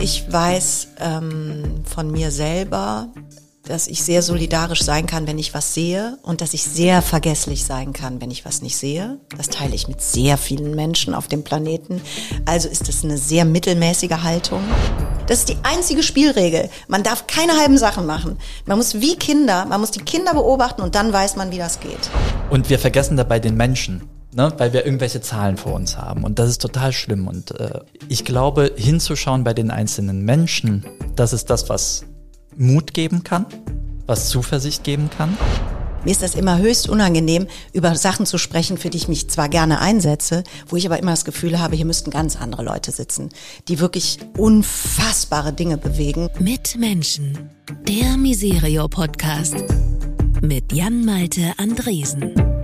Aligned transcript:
Ich 0.00 0.30
weiß 0.30 0.88
ähm, 1.00 1.82
von 1.84 2.10
mir 2.12 2.30
selber, 2.30 3.08
dass 3.64 3.88
ich 3.88 4.02
sehr 4.02 4.22
solidarisch 4.22 4.82
sein 4.82 5.06
kann, 5.06 5.26
wenn 5.26 5.38
ich 5.38 5.54
was 5.54 5.74
sehe 5.74 6.18
und 6.22 6.40
dass 6.40 6.54
ich 6.54 6.62
sehr 6.62 7.02
vergesslich 7.02 7.64
sein 7.64 7.92
kann, 7.92 8.20
wenn 8.20 8.30
ich 8.30 8.44
was 8.44 8.62
nicht 8.62 8.76
sehe. 8.76 9.18
Das 9.36 9.48
teile 9.48 9.74
ich 9.74 9.88
mit 9.88 10.00
sehr 10.00 10.38
vielen 10.38 10.76
Menschen 10.76 11.14
auf 11.14 11.26
dem 11.26 11.42
Planeten. 11.42 12.00
Also 12.46 12.68
ist 12.68 12.88
das 12.88 13.02
eine 13.02 13.18
sehr 13.18 13.44
mittelmäßige 13.44 14.22
Haltung. 14.22 14.62
Das 15.26 15.40
ist 15.40 15.48
die 15.48 15.58
einzige 15.64 16.04
Spielregel. 16.04 16.70
Man 16.86 17.02
darf 17.02 17.26
keine 17.26 17.58
halben 17.58 17.76
Sachen 17.76 18.06
machen. 18.06 18.38
Man 18.66 18.78
muss 18.78 19.00
wie 19.00 19.16
Kinder, 19.16 19.66
man 19.66 19.80
muss 19.80 19.90
die 19.90 20.00
Kinder 20.00 20.32
beobachten 20.32 20.80
und 20.80 20.94
dann 20.94 21.12
weiß 21.12 21.34
man, 21.34 21.50
wie 21.50 21.58
das 21.58 21.80
geht. 21.80 22.08
Und 22.50 22.70
wir 22.70 22.78
vergessen 22.78 23.16
dabei 23.16 23.40
den 23.40 23.56
Menschen. 23.56 24.08
Ne, 24.34 24.52
weil 24.58 24.74
wir 24.74 24.84
irgendwelche 24.84 25.22
Zahlen 25.22 25.56
vor 25.56 25.72
uns 25.72 25.96
haben. 25.96 26.22
Und 26.22 26.38
das 26.38 26.50
ist 26.50 26.60
total 26.60 26.92
schlimm. 26.92 27.28
Und 27.28 27.58
äh, 27.58 27.80
ich 28.08 28.24
glaube, 28.26 28.72
hinzuschauen 28.76 29.42
bei 29.42 29.54
den 29.54 29.70
einzelnen 29.70 30.22
Menschen, 30.22 30.84
das 31.16 31.32
ist 31.32 31.48
das, 31.48 31.70
was 31.70 32.04
Mut 32.54 32.92
geben 32.92 33.24
kann, 33.24 33.46
was 34.06 34.28
Zuversicht 34.28 34.84
geben 34.84 35.08
kann. 35.08 35.36
Mir 36.04 36.12
ist 36.12 36.22
das 36.22 36.34
immer 36.34 36.58
höchst 36.58 36.88
unangenehm, 36.88 37.46
über 37.72 37.94
Sachen 37.96 38.24
zu 38.24 38.38
sprechen, 38.38 38.78
für 38.78 38.90
die 38.90 38.98
ich 38.98 39.08
mich 39.08 39.28
zwar 39.28 39.48
gerne 39.48 39.80
einsetze, 39.80 40.44
wo 40.68 40.76
ich 40.76 40.86
aber 40.86 40.98
immer 40.98 41.10
das 41.10 41.24
Gefühl 41.24 41.58
habe, 41.58 41.76
hier 41.76 41.86
müssten 41.86 42.10
ganz 42.10 42.36
andere 42.36 42.62
Leute 42.62 42.92
sitzen, 42.92 43.30
die 43.66 43.80
wirklich 43.80 44.18
unfassbare 44.36 45.52
Dinge 45.52 45.76
bewegen. 45.76 46.28
Mit 46.38 46.76
Menschen. 46.78 47.50
Der 47.86 48.16
Miserio 48.16 48.88
Podcast. 48.88 49.56
Mit 50.40 50.72
Jan 50.72 51.04
Malte 51.04 51.52
Andresen. 51.56 52.57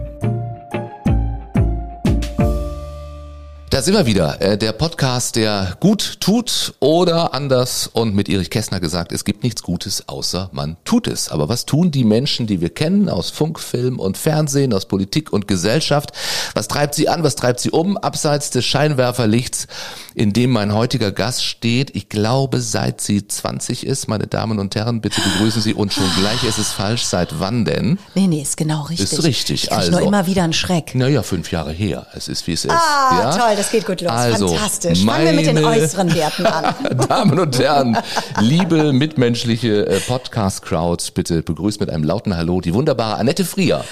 Da 3.74 3.83
sind 3.83 3.95
wir 3.95 4.06
wieder. 4.06 4.41
Äh, 4.41 4.56
der 4.56 4.70
Podcast, 4.70 5.34
der 5.34 5.77
gut 5.80 6.20
tut 6.20 6.74
oder 6.78 7.34
anders 7.34 7.88
und 7.88 8.15
mit 8.15 8.28
Erich 8.28 8.48
Kästner 8.48 8.78
gesagt, 8.78 9.10
es 9.10 9.24
gibt 9.24 9.42
nichts 9.42 9.65
Gutes, 9.65 10.09
außer 10.09 10.49
man 10.52 10.76
tut 10.85 11.09
es. 11.09 11.29
Aber 11.29 11.49
was 11.49 11.66
tun 11.66 11.90
die 11.90 12.04
Menschen, 12.04 12.46
die 12.46 12.60
wir 12.60 12.71
kennen 12.71 13.09
aus 13.09 13.30
Funk, 13.30 13.59
Film 13.59 13.99
und 13.99 14.16
Fernsehen, 14.16 14.73
aus 14.73 14.87
Politik 14.87 15.32
und 15.32 15.49
Gesellschaft? 15.49 16.12
Was 16.54 16.68
treibt 16.68 16.95
sie 16.95 17.09
an? 17.09 17.24
Was 17.24 17.34
treibt 17.34 17.59
sie 17.59 17.73
um? 17.73 17.96
Abseits 17.96 18.51
des 18.51 18.65
Scheinwerferlichts, 18.65 19.66
in 20.15 20.32
dem 20.32 20.51
mein 20.51 20.73
heutiger 20.73 21.10
Gast 21.10 21.45
steht. 21.45 21.95
Ich 21.95 22.09
glaube, 22.09 22.60
seit 22.60 23.01
sie 23.01 23.26
20 23.26 23.84
ist, 23.84 24.09
meine 24.09 24.26
Damen 24.26 24.59
und 24.59 24.74
Herren, 24.76 25.01
bitte 25.01 25.21
begrüßen 25.21 25.60
Sie 25.60 25.74
und 25.74 25.93
schon 25.93 26.09
gleich 26.16 26.45
ist 26.45 26.59
es 26.59 26.73
falsch. 26.73 27.02
Seit 27.02 27.40
wann 27.40 27.65
denn? 27.65 27.98
Nee, 28.15 28.29
nee, 28.29 28.43
ist 28.43 28.56
genau 28.56 28.82
richtig. 28.82 29.12
Ist 29.12 29.24
richtig. 29.24 29.65
Ich 29.65 29.73
also. 29.73 29.90
nur 29.90 30.02
immer 30.02 30.26
wieder 30.26 30.45
einen 30.45 30.52
Schreck. 30.52 30.95
Naja, 30.95 31.23
fünf 31.23 31.51
Jahre 31.51 31.73
her. 31.73 32.06
Es 32.15 32.29
ist, 32.29 32.46
wie 32.46 32.52
es 32.52 32.65
ist. 32.65 32.71
Ah, 32.71 33.18
ja? 33.18 33.37
toll, 33.37 33.56
das 33.56 33.71
geht 33.71 33.87
gut 33.87 34.01
los. 34.01 34.10
Also, 34.10 34.48
Fantastisch. 34.48 35.04
Fangen 35.04 35.24
wir 35.26 35.32
mit 35.32 35.46
den 35.46 35.65
äußeren 35.65 36.15
Werten 36.15 36.46
an. 36.46 36.74
Damen 37.09 37.38
und 37.38 37.59
Herren, 37.59 37.99
liebe 38.40 38.93
mitmenschliche 38.93 39.87
äh, 39.87 40.01
Podcast-Crowds, 40.01 41.10
bitte 41.10 41.43
begrüßt 41.43 41.80
mit 41.80 41.90
einem 41.90 42.04
lauten 42.04 42.37
Hallo 42.37 42.60
die 42.60 42.73
wunderbare 42.73 43.16
Annette 43.16 43.45
Frier. 43.45 43.84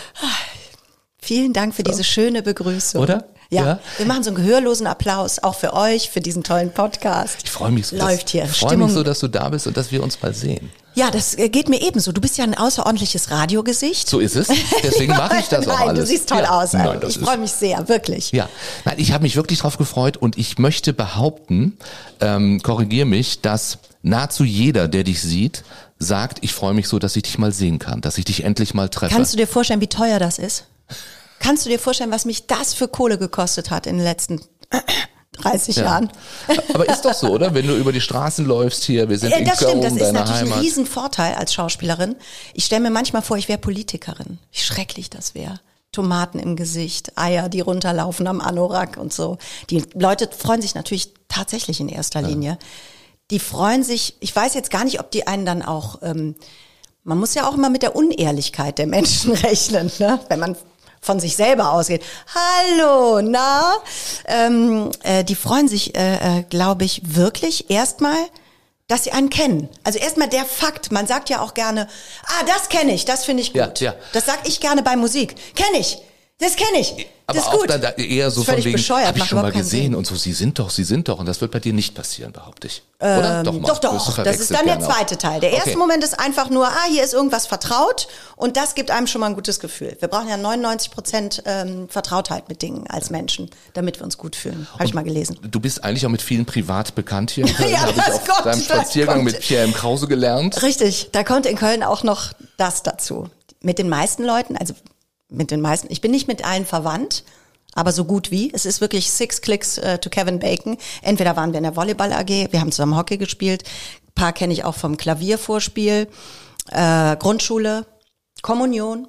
Vielen 1.24 1.52
Dank 1.52 1.72
für 1.74 1.84
diese 1.84 2.02
schöne 2.02 2.42
Begrüßung. 2.42 3.00
Oder? 3.00 3.24
Ja, 3.48 3.62
Ja? 3.64 3.80
wir 3.98 4.06
machen 4.06 4.24
so 4.24 4.30
einen 4.30 4.36
gehörlosen 4.36 4.88
Applaus 4.88 5.38
auch 5.38 5.54
für 5.54 5.72
euch, 5.72 6.10
für 6.10 6.20
diesen 6.20 6.42
tollen 6.42 6.72
Podcast. 6.72 7.36
Ich 7.44 7.50
freue 7.50 7.70
mich 7.70 7.86
so. 7.86 7.96
Läuft 7.96 8.24
dass, 8.24 8.32
hier. 8.32 8.44
Ich 8.44 8.50
freue 8.58 8.76
mich 8.76 8.90
so, 8.92 9.04
dass 9.04 9.20
du 9.20 9.28
da 9.28 9.48
bist 9.50 9.68
und 9.68 9.76
dass 9.76 9.92
wir 9.92 10.02
uns 10.02 10.20
mal 10.20 10.34
sehen. 10.34 10.72
Ja, 10.94 11.10
das 11.12 11.38
äh, 11.38 11.48
geht 11.48 11.68
mir 11.68 11.80
ebenso. 11.80 12.10
Du 12.10 12.20
bist 12.20 12.36
ja 12.38 12.44
ein 12.44 12.56
außerordentliches 12.56 13.30
Radiogesicht. 13.30 14.08
So 14.08 14.18
ist 14.18 14.34
es. 14.36 14.48
Deswegen 14.82 15.12
mache 15.12 15.36
ich 15.38 15.46
das 15.46 15.68
auch 15.68 15.78
Nein, 15.78 15.88
alles. 15.90 16.00
du 16.00 16.06
siehst 16.06 16.28
toll 16.28 16.42
ja. 16.42 16.50
aus. 16.60 16.72
Nein, 16.72 16.98
ich 17.06 17.18
freue 17.18 17.38
mich 17.38 17.52
sehr, 17.52 17.88
wirklich. 17.88 18.32
Ja, 18.32 18.48
nein, 18.84 18.96
ich 18.98 19.12
habe 19.12 19.22
mich 19.22 19.36
wirklich 19.36 19.60
drauf 19.60 19.78
gefreut 19.78 20.16
und 20.16 20.36
ich 20.38 20.58
möchte 20.58 20.92
behaupten, 20.92 21.78
ähm, 22.20 22.60
korrigier 22.62 23.06
mich, 23.06 23.42
dass 23.42 23.78
nahezu 24.02 24.42
jeder, 24.44 24.88
der 24.88 25.04
dich 25.04 25.22
sieht, 25.22 25.62
sagt, 25.98 26.38
ich 26.40 26.52
freue 26.52 26.74
mich 26.74 26.88
so, 26.88 26.98
dass 26.98 27.14
ich 27.16 27.22
dich 27.22 27.38
mal 27.38 27.52
sehen 27.52 27.78
kann, 27.78 28.00
dass 28.00 28.18
ich 28.18 28.24
dich 28.24 28.44
endlich 28.44 28.74
mal 28.74 28.88
treffe. 28.88 29.14
Kannst 29.14 29.32
du 29.32 29.36
dir 29.36 29.46
vorstellen, 29.46 29.80
wie 29.80 29.86
teuer 29.88 30.18
das 30.18 30.38
ist? 30.38 30.64
Kannst 31.38 31.64
du 31.66 31.70
dir 31.70 31.78
vorstellen, 31.78 32.10
was 32.12 32.24
mich 32.24 32.46
das 32.46 32.74
für 32.74 32.88
Kohle 32.88 33.18
gekostet 33.18 33.70
hat 33.70 33.86
in 33.86 33.96
den 33.96 34.04
letzten 34.04 34.40
30 35.40 35.76
Jahren? 35.76 36.10
Aber 36.74 36.88
ist 36.88 37.02
doch 37.02 37.14
so, 37.14 37.28
oder? 37.28 37.54
Wenn 37.54 37.66
du 37.66 37.74
über 37.76 37.90
die 37.92 38.00
Straßen 38.00 38.44
läufst 38.46 38.84
hier, 38.84 39.08
wir 39.08 39.18
sind 39.18 39.32
Äh, 39.32 39.40
in 39.40 39.44
das 39.46 39.58
Köln, 39.58 39.82
stimmt, 39.82 39.84
das 39.84 39.92
ist 40.08 40.12
natürlich 40.12 40.42
Heimat. 40.42 40.58
ein 40.58 40.60
Riesenvorteil 40.60 41.34
als 41.34 41.52
Schauspielerin. 41.54 42.16
Ich 42.54 42.64
stelle 42.64 42.82
mir 42.82 42.90
manchmal 42.90 43.22
vor, 43.22 43.36
ich 43.38 43.48
wäre 43.48 43.58
Politikerin. 43.58 44.38
Wie 44.52 44.60
schrecklich 44.60 45.10
das 45.10 45.34
wäre. 45.34 45.58
Tomaten 45.90 46.38
im 46.38 46.56
Gesicht, 46.56 47.18
Eier, 47.18 47.48
die 47.48 47.60
runterlaufen 47.60 48.26
am 48.26 48.40
Anorak 48.40 48.96
und 48.96 49.12
so. 49.12 49.36
Die 49.68 49.84
Leute 49.94 50.28
freuen 50.36 50.62
sich 50.62 50.74
natürlich 50.74 51.12
tatsächlich 51.28 51.80
in 51.80 51.88
erster 51.88 52.22
Linie. 52.22 52.58
Die 53.30 53.38
freuen 53.38 53.82
sich, 53.82 54.16
ich 54.20 54.34
weiß 54.34 54.54
jetzt 54.54 54.70
gar 54.70 54.84
nicht, 54.84 55.00
ob 55.00 55.10
die 55.10 55.26
einen 55.26 55.44
dann 55.44 55.62
auch, 55.62 56.00
ähm, 56.02 56.34
man 57.04 57.18
muss 57.18 57.34
ja 57.34 57.48
auch 57.48 57.54
immer 57.54 57.68
mit 57.68 57.82
der 57.82 57.94
Unehrlichkeit 57.96 58.78
der 58.78 58.86
Menschen 58.86 59.32
rechnen, 59.46 59.90
ne? 59.98 60.18
wenn 60.28 60.40
man 60.40 60.56
von 61.02 61.18
sich 61.18 61.36
selber 61.36 61.72
ausgeht. 61.72 62.02
Hallo, 62.34 63.20
na? 63.20 63.74
Ähm, 64.26 64.90
äh, 65.02 65.24
die 65.24 65.34
freuen 65.34 65.66
sich, 65.68 65.96
äh, 65.96 66.38
äh, 66.38 66.42
glaube 66.44 66.84
ich, 66.84 67.02
wirklich 67.04 67.68
erstmal, 67.70 68.16
dass 68.86 69.04
sie 69.04 69.10
einen 69.10 69.28
kennen. 69.28 69.68
Also 69.82 69.98
erstmal 69.98 70.28
der 70.28 70.44
Fakt, 70.44 70.92
man 70.92 71.08
sagt 71.08 71.28
ja 71.28 71.40
auch 71.40 71.54
gerne, 71.54 71.88
ah, 72.24 72.44
das 72.46 72.68
kenne 72.68 72.94
ich, 72.94 73.04
das 73.04 73.24
finde 73.24 73.42
ich 73.42 73.52
gut. 73.52 73.80
Ja, 73.80 73.92
ja. 73.92 73.94
Das 74.12 74.26
sag 74.26 74.46
ich 74.46 74.60
gerne 74.60 74.82
bei 74.82 74.94
Musik. 74.94 75.34
Kenne 75.56 75.78
ich, 75.78 75.98
das 76.42 76.56
kenne 76.56 76.78
ich, 76.80 76.92
Aber 77.26 77.36
das 77.38 77.46
ist 77.46 77.48
auch 77.48 77.58
gut. 77.60 77.70
dann 77.70 77.80
da 77.80 77.90
eher 77.90 78.30
so 78.30 78.42
Das 78.42 78.48
ist 78.56 78.64
von 78.64 78.64
wegen, 78.72 79.06
habe 79.06 79.18
ich 79.18 79.24
schon 79.24 79.40
mal 79.40 79.52
gesehen 79.52 79.82
Sinn. 79.84 79.94
und 79.94 80.06
so, 80.06 80.14
sie 80.16 80.32
sind 80.32 80.58
doch, 80.58 80.70
sie 80.70 80.84
sind 80.84 81.08
doch 81.08 81.18
und 81.18 81.26
das 81.26 81.40
wird 81.40 81.50
bei 81.52 81.60
dir 81.60 81.72
nicht 81.72 81.94
passieren, 81.94 82.32
behaupte 82.32 82.66
ich. 82.66 82.82
Oder? 83.00 83.42
Doch, 83.42 83.52
mal. 83.52 83.58
Ähm, 83.58 83.62
Doch, 83.62 83.68
Wirst 83.70 83.84
du 83.84 83.88
doch. 83.88 84.24
Das 84.24 84.38
ist 84.38 84.52
dann 84.54 84.64
der 84.66 84.78
zweite 84.80 85.18
Teil. 85.18 85.40
Der 85.40 85.50
erste 85.52 85.70
Okay. 85.70 85.78
Moment 85.78 86.04
ist 86.04 86.18
einfach 86.20 86.50
nur, 86.50 86.66
ah, 86.68 86.84
hier 86.88 87.02
ist 87.02 87.14
irgendwas 87.14 87.46
vertraut 87.46 88.06
und 88.36 88.56
das 88.56 88.74
gibt 88.74 88.90
einem 88.90 89.06
schon 89.06 89.20
mal 89.20 89.26
ein 89.28 89.34
gutes 89.34 89.58
Gefühl. 89.60 89.96
Wir 89.98 90.08
brauchen 90.08 90.28
ja 90.28 90.36
99 90.36 90.90
Prozent 90.92 91.42
ähm, 91.46 91.88
Vertrautheit 91.88 92.48
mit 92.48 92.62
Dingen 92.62 92.86
als 92.88 93.10
Menschen, 93.10 93.50
damit 93.74 93.98
wir 93.98 94.04
uns 94.04 94.18
gut 94.18 94.36
fühlen. 94.36 94.66
Habe 94.74 94.84
ich 94.84 94.94
mal 94.94 95.02
gelesen. 95.02 95.38
Du 95.42 95.58
bist 95.60 95.82
eigentlich 95.82 96.06
auch 96.06 96.10
mit 96.10 96.22
vielen 96.22 96.46
privat 96.46 96.94
bekannt 96.94 97.30
hier. 97.32 97.46
in 97.46 97.54
Köln, 97.56 97.70
Ja, 97.72 97.80
habe 97.80 97.90
ich 97.90 97.96
das 97.96 98.14
auf 98.14 98.24
kommt, 98.26 98.46
deinem 98.46 98.58
das 98.58 98.64
Spaziergang 98.78 99.16
kommt. 99.16 99.32
mit 99.32 99.40
Pierre 99.40 99.64
M. 99.64 99.72
Krause 99.74 100.06
gelernt. 100.06 100.62
Richtig, 100.62 101.08
da 101.12 101.24
kommt 101.24 101.46
in 101.46 101.56
Köln 101.56 101.82
auch 101.82 102.02
noch 102.04 102.32
das 102.56 102.82
dazu. 102.82 103.28
Mit 103.60 103.78
den 103.78 103.88
meisten 103.88 104.24
Leuten, 104.24 104.56
also 104.56 104.74
mit 105.32 105.50
den 105.50 105.60
meisten, 105.60 105.88
ich 105.90 106.00
bin 106.00 106.10
nicht 106.10 106.28
mit 106.28 106.44
allen 106.44 106.66
verwandt, 106.66 107.24
aber 107.74 107.92
so 107.92 108.04
gut 108.04 108.30
wie. 108.30 108.52
Es 108.52 108.66
ist 108.66 108.80
wirklich 108.80 109.10
six 109.10 109.40
clicks 109.40 109.78
äh, 109.78 109.98
to 109.98 110.10
Kevin 110.10 110.38
Bacon. 110.38 110.76
Entweder 111.00 111.36
waren 111.36 111.52
wir 111.52 111.58
in 111.58 111.64
der 111.64 111.76
Volleyball 111.76 112.12
AG, 112.12 112.28
wir 112.28 112.60
haben 112.60 112.70
zusammen 112.70 112.96
Hockey 112.96 113.16
gespielt, 113.16 113.64
ein 114.06 114.14
paar 114.14 114.32
kenne 114.32 114.52
ich 114.52 114.64
auch 114.64 114.74
vom 114.74 114.96
Klaviervorspiel, 114.96 116.08
äh, 116.70 117.16
Grundschule, 117.16 117.86
Kommunion, 118.42 119.08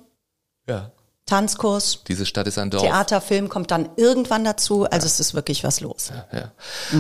Ja. 0.68 0.93
Tanzkurs, 1.26 2.00
Diese 2.08 2.26
Stadt 2.26 2.48
ist 2.48 2.58
ein 2.58 2.70
Dorf. 2.70 2.84
Theater, 2.84 3.22
Film 3.22 3.48
kommt 3.48 3.72
dann 3.72 3.88
irgendwann 3.96 4.44
dazu. 4.44 4.84
Also 4.84 5.06
es 5.08 5.22
ist 5.22 5.34
wirklich 5.34 5.64
was 5.64 5.80
los. 5.80 6.12
Ja. 6.34 6.52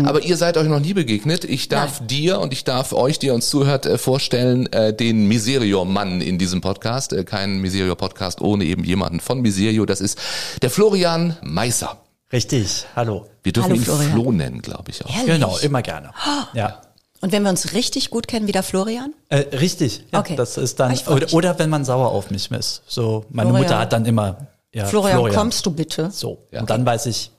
Aber 0.05 0.21
ihr 0.23 0.37
seid 0.37 0.55
euch 0.55 0.67
noch 0.69 0.79
nie 0.79 0.93
begegnet. 0.93 1.43
Ich 1.43 1.67
darf 1.67 1.99
dir 2.07 2.39
und 2.39 2.53
ich 2.53 2.63
darf 2.63 2.93
euch, 2.93 3.19
die 3.19 3.27
ihr 3.27 3.33
uns 3.33 3.49
zuhört, 3.49 3.85
äh, 3.85 3.97
vorstellen, 3.97 4.71
äh, 4.71 4.93
den 4.93 5.27
Miserio-Mann 5.27 6.21
in 6.21 6.37
diesem 6.37 6.61
Podcast. 6.61 7.11
Äh, 7.11 7.25
Kein 7.25 7.57
Miserio-Podcast 7.59 8.39
ohne 8.41 8.63
eben 8.63 8.85
jemanden 8.85 9.19
von 9.19 9.41
Miserio. 9.41 9.85
Das 9.85 9.99
ist 9.99 10.17
der 10.61 10.69
Florian 10.69 11.35
Meisser. 11.41 11.97
Richtig, 12.31 12.85
hallo. 12.95 13.27
Wir 13.43 13.51
dürfen 13.51 13.71
Hallo, 13.71 13.75
ihn 13.79 13.83
Florian. 13.83 14.11
Flo 14.11 14.31
nennen, 14.31 14.61
glaube 14.61 14.89
ich 14.89 15.03
auch. 15.05 15.09
Ehrlich? 15.09 15.25
Genau, 15.27 15.57
immer 15.57 15.81
gerne. 15.81 16.11
Ja. 16.53 16.81
Und 17.23 17.31
wenn 17.31 17.41
wir 17.43 17.49
uns 17.51 17.71
richtig 17.73 18.09
gut 18.09 18.27
kennen, 18.27 18.47
wie 18.47 18.51
der 18.51 18.63
Florian? 18.63 19.13
Äh, 19.29 19.55
richtig, 19.55 20.03
ja, 20.11 20.19
Okay. 20.19 20.35
das 20.35 20.57
ist 20.57 20.77
dann, 20.81 20.93
oder, 21.07 21.33
oder 21.33 21.57
wenn 21.57 21.69
man 21.69 21.85
sauer 21.85 22.09
auf 22.11 22.29
mich 22.31 22.51
ist. 22.51 22.81
So, 22.85 23.23
meine 23.29 23.47
Florian. 23.51 23.63
Mutter 23.65 23.79
hat 23.79 23.93
dann 23.93 24.05
immer, 24.05 24.45
ja, 24.73 24.83
Florian, 24.87 25.31
kommst 25.31 25.65
du 25.65 25.71
bitte? 25.71 26.11
So, 26.11 26.39
Ja. 26.51 26.59
und 26.59 26.69
dann 26.69 26.85
weiß 26.85 27.05
ich, 27.05 27.31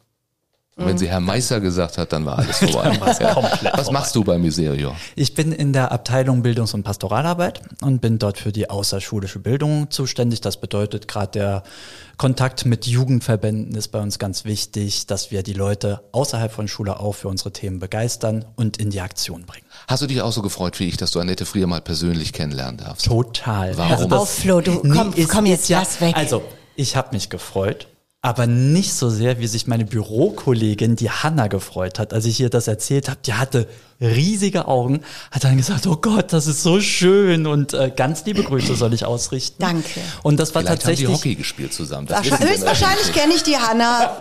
Und 0.76 0.86
wenn 0.86 0.98
sie 0.98 1.06
Herr 1.08 1.20
Meisser 1.20 1.60
gesagt 1.60 1.98
hat, 1.98 2.12
dann 2.12 2.26
war 2.26 2.38
alles 2.38 2.58
vorbei. 2.70 2.98
ja. 3.20 3.32
komplett 3.32 3.78
Was 3.78 3.92
machst 3.92 4.16
du 4.16 4.24
bei 4.24 4.38
Miserio? 4.38 4.96
Ich 5.14 5.34
bin 5.34 5.52
in 5.52 5.72
der 5.72 5.92
Abteilung 5.92 6.42
Bildungs- 6.42 6.74
und 6.74 6.82
Pastoralarbeit 6.82 7.60
und 7.80 8.00
bin 8.00 8.18
dort 8.18 8.38
für 8.38 8.50
die 8.50 8.68
außerschulische 8.68 9.38
Bildung 9.38 9.90
zuständig. 9.92 10.40
Das 10.40 10.56
bedeutet, 10.56 11.06
gerade 11.06 11.30
der 11.30 11.62
Kontakt 12.16 12.66
mit 12.66 12.86
Jugendverbänden 12.86 13.76
ist 13.76 13.88
bei 13.88 14.00
uns 14.00 14.18
ganz 14.18 14.44
wichtig, 14.44 15.06
dass 15.06 15.30
wir 15.30 15.44
die 15.44 15.52
Leute 15.52 16.00
außerhalb 16.10 16.50
von 16.50 16.66
Schule 16.66 16.98
auch 16.98 17.12
für 17.12 17.28
unsere 17.28 17.52
Themen 17.52 17.78
begeistern 17.78 18.44
und 18.56 18.76
in 18.76 18.90
die 18.90 19.00
Aktion 19.00 19.46
bringen. 19.46 19.66
Hast 19.86 20.02
du 20.02 20.08
dich 20.08 20.22
auch 20.22 20.32
so 20.32 20.42
gefreut 20.42 20.80
wie 20.80 20.88
ich, 20.88 20.96
dass 20.96 21.12
du 21.12 21.20
Annette 21.20 21.46
Frier 21.46 21.68
mal 21.68 21.80
persönlich 21.82 22.32
kennenlernen 22.32 22.78
darfst? 22.78 23.06
Total. 23.06 23.76
Warum? 23.78 24.08
das- 24.10 24.18
Auf, 24.20 24.30
Flo, 24.34 24.60
du, 24.60 24.80
komm, 24.80 25.14
komm 25.28 25.44
ist 25.46 25.50
jetzt, 25.50 25.68
ja, 25.68 25.78
lass 25.78 26.00
weg. 26.00 26.16
Also, 26.16 26.42
ich 26.74 26.96
habe 26.96 27.10
mich 27.12 27.30
gefreut, 27.30 27.86
aber 28.24 28.46
nicht 28.46 28.94
so 28.94 29.10
sehr, 29.10 29.38
wie 29.38 29.46
sich 29.46 29.66
meine 29.66 29.84
Bürokollegin, 29.84 30.96
die 30.96 31.10
Hanna, 31.10 31.48
gefreut 31.48 31.98
hat. 31.98 32.14
Als 32.14 32.24
ich 32.24 32.40
ihr 32.40 32.48
das 32.48 32.68
erzählt 32.68 33.10
habe, 33.10 33.20
die 33.26 33.34
hatte 33.34 33.68
riesige 34.00 34.66
Augen, 34.68 35.00
hat 35.30 35.44
dann 35.44 35.56
gesagt, 35.56 35.86
oh 35.86 35.96
Gott, 35.96 36.32
das 36.32 36.46
ist 36.46 36.62
so 36.62 36.80
schön 36.80 37.46
und 37.46 37.72
äh, 37.74 37.90
ganz 37.94 38.24
liebe 38.24 38.42
Grüße 38.42 38.74
soll 38.74 38.92
ich 38.94 39.04
ausrichten. 39.04 39.56
Danke. 39.60 40.00
Und 40.22 40.38
das 40.40 40.54
war 40.54 40.62
Vielleicht 40.62 40.82
haben 40.84 40.88
tatsächlich... 40.90 41.06
die 41.08 41.14
Hockey 41.14 41.34
gespielt 41.36 41.72
zusammen. 41.72 42.08
Höchstwahrscheinlich 42.08 43.12
kenne 43.12 43.34
ich 43.34 43.42
die 43.42 43.56
Hanna 43.56 44.18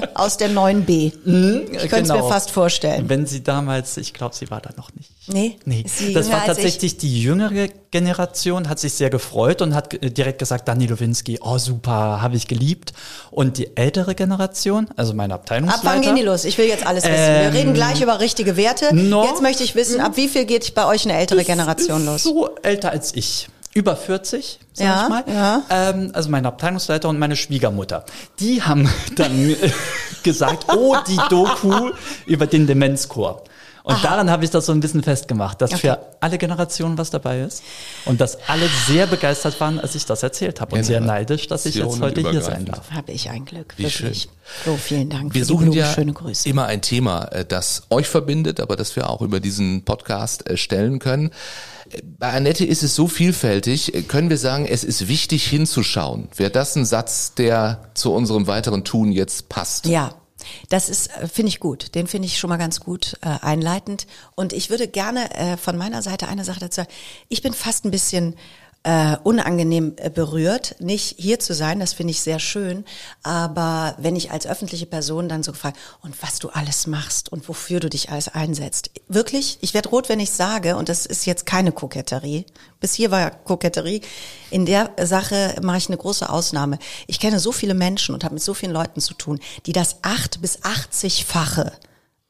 äh, 0.00 0.06
aus 0.14 0.36
der 0.36 0.50
9b. 0.50 0.90
Ich 0.92 1.22
könnte 1.22 1.96
es 2.02 2.08
mir 2.08 2.14
Genau. 2.14 2.28
fast 2.28 2.50
vorstellen. 2.50 3.08
Wenn 3.08 3.26
sie 3.26 3.42
damals, 3.42 3.96
ich 3.96 4.12
glaube, 4.12 4.34
sie 4.34 4.50
war 4.50 4.60
da 4.60 4.70
noch 4.76 4.94
nicht 4.94 5.10
Nee, 5.28 5.56
Nee, 5.64 5.82
ist 5.86 5.98
sie 5.98 6.12
das 6.12 6.30
war 6.30 6.44
tatsächlich 6.44 6.96
die 6.98 7.22
jüngere 7.22 7.68
Generation, 7.92 8.68
hat 8.68 8.80
sich 8.80 8.92
sehr 8.94 9.08
gefreut 9.08 9.62
und 9.62 9.72
hat 9.74 9.90
ge- 9.90 10.10
direkt 10.10 10.38
gesagt, 10.40 10.66
Dani 10.66 10.86
Lowinski, 10.86 11.38
oh 11.42 11.58
super, 11.58 12.20
habe 12.20 12.36
ich 12.36 12.48
geliebt. 12.48 12.92
Und 13.30 13.58
die 13.58 13.76
ältere 13.76 14.14
Generation, 14.16 14.88
also 14.96 15.14
meine 15.14 15.34
Ab 15.34 15.42
Abteilungsleiter. 15.42 15.84
wann 15.84 16.00
gehen 16.02 16.16
die 16.16 16.22
los? 16.22 16.44
Ich 16.44 16.58
will 16.58 16.66
jetzt 16.66 16.84
alles 16.86 17.04
wissen. 17.04 17.14
Ähm, 17.16 17.52
Wir 17.52 17.60
reden 17.60 17.74
gleich 17.74 18.00
über 18.00 18.18
richtige 18.18 18.56
Werte. 18.56 18.92
No. 19.12 19.24
Jetzt 19.24 19.42
möchte 19.42 19.62
ich 19.62 19.74
wissen, 19.74 20.00
ab 20.00 20.16
wie 20.16 20.28
viel 20.28 20.44
geht 20.44 20.74
bei 20.74 20.86
euch 20.86 21.04
eine 21.04 21.16
ältere 21.18 21.44
Generation 21.44 22.00
ist 22.00 22.06
los? 22.06 22.22
So 22.24 22.50
älter 22.62 22.90
als 22.90 23.14
ich. 23.14 23.48
Über 23.74 23.96
40, 23.96 24.58
sag 24.74 24.84
Ja, 24.84 25.02
ich 25.04 25.08
mal. 25.08 25.24
ja. 25.26 25.62
Ähm, 25.70 26.10
also 26.12 26.28
meine 26.28 26.48
Abteilungsleiter 26.48 27.08
und 27.08 27.18
meine 27.18 27.36
Schwiegermutter. 27.36 28.04
Die 28.38 28.62
haben 28.62 28.86
dann 29.16 29.56
gesagt, 30.22 30.66
oh, 30.74 30.96
die 31.06 31.18
Doku 31.30 31.90
über 32.26 32.46
den 32.46 32.66
Demenzchor. 32.66 33.44
Und 33.84 34.04
daran 34.04 34.30
habe 34.30 34.44
ich 34.44 34.50
das 34.50 34.66
so 34.66 34.72
ein 34.72 34.78
bisschen 34.80 35.02
festgemacht, 35.02 35.60
dass 35.60 35.72
Okay. 35.72 35.80
für 35.80 35.98
alle 36.20 36.38
Generationen 36.38 36.96
was 36.98 37.10
dabei 37.10 37.40
ist. 37.40 37.62
Und 38.04 38.20
dass 38.20 38.38
alle 38.48 38.68
sehr 38.86 39.06
begeistert 39.08 39.58
waren, 39.60 39.80
als 39.80 39.94
ich 39.96 40.06
das 40.06 40.22
erzählt 40.22 40.60
habe. 40.60 40.76
Und 40.76 40.84
sehr 40.84 41.00
neidisch, 41.00 41.48
dass 41.48 41.66
ich 41.66 41.74
jetzt 41.74 42.00
heute 42.00 42.28
hier 42.30 42.42
sein 42.42 42.64
darf. 42.64 42.90
Habe 42.92 43.10
ich 43.12 43.28
ein 43.30 43.44
Glück. 43.44 43.74
Wie 43.76 43.84
wirklich. 43.84 44.22
schön. 44.22 44.30
Flo, 44.44 44.76
vielen 44.76 45.10
Dank 45.10 45.34
Wir 45.34 45.44
suchen 45.44 45.72
ja 45.72 45.86
Schöne 45.92 46.12
Grüße. 46.12 46.48
immer 46.48 46.66
ein 46.66 46.80
Thema, 46.82 47.24
äh, 47.32 47.44
das 47.44 47.82
euch 47.90 48.06
verbindet, 48.08 48.60
aber 48.60 48.76
das 48.76 48.94
wir 48.96 49.08
auch 49.10 49.20
über 49.22 49.40
diesen 49.40 49.84
Podcast 49.84 50.48
äh, 50.48 50.56
stellen 50.56 50.98
können. 50.98 51.30
Bei 52.18 52.32
Annette 52.32 52.64
ist 52.64 52.82
es 52.82 52.94
so 52.94 53.06
vielfältig, 53.08 53.94
äh, 53.94 54.02
können 54.02 54.30
wir 54.30 54.38
sagen, 54.38 54.66
es 54.66 54.84
ist 54.84 55.08
wichtig 55.08 55.46
hinzuschauen. 55.46 56.28
Wäre 56.36 56.50
das 56.50 56.76
ein 56.76 56.84
Satz, 56.84 57.34
der 57.34 57.80
zu 57.94 58.12
unserem 58.12 58.46
weiteren 58.46 58.84
Tun 58.84 59.12
jetzt 59.12 59.48
passt? 59.48 59.86
Ja, 59.86 60.14
das 60.68 60.88
ist, 60.88 61.08
äh, 61.16 61.28
finde 61.28 61.48
ich 61.48 61.60
gut. 61.60 61.94
Den 61.94 62.06
finde 62.06 62.26
ich 62.26 62.38
schon 62.38 62.50
mal 62.50 62.56
ganz 62.56 62.80
gut 62.80 63.18
äh, 63.22 63.28
einleitend. 63.40 64.06
Und 64.34 64.52
ich 64.52 64.70
würde 64.70 64.88
gerne 64.88 65.34
äh, 65.34 65.56
von 65.56 65.76
meiner 65.76 66.02
Seite 66.02 66.28
eine 66.28 66.44
Sache 66.44 66.60
dazu 66.60 66.76
sagen. 66.76 66.90
Ich 67.28 67.42
bin 67.42 67.52
fast 67.52 67.84
ein 67.84 67.90
bisschen 67.90 68.34
äh, 68.84 69.16
unangenehm 69.22 69.94
äh, 69.96 70.10
berührt, 70.10 70.74
nicht 70.80 71.16
hier 71.18 71.38
zu 71.38 71.54
sein, 71.54 71.78
das 71.78 71.92
finde 71.92 72.10
ich 72.10 72.20
sehr 72.20 72.40
schön, 72.40 72.84
aber 73.22 73.94
wenn 73.98 74.16
ich 74.16 74.32
als 74.32 74.46
öffentliche 74.46 74.86
Person 74.86 75.28
dann 75.28 75.44
so 75.44 75.52
frage, 75.52 75.76
und 76.00 76.20
was 76.22 76.40
du 76.40 76.48
alles 76.48 76.88
machst 76.88 77.30
und 77.30 77.48
wofür 77.48 77.78
du 77.78 77.88
dich 77.88 78.10
alles 78.10 78.28
einsetzt, 78.28 78.90
wirklich, 79.06 79.58
ich 79.60 79.72
werde 79.72 79.90
rot, 79.90 80.08
wenn 80.08 80.18
ich 80.18 80.32
sage, 80.32 80.76
und 80.76 80.88
das 80.88 81.06
ist 81.06 81.26
jetzt 81.26 81.46
keine 81.46 81.70
Koketterie, 81.70 82.44
bis 82.80 82.94
hier 82.94 83.12
war 83.12 83.30
Koketterie, 83.30 84.00
in 84.50 84.66
der 84.66 84.90
Sache 85.00 85.54
mache 85.62 85.78
ich 85.78 85.88
eine 85.88 85.98
große 85.98 86.28
Ausnahme. 86.28 86.78
Ich 87.06 87.20
kenne 87.20 87.38
so 87.38 87.52
viele 87.52 87.74
Menschen 87.74 88.14
und 88.14 88.24
habe 88.24 88.34
mit 88.34 88.42
so 88.42 88.52
vielen 88.52 88.72
Leuten 88.72 89.00
zu 89.00 89.14
tun, 89.14 89.38
die 89.66 89.72
das 89.72 89.98
acht 90.02 90.40
bis 90.42 90.58
80-fache 90.58 91.70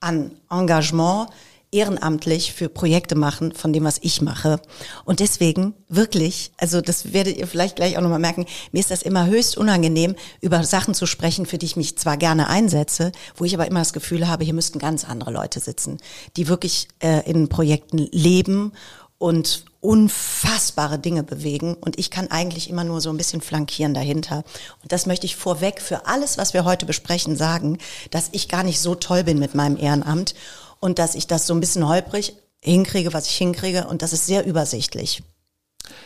an 0.00 0.32
Engagement 0.50 1.30
ehrenamtlich 1.72 2.52
für 2.52 2.68
Projekte 2.68 3.14
machen 3.14 3.52
von 3.52 3.72
dem, 3.72 3.84
was 3.84 3.98
ich 4.02 4.20
mache. 4.20 4.60
Und 5.04 5.20
deswegen 5.20 5.74
wirklich, 5.88 6.52
also 6.58 6.80
das 6.80 7.12
werdet 7.12 7.38
ihr 7.38 7.46
vielleicht 7.46 7.76
gleich 7.76 7.96
auch 7.96 8.02
nochmal 8.02 8.18
merken, 8.18 8.46
mir 8.70 8.80
ist 8.80 8.90
das 8.90 9.02
immer 9.02 9.26
höchst 9.26 9.56
unangenehm, 9.56 10.14
über 10.40 10.62
Sachen 10.64 10.94
zu 10.94 11.06
sprechen, 11.06 11.46
für 11.46 11.58
die 11.58 11.66
ich 11.66 11.76
mich 11.76 11.98
zwar 11.98 12.16
gerne 12.16 12.48
einsetze, 12.48 13.10
wo 13.36 13.44
ich 13.44 13.54
aber 13.54 13.66
immer 13.66 13.80
das 13.80 13.94
Gefühl 13.94 14.28
habe, 14.28 14.44
hier 14.44 14.54
müssten 14.54 14.78
ganz 14.78 15.04
andere 15.04 15.32
Leute 15.32 15.60
sitzen, 15.60 15.98
die 16.36 16.46
wirklich 16.46 16.88
äh, 17.00 17.28
in 17.28 17.48
Projekten 17.48 17.98
leben 17.98 18.72
und 19.18 19.64
unfassbare 19.80 20.98
Dinge 20.98 21.22
bewegen. 21.22 21.74
Und 21.74 21.98
ich 21.98 22.10
kann 22.10 22.30
eigentlich 22.30 22.68
immer 22.68 22.84
nur 22.84 23.00
so 23.00 23.10
ein 23.10 23.16
bisschen 23.16 23.40
flankieren 23.40 23.94
dahinter. 23.94 24.44
Und 24.82 24.92
das 24.92 25.06
möchte 25.06 25.26
ich 25.26 25.36
vorweg 25.36 25.80
für 25.80 26.06
alles, 26.06 26.38
was 26.38 26.54
wir 26.54 26.64
heute 26.64 26.86
besprechen, 26.86 27.36
sagen, 27.36 27.78
dass 28.10 28.28
ich 28.32 28.48
gar 28.48 28.62
nicht 28.62 28.80
so 28.80 28.94
toll 28.94 29.24
bin 29.24 29.38
mit 29.38 29.54
meinem 29.54 29.76
Ehrenamt 29.76 30.34
und 30.82 30.98
dass 30.98 31.14
ich 31.14 31.26
das 31.26 31.46
so 31.46 31.54
ein 31.54 31.60
bisschen 31.60 31.86
holprig 31.88 32.34
hinkriege, 32.60 33.12
was 33.12 33.26
ich 33.26 33.36
hinkriege. 33.36 33.86
Und 33.86 34.02
das 34.02 34.12
ist 34.12 34.26
sehr 34.26 34.44
übersichtlich. 34.44 35.22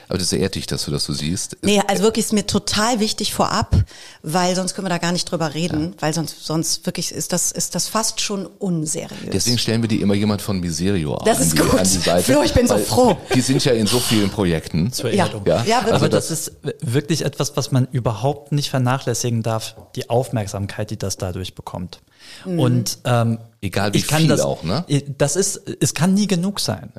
Aber 0.08 0.18
das 0.18 0.32
ehrt 0.32 0.54
dich, 0.54 0.66
dass 0.66 0.84
du 0.84 0.90
das 0.90 1.04
so 1.04 1.12
siehst. 1.12 1.56
Nee, 1.62 1.82
also 1.86 2.02
wirklich 2.04 2.24
ist 2.26 2.32
mir 2.32 2.46
total 2.46 3.00
wichtig 3.00 3.34
vorab, 3.34 3.74
weil 4.22 4.54
sonst 4.54 4.74
können 4.74 4.86
wir 4.86 4.90
da 4.90 4.98
gar 4.98 5.12
nicht 5.12 5.24
drüber 5.30 5.52
reden, 5.52 5.94
weil 5.98 6.14
sonst, 6.14 6.44
sonst 6.46 6.86
wirklich 6.86 7.10
ist 7.12 7.32
das, 7.32 7.50
ist 7.52 7.74
das 7.74 7.88
fast 7.88 8.20
schon 8.20 8.46
unseriös. 8.46 9.10
Deswegen 9.32 9.58
stellen 9.58 9.82
wir 9.82 9.88
dir 9.88 10.00
immer 10.00 10.14
jemand 10.14 10.40
von 10.42 10.60
Miserio 10.60 11.18
Das 11.24 11.38
an, 11.38 11.42
ist 11.42 11.52
die, 11.54 11.58
gut. 11.58 11.74
an 11.74 11.84
die 11.84 11.98
Seite. 11.98 12.32
Flo, 12.32 12.42
ich 12.42 12.54
bin 12.54 12.68
so 12.68 12.78
froh. 12.78 13.16
Die 13.34 13.40
sind 13.40 13.64
ja 13.64 13.72
in 13.72 13.86
so 13.86 13.98
vielen 13.98 14.30
Projekten. 14.30 14.92
Zur 14.92 15.10
Ja. 15.12 15.24
Erdung. 15.26 15.42
Ja. 15.46 15.64
Ja, 15.64 15.78
wirklich. 15.78 15.94
Aber 15.94 16.08
das 16.08 16.30
ist 16.30 16.52
wirklich 16.80 17.22
etwas, 17.24 17.56
was 17.56 17.72
man 17.72 17.86
überhaupt 17.90 18.52
nicht 18.52 18.70
vernachlässigen 18.70 19.42
darf, 19.42 19.74
die 19.96 20.08
Aufmerksamkeit, 20.08 20.90
die 20.90 20.98
das 20.98 21.16
dadurch 21.16 21.54
bekommt. 21.54 22.00
Mhm. 22.44 22.58
Und 22.58 22.98
ähm, 23.04 23.38
Egal 23.60 23.92
wie 23.92 23.98
ich 23.98 24.06
kann 24.06 24.20
viel 24.20 24.28
das, 24.28 24.40
auch, 24.40 24.62
ne? 24.62 24.84
Das 25.18 25.36
ist, 25.36 25.62
es 25.80 25.94
kann 25.94 26.14
nie 26.14 26.26
genug 26.26 26.60
sein. 26.60 26.92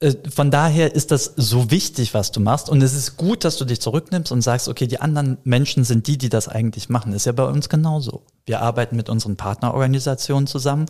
Äh, 0.00 0.14
Von 0.30 0.50
daher 0.50 0.94
ist 0.94 1.10
das 1.10 1.32
so 1.36 1.70
wichtig, 1.70 2.14
was 2.14 2.32
du 2.32 2.40
machst. 2.40 2.68
Und 2.68 2.82
es 2.82 2.94
ist 2.94 3.16
gut, 3.16 3.44
dass 3.44 3.56
du 3.56 3.64
dich 3.64 3.80
zurücknimmst 3.80 4.32
und 4.32 4.42
sagst, 4.42 4.68
okay, 4.68 4.86
die 4.86 5.00
anderen 5.00 5.38
Menschen 5.44 5.84
sind 5.84 6.06
die, 6.06 6.18
die 6.18 6.28
das 6.28 6.48
eigentlich 6.48 6.88
machen. 6.88 7.12
ist 7.12 7.26
ja 7.26 7.32
bei 7.32 7.44
uns 7.44 7.68
genauso. 7.68 8.22
Wir 8.46 8.60
arbeiten 8.60 8.96
mit 8.96 9.08
unseren 9.08 9.36
Partnerorganisationen 9.36 10.46
zusammen. 10.46 10.86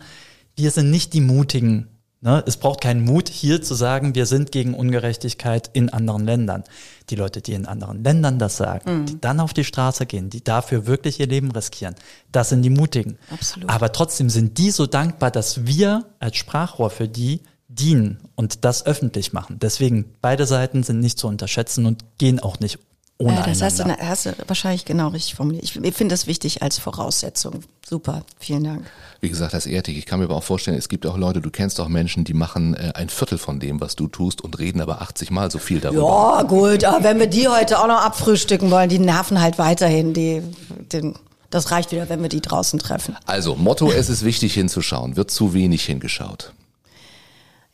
Wir 0.57 0.71
sind 0.71 0.91
nicht 0.91 1.13
die 1.13 1.21
Mutigen. 1.21 1.89
Ne? 2.23 2.45
Es 2.47 2.59
braucht 2.59 2.83
keinen 2.83 3.03
Mut, 3.03 3.31
hier 3.31 3.63
zu 3.63 3.75
sagen, 3.75 4.15
wir 4.15 4.27
sind 4.27 4.53
gegen 4.53 4.75
Ungerechtigkeit 4.75 5.71
in 5.73 5.89
anderen 5.89 6.27
Ländern. 6.27 6.65
Die 7.09 7.17
Leute, 7.17 7.41
die 7.41 7.55
in 7.55 7.65
anderen 7.65 8.05
Ländern 8.05 8.39
das 8.39 8.59
sagen, 8.59 9.07
die 9.07 9.19
dann 9.19 9.41
auf 9.41 9.55
die 9.55 9.65
Straße 9.65 10.05
gehen, 10.05 10.29
die 10.29 10.45
dafür 10.45 10.87
wirklich 10.87 11.19
ihr 11.19 11.27
Leben 11.27 11.51
riskieren, 11.51 11.95
das 12.31 12.51
sind 12.51 12.63
die 12.63 12.71
Mutigen. 12.71 13.17
Absolut. 13.31 13.71
Aber 13.71 13.93
trotzdem 13.93 14.29
sind 14.29 14.59
die 14.59 14.71
so 14.71 14.87
dankbar, 14.87 15.31
dass 15.31 15.67
wir 15.67 16.05
als 16.19 16.37
Sprachrohr 16.37 16.91
für 16.91 17.09
die 17.09 17.41
dienen 17.69 18.19
und 18.35 18.65
das 18.65 18.85
öffentlich 18.85 19.33
machen. 19.33 19.59
Deswegen, 19.61 20.13
beide 20.21 20.45
Seiten 20.45 20.83
sind 20.83 21.01
nicht 21.01 21.19
zu 21.19 21.27
unterschätzen 21.27 21.87
und 21.87 22.05
gehen 22.19 22.41
auch 22.41 22.61
nicht 22.61 22.79
ohne 23.21 23.35
Ja, 23.35 23.43
das 23.43 23.61
hast 23.61 23.79
du, 23.79 23.85
hast 23.85 24.27
du 24.27 24.35
wahrscheinlich 24.47 24.87
genau 24.87 25.09
richtig 25.09 25.35
formuliert. 25.35 25.63
Ich, 25.63 25.77
ich 25.77 25.95
finde 25.95 26.15
das 26.15 26.27
wichtig 26.27 26.63
als 26.63 26.79
Voraussetzung. 26.79 27.61
Super, 27.87 28.23
vielen 28.39 28.65
Dank. 28.65 28.87
Wie 29.21 29.29
gesagt, 29.29 29.53
das 29.53 29.67
ehrt 29.67 29.89
dich. 29.89 29.99
Ich 29.99 30.07
kann 30.07 30.21
mir 30.21 30.25
aber 30.25 30.37
auch 30.37 30.43
vorstellen, 30.43 30.79
es 30.79 30.89
gibt 30.89 31.05
auch 31.05 31.19
Leute, 31.19 31.43
du 31.43 31.51
kennst 31.51 31.81
auch 31.81 31.89
Menschen, 31.89 32.25
die 32.25 32.33
machen 32.33 32.75
äh, 32.75 32.93
ein 32.95 33.11
Viertel 33.11 33.37
von 33.37 33.61
dem, 33.61 33.79
was 33.81 33.95
du 33.95 34.09
tust 34.09 34.41
und 34.41 34.59
reden 34.59 34.81
aber 34.81 35.03
80 35.03 35.31
Mal 35.31 35.51
so 35.51 35.59
viel 35.59 35.81
darüber. 35.81 36.03
Ja, 36.39 36.43
gut, 36.45 36.85
aber 36.85 37.05
wenn 37.05 37.19
wir 37.19 37.27
die 37.27 37.49
heute 37.49 37.79
auch 37.79 37.87
noch 37.87 38.03
abfrühstücken 38.03 38.71
wollen, 38.71 38.89
die 38.89 38.99
nerven 38.99 39.41
halt 39.41 39.59
weiterhin. 39.59 40.15
Die, 40.15 40.43
den, 40.91 41.15
das 41.51 41.71
reicht 41.71 41.93
wieder, 41.93 42.09
wenn 42.09 42.23
wir 42.23 42.31
die 42.31 42.41
draußen 42.41 42.79
treffen. 42.79 43.17
Also, 43.27 43.55
Motto, 43.55 43.93
es 43.93 44.09
ist 44.09 44.25
wichtig 44.25 44.55
hinzuschauen. 44.55 45.17
Wird 45.17 45.31
zu 45.31 45.53
wenig 45.53 45.85
hingeschaut. 45.85 46.55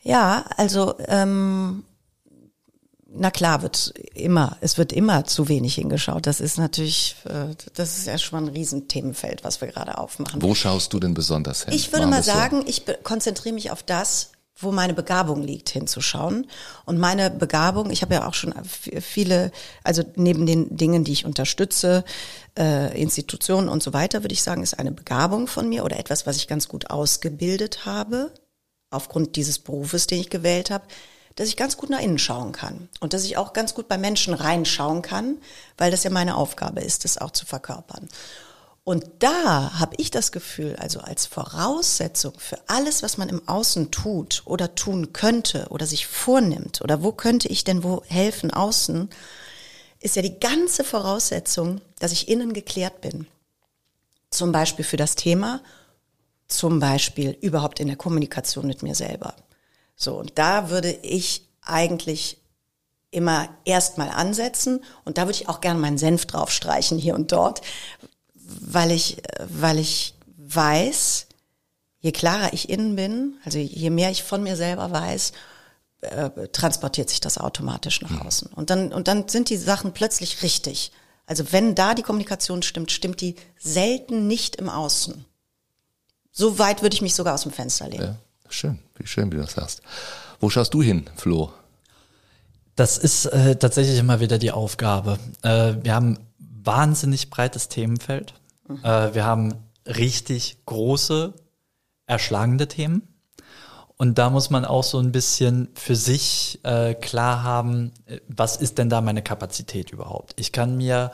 Ja, 0.01 0.43
also 0.57 0.95
ähm, 1.07 1.83
na 3.09 3.31
klar, 3.31 3.61
wird 3.61 3.93
immer, 4.13 4.57
es 4.61 4.77
wird 4.77 4.91
immer 4.91 5.23
zu 5.25 5.47
wenig 5.47 5.75
hingeschaut. 5.75 6.27
Das 6.27 6.41
ist 6.41 6.57
natürlich, 6.57 7.15
äh, 7.25 7.55
das 7.73 7.97
ist 7.97 8.07
ja 8.07 8.17
schon 8.17 8.45
ein 8.45 8.49
Riesenthemenfeld, 8.49 9.43
was 9.43 9.61
wir 9.61 9.69
gerade 9.69 9.97
aufmachen. 9.97 10.41
Wo 10.41 10.53
schaust 10.55 10.93
du 10.93 10.99
denn 10.99 11.13
besonders 11.13 11.63
hin? 11.63 11.73
Ich 11.73 11.91
würde 11.93 12.05
Machen 12.05 12.09
mal 12.11 12.17
wir's 12.17 12.25
so. 12.25 12.31
sagen, 12.31 12.63
ich 12.65 12.83
konzentriere 13.03 13.55
mich 13.55 13.71
auf 13.71 13.83
das, 13.83 14.31
wo 14.59 14.71
meine 14.71 14.93
Begabung 14.93 15.43
liegt, 15.43 15.69
hinzuschauen. 15.69 16.47
Und 16.85 16.97
meine 16.97 17.29
Begabung, 17.29 17.91
ich 17.91 18.01
habe 18.01 18.15
ja 18.15 18.27
auch 18.27 18.33
schon 18.33 18.53
viele, 18.63 19.51
also 19.83 20.03
neben 20.15 20.45
den 20.45 20.75
Dingen, 20.75 21.03
die 21.03 21.13
ich 21.13 21.25
unterstütze, 21.25 22.03
äh, 22.57 22.99
Institutionen 22.99 23.69
und 23.69 23.83
so 23.83 23.93
weiter, 23.93 24.23
würde 24.23 24.33
ich 24.33 24.41
sagen, 24.41 24.63
ist 24.63 24.79
eine 24.79 24.91
Begabung 24.91 25.47
von 25.47 25.69
mir 25.69 25.85
oder 25.85 25.99
etwas, 25.99 26.25
was 26.25 26.37
ich 26.37 26.47
ganz 26.47 26.67
gut 26.67 26.89
ausgebildet 26.89 27.85
habe, 27.85 28.33
aufgrund 28.89 29.35
dieses 29.35 29.59
Berufes, 29.59 30.07
den 30.07 30.19
ich 30.19 30.29
gewählt 30.29 30.71
habe, 30.71 30.85
dass 31.37 31.47
ich 31.47 31.55
ganz 31.55 31.77
gut 31.77 31.89
nach 31.89 32.01
innen 32.01 32.17
schauen 32.17 32.51
kann 32.51 32.89
und 32.99 33.13
dass 33.13 33.23
ich 33.23 33.37
auch 33.37 33.53
ganz 33.53 33.73
gut 33.73 33.87
bei 33.87 33.97
Menschen 33.97 34.33
reinschauen 34.33 35.01
kann, 35.01 35.37
weil 35.77 35.91
das 35.91 36.03
ja 36.03 36.09
meine 36.09 36.35
Aufgabe 36.35 36.81
ist, 36.81 37.05
das 37.05 37.17
auch 37.17 37.31
zu 37.31 37.45
verkörpern. 37.45 38.09
Und 38.83 39.05
da 39.19 39.79
habe 39.79 39.95
ich 39.97 40.11
das 40.11 40.31
Gefühl, 40.31 40.75
also 40.77 40.99
als 40.99 41.25
Voraussetzung 41.25 42.33
für 42.37 42.57
alles, 42.67 43.03
was 43.03 43.17
man 43.17 43.29
im 43.29 43.47
Außen 43.47 43.91
tut 43.91 44.41
oder 44.45 44.75
tun 44.75 45.13
könnte 45.13 45.67
oder 45.69 45.85
sich 45.85 46.07
vornimmt 46.07 46.81
oder 46.81 47.03
wo 47.03 47.11
könnte 47.11 47.49
ich 47.49 47.63
denn 47.63 47.83
wo 47.83 48.01
helfen 48.07 48.51
außen, 48.51 49.09
ist 49.99 50.15
ja 50.15 50.21
die 50.21 50.39
ganze 50.39 50.83
Voraussetzung, 50.83 51.81
dass 51.99 52.13
ich 52.13 52.29
innen 52.29 52.53
geklärt 52.53 53.01
bin. 53.01 53.27
Zum 54.31 54.51
Beispiel 54.51 54.85
für 54.85 54.97
das 54.97 55.15
Thema, 55.15 55.61
zum 56.47 56.79
Beispiel 56.79 57.37
überhaupt 57.41 57.79
in 57.79 57.87
der 57.87 57.97
Kommunikation 57.97 58.67
mit 58.67 58.81
mir 58.83 58.95
selber. 58.95 59.35
So, 59.97 60.15
und 60.15 60.37
da 60.37 60.69
würde 60.69 60.91
ich 60.91 61.41
eigentlich 61.61 62.37
immer 63.09 63.49
erstmal 63.65 64.09
ansetzen 64.09 64.83
und 65.03 65.17
da 65.17 65.23
würde 65.23 65.33
ich 65.33 65.49
auch 65.49 65.59
gerne 65.59 65.79
meinen 65.79 65.97
Senf 65.97 66.27
drauf 66.27 66.51
streichen 66.51 66.99
hier 66.99 67.15
und 67.15 67.31
dort, 67.31 67.61
weil 68.35 68.91
ich, 68.91 69.17
weil 69.49 69.79
ich 69.79 70.13
weiß, 70.37 71.25
je 71.99 72.11
klarer 72.11 72.53
ich 72.53 72.69
innen 72.69 72.95
bin, 72.95 73.37
also 73.43 73.57
je 73.57 73.89
mehr 73.89 74.11
ich 74.11 74.23
von 74.23 74.43
mir 74.43 74.55
selber 74.55 74.91
weiß, 74.91 75.31
äh, 76.01 76.29
transportiert 76.49 77.09
sich 77.09 77.19
das 77.19 77.39
automatisch 77.39 78.01
nach 78.01 78.23
außen. 78.23 78.49
Und 78.53 78.69
dann, 78.69 78.93
und 78.93 79.07
dann 79.07 79.27
sind 79.27 79.49
die 79.49 79.57
Sachen 79.57 79.93
plötzlich 79.93 80.43
richtig. 80.43 80.91
Also 81.25 81.51
wenn 81.51 81.73
da 81.73 81.95
die 81.95 82.03
Kommunikation 82.03 82.61
stimmt, 82.61 82.91
stimmt 82.91 83.19
die 83.19 83.35
selten 83.57 84.27
nicht 84.27 84.57
im 84.57 84.69
Außen. 84.69 85.25
So 86.31 86.59
weit 86.59 86.83
würde 86.83 86.93
ich 86.93 87.01
mich 87.01 87.15
sogar 87.15 87.33
aus 87.33 87.43
dem 87.43 87.51
Fenster 87.51 87.89
legen. 87.89 88.03
Ja. 88.03 88.15
Schön, 88.49 88.79
wie 88.95 89.07
schön, 89.07 89.31
wie 89.31 89.35
du 89.35 89.41
das 89.41 89.53
sagst. 89.53 89.81
Wo 90.39 90.49
schaust 90.49 90.73
du 90.73 90.81
hin, 90.81 91.09
Flo? 91.15 91.51
Das 92.75 92.97
ist 92.97 93.25
äh, 93.25 93.55
tatsächlich 93.55 93.97
immer 93.97 94.19
wieder 94.19 94.37
die 94.37 94.51
Aufgabe. 94.51 95.17
Äh, 95.41 95.75
wir 95.81 95.95
haben 95.95 96.19
wahnsinnig 96.37 97.29
breites 97.29 97.69
Themenfeld. 97.69 98.33
Mhm. 98.67 98.83
Äh, 98.83 99.15
wir 99.15 99.25
haben 99.25 99.55
richtig 99.85 100.57
große, 100.65 101.33
erschlagende 102.05 102.67
Themen. 102.67 103.07
Und 103.97 104.19
da 104.19 104.29
muss 104.29 104.51
man 104.51 104.63
auch 104.63 104.83
so 104.83 104.99
ein 104.99 105.11
bisschen 105.11 105.69
für 105.73 105.95
sich 105.95 106.59
äh, 106.63 106.93
klar 106.93 107.41
haben, 107.41 107.91
äh, 108.05 108.19
was 108.27 108.57
ist 108.57 108.77
denn 108.77 108.89
da 108.89 109.01
meine 109.01 109.23
Kapazität 109.23 109.91
überhaupt? 109.91 110.39
Ich 110.39 110.51
kann 110.51 110.77
mir 110.77 111.11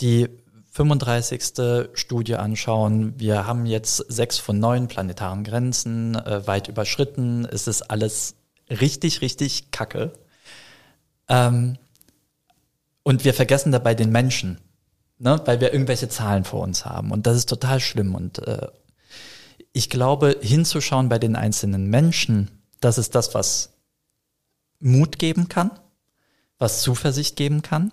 die 0.00 0.28
35. 0.76 1.88
Studie 1.94 2.36
anschauen. 2.36 3.18
Wir 3.18 3.46
haben 3.46 3.64
jetzt 3.64 3.96
sechs 3.96 4.36
von 4.38 4.58
neun 4.58 4.88
planetaren 4.88 5.42
Grenzen 5.42 6.16
äh, 6.16 6.46
weit 6.46 6.68
überschritten. 6.68 7.46
Es 7.46 7.66
ist 7.66 7.82
alles 7.90 8.34
richtig, 8.68 9.22
richtig 9.22 9.70
kacke. 9.70 10.12
Ähm, 11.28 11.78
und 13.02 13.24
wir 13.24 13.32
vergessen 13.32 13.72
dabei 13.72 13.94
den 13.94 14.10
Menschen, 14.12 14.58
ne? 15.18 15.40
weil 15.46 15.62
wir 15.62 15.72
irgendwelche 15.72 16.10
Zahlen 16.10 16.44
vor 16.44 16.60
uns 16.60 16.84
haben. 16.84 17.10
Und 17.10 17.26
das 17.26 17.38
ist 17.38 17.48
total 17.48 17.80
schlimm. 17.80 18.14
Und 18.14 18.46
äh, 18.46 18.68
ich 19.72 19.88
glaube, 19.88 20.36
hinzuschauen 20.42 21.08
bei 21.08 21.18
den 21.18 21.36
einzelnen 21.36 21.86
Menschen, 21.86 22.50
das 22.80 22.98
ist 22.98 23.14
das, 23.14 23.32
was 23.32 23.78
Mut 24.78 25.18
geben 25.18 25.48
kann, 25.48 25.70
was 26.58 26.82
Zuversicht 26.82 27.34
geben 27.34 27.62
kann. 27.62 27.92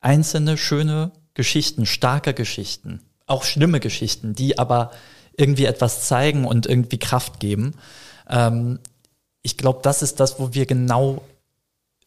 Einzelne 0.00 0.58
schöne 0.58 1.12
Geschichten, 1.34 1.86
starke 1.86 2.34
Geschichten, 2.34 3.00
auch 3.26 3.44
schlimme 3.44 3.80
Geschichten, 3.80 4.34
die 4.34 4.58
aber 4.58 4.90
irgendwie 5.36 5.64
etwas 5.64 6.06
zeigen 6.06 6.44
und 6.44 6.66
irgendwie 6.66 6.98
Kraft 6.98 7.40
geben. 7.40 7.74
Ähm, 8.28 8.78
ich 9.42 9.56
glaube, 9.56 9.80
das 9.82 10.02
ist 10.02 10.20
das, 10.20 10.38
wo 10.38 10.54
wir 10.54 10.66
genau 10.66 11.22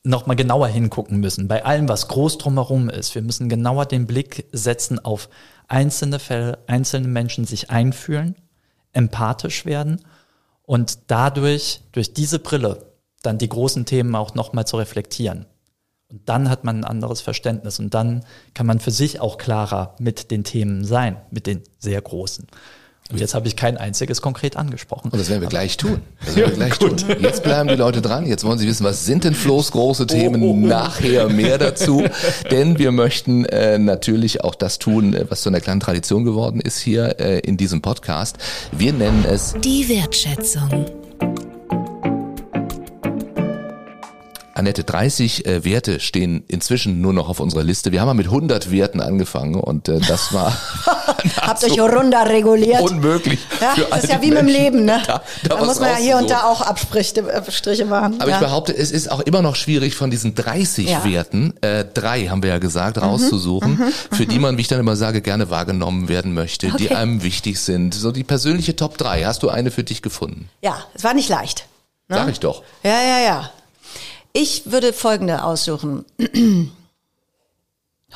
nochmal 0.03 0.36
genauer 0.36 0.67
hingucken 0.67 1.19
müssen. 1.19 1.48
Bei 1.48 1.65
allem, 1.65 1.89
was 1.89 2.07
groß 2.07 2.38
drumherum 2.38 2.89
ist. 2.89 3.13
Wir 3.13 3.22
müssen 3.22 3.50
genauer 3.50 3.86
den 3.86 4.07
Blick 4.07 4.46
setzen 4.51 5.03
auf 5.03 5.29
einzelne 5.67 6.19
Fälle, 6.19 6.60
einzelne 6.67 7.07
Menschen 7.07 7.46
sich 7.46 7.69
einfühlen 7.69 8.36
empathisch 8.93 9.65
werden 9.65 10.01
und 10.63 11.00
dadurch, 11.07 11.81
durch 11.91 12.13
diese 12.13 12.39
Brille, 12.39 12.93
dann 13.22 13.38
die 13.38 13.50
großen 13.50 13.86
Themen 13.86 14.15
auch 14.15 14.34
nochmal 14.34 14.65
zu 14.65 14.77
reflektieren. 14.77 15.46
Und 16.09 16.21
dann 16.25 16.49
hat 16.49 16.63
man 16.63 16.79
ein 16.79 16.83
anderes 16.85 17.21
Verständnis 17.21 17.79
und 17.79 17.93
dann 17.93 18.23
kann 18.53 18.65
man 18.65 18.79
für 18.79 18.91
sich 18.91 19.19
auch 19.19 19.37
klarer 19.37 19.95
mit 19.99 20.31
den 20.31 20.43
Themen 20.43 20.85
sein, 20.85 21.17
mit 21.31 21.47
den 21.47 21.63
sehr 21.79 22.01
großen. 22.01 22.47
Und 23.09 23.21
jetzt 23.21 23.33
habe 23.33 23.47
ich 23.47 23.55
kein 23.55 23.77
einziges 23.77 24.21
konkret 24.21 24.57
angesprochen. 24.57 25.11
Und 25.11 25.19
das 25.19 25.29
werden 25.29 25.41
wir 25.41 25.47
gleich 25.47 25.77
tun. 25.77 26.01
Das 26.25 26.35
werden 26.35 26.51
wir 26.51 26.57
gleich 26.57 26.77
tun. 26.77 26.95
Jetzt 27.21 27.43
bleiben 27.43 27.69
die 27.69 27.75
Leute 27.75 28.01
dran. 28.01 28.25
Jetzt 28.25 28.43
wollen 28.43 28.59
sie 28.59 28.67
wissen, 28.67 28.83
was 28.83 29.05
sind 29.05 29.23
denn 29.23 29.33
Flo's 29.33 29.71
große 29.71 30.07
Themen? 30.07 30.41
Oh, 30.43 30.47
oh, 30.47 30.51
oh. 30.51 30.55
Nachher 30.55 31.29
mehr 31.29 31.57
dazu. 31.57 32.03
Denn 32.51 32.77
wir 32.77 32.91
möchten 32.91 33.45
äh, 33.45 33.79
natürlich 33.79 34.43
auch 34.43 34.55
das 34.55 34.77
tun, 34.77 35.13
äh, 35.13 35.25
was 35.29 35.41
zu 35.41 35.49
einer 35.49 35.61
kleinen 35.61 35.79
Tradition 35.79 36.25
geworden 36.25 36.59
ist 36.59 36.79
hier 36.79 37.19
äh, 37.19 37.39
in 37.39 37.55
diesem 37.55 37.81
Podcast. 37.81 38.37
Wir 38.73 38.91
nennen 38.91 39.25
es 39.25 39.55
die 39.63 39.87
Wertschätzung. 39.87 41.06
Annette, 44.57 44.83
30 44.83 45.45
äh, 45.45 45.63
Werte 45.63 45.99
stehen 45.99 46.43
inzwischen 46.47 46.99
nur 47.01 47.13
noch 47.13 47.29
auf 47.29 47.39
unserer 47.39 47.63
Liste. 47.63 47.91
Wir 47.91 48.01
haben 48.01 48.07
mal 48.07 48.13
mit 48.13 48.25
100 48.25 48.71
Werten 48.71 49.01
angefangen 49.01 49.55
und 49.55 49.87
äh, 49.87 49.99
das 49.99 50.33
war 50.33 50.57
Habt 51.41 51.63
euch 51.63 51.79
runter 51.79 52.27
reguliert. 52.27 52.81
Unmöglich. 52.81 53.39
Ja, 53.61 53.75
das 53.89 54.03
ist 54.03 54.09
ja 54.11 54.21
wie 54.21 54.31
Menschen, 54.31 54.45
mit 54.45 54.55
dem 54.55 54.63
Leben, 54.63 54.85
ne? 54.85 55.01
Da, 55.05 55.23
da, 55.43 55.55
da 55.55 55.65
muss 55.65 55.79
man 55.79 55.89
ja 55.89 55.95
hier 55.95 56.17
und 56.17 56.29
da 56.29 56.43
auch 56.43 56.61
Abstriche 56.61 57.21
äh, 57.21 57.85
machen. 57.85 58.15
Aber 58.19 58.29
ja. 58.29 58.35
ich 58.35 58.41
behaupte, 58.41 58.75
es 58.75 58.91
ist 58.91 59.11
auch 59.11 59.19
immer 59.21 59.41
noch 59.41 59.55
schwierig, 59.55 59.95
von 59.95 60.09
diesen 60.09 60.35
30 60.35 60.89
ja. 60.89 61.05
Werten, 61.05 61.53
äh, 61.61 61.85
drei 61.85 62.27
haben 62.27 62.43
wir 62.43 62.49
ja 62.49 62.57
gesagt, 62.57 62.97
mhm. 62.97 63.03
rauszusuchen, 63.03 63.71
mhm. 63.71 64.15
für 64.15 64.25
die 64.25 64.39
man, 64.39 64.57
wie 64.57 64.61
ich 64.61 64.67
dann 64.67 64.79
immer 64.79 64.95
sage, 64.95 65.21
gerne 65.21 65.49
wahrgenommen 65.49 66.09
werden 66.09 66.33
möchte, 66.33 66.67
okay. 66.67 66.77
die 66.77 66.91
einem 66.91 67.23
wichtig 67.23 67.59
sind. 67.59 67.93
So 67.93 68.11
die 68.11 68.23
persönliche 68.23 68.75
Top 68.75 68.97
3. 68.97 69.23
Hast 69.23 69.43
du 69.43 69.49
eine 69.49 69.71
für 69.71 69.83
dich 69.83 70.01
gefunden? 70.01 70.49
Ja, 70.61 70.77
es 70.93 71.03
war 71.03 71.13
nicht 71.13 71.29
leicht. 71.29 71.67
Ne? 72.09 72.17
Sag 72.17 72.29
ich 72.29 72.39
doch. 72.39 72.63
Ja, 72.83 73.01
ja, 73.01 73.19
ja. 73.19 73.51
Ich 74.39 74.70
würde 74.72 74.94
folgende 74.94 75.44
aussuchen. 75.44 76.06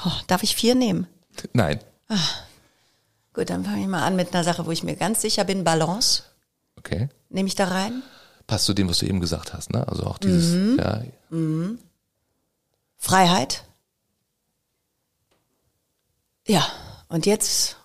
Oh, 0.06 0.12
darf 0.28 0.42
ich 0.42 0.56
vier 0.56 0.74
nehmen? 0.74 1.06
Nein. 1.51 1.82
Ach, 2.08 2.44
gut, 3.34 3.50
dann 3.50 3.66
fange 3.66 3.82
ich 3.82 3.88
mal 3.88 4.04
an 4.04 4.16
mit 4.16 4.34
einer 4.34 4.46
Sache, 4.46 4.66
wo 4.66 4.72
ich 4.72 4.84
mir 4.84 4.96
ganz 4.96 5.22
sicher 5.22 5.44
bin. 5.44 5.66
Balance. 5.66 6.24
Okay. 6.78 7.10
Nehme 7.30 7.50
ich 7.50 7.56
da 7.56 7.68
rein? 7.68 8.01
Passt 8.48 8.66
zu 8.66 8.74
dem, 8.74 8.88
was 8.90 9.00
du 9.00 9.06
eben 9.06 9.20
gesagt 9.20 9.54
hast, 9.54 9.74
ne? 9.74 9.86
Also 9.86 10.04
auch 10.06 10.18
dieses, 10.18 10.54
mhm. 10.54 10.78
ja. 10.80 11.04
Mhm. 11.30 11.80
Freiheit. 12.98 13.66
Ja, 16.48 16.66
und 17.10 17.25
jetzt 17.25 17.75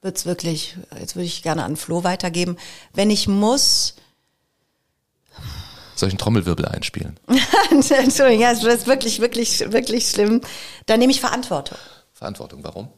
wird's 0.00 0.24
wirklich, 0.24 0.78
jetzt 0.98 1.14
würde 1.14 1.26
ich 1.26 1.42
gerne 1.42 1.64
an 1.64 1.76
Flo 1.76 2.04
weitergeben. 2.04 2.56
Wenn 2.94 3.10
ich 3.10 3.28
muss, 3.28 3.96
solchen 6.00 6.18
Trommelwirbel 6.18 6.66
einspielen? 6.66 7.18
Entschuldigung, 7.70 8.40
ja, 8.40 8.52
das 8.52 8.64
ist 8.64 8.86
wirklich, 8.86 9.20
wirklich, 9.20 9.60
wirklich 9.72 10.10
schlimm. 10.10 10.40
Da 10.86 10.96
nehme 10.96 11.12
ich 11.12 11.20
Verantwortung. 11.20 11.78
Verantwortung, 12.12 12.64
warum? 12.64 12.88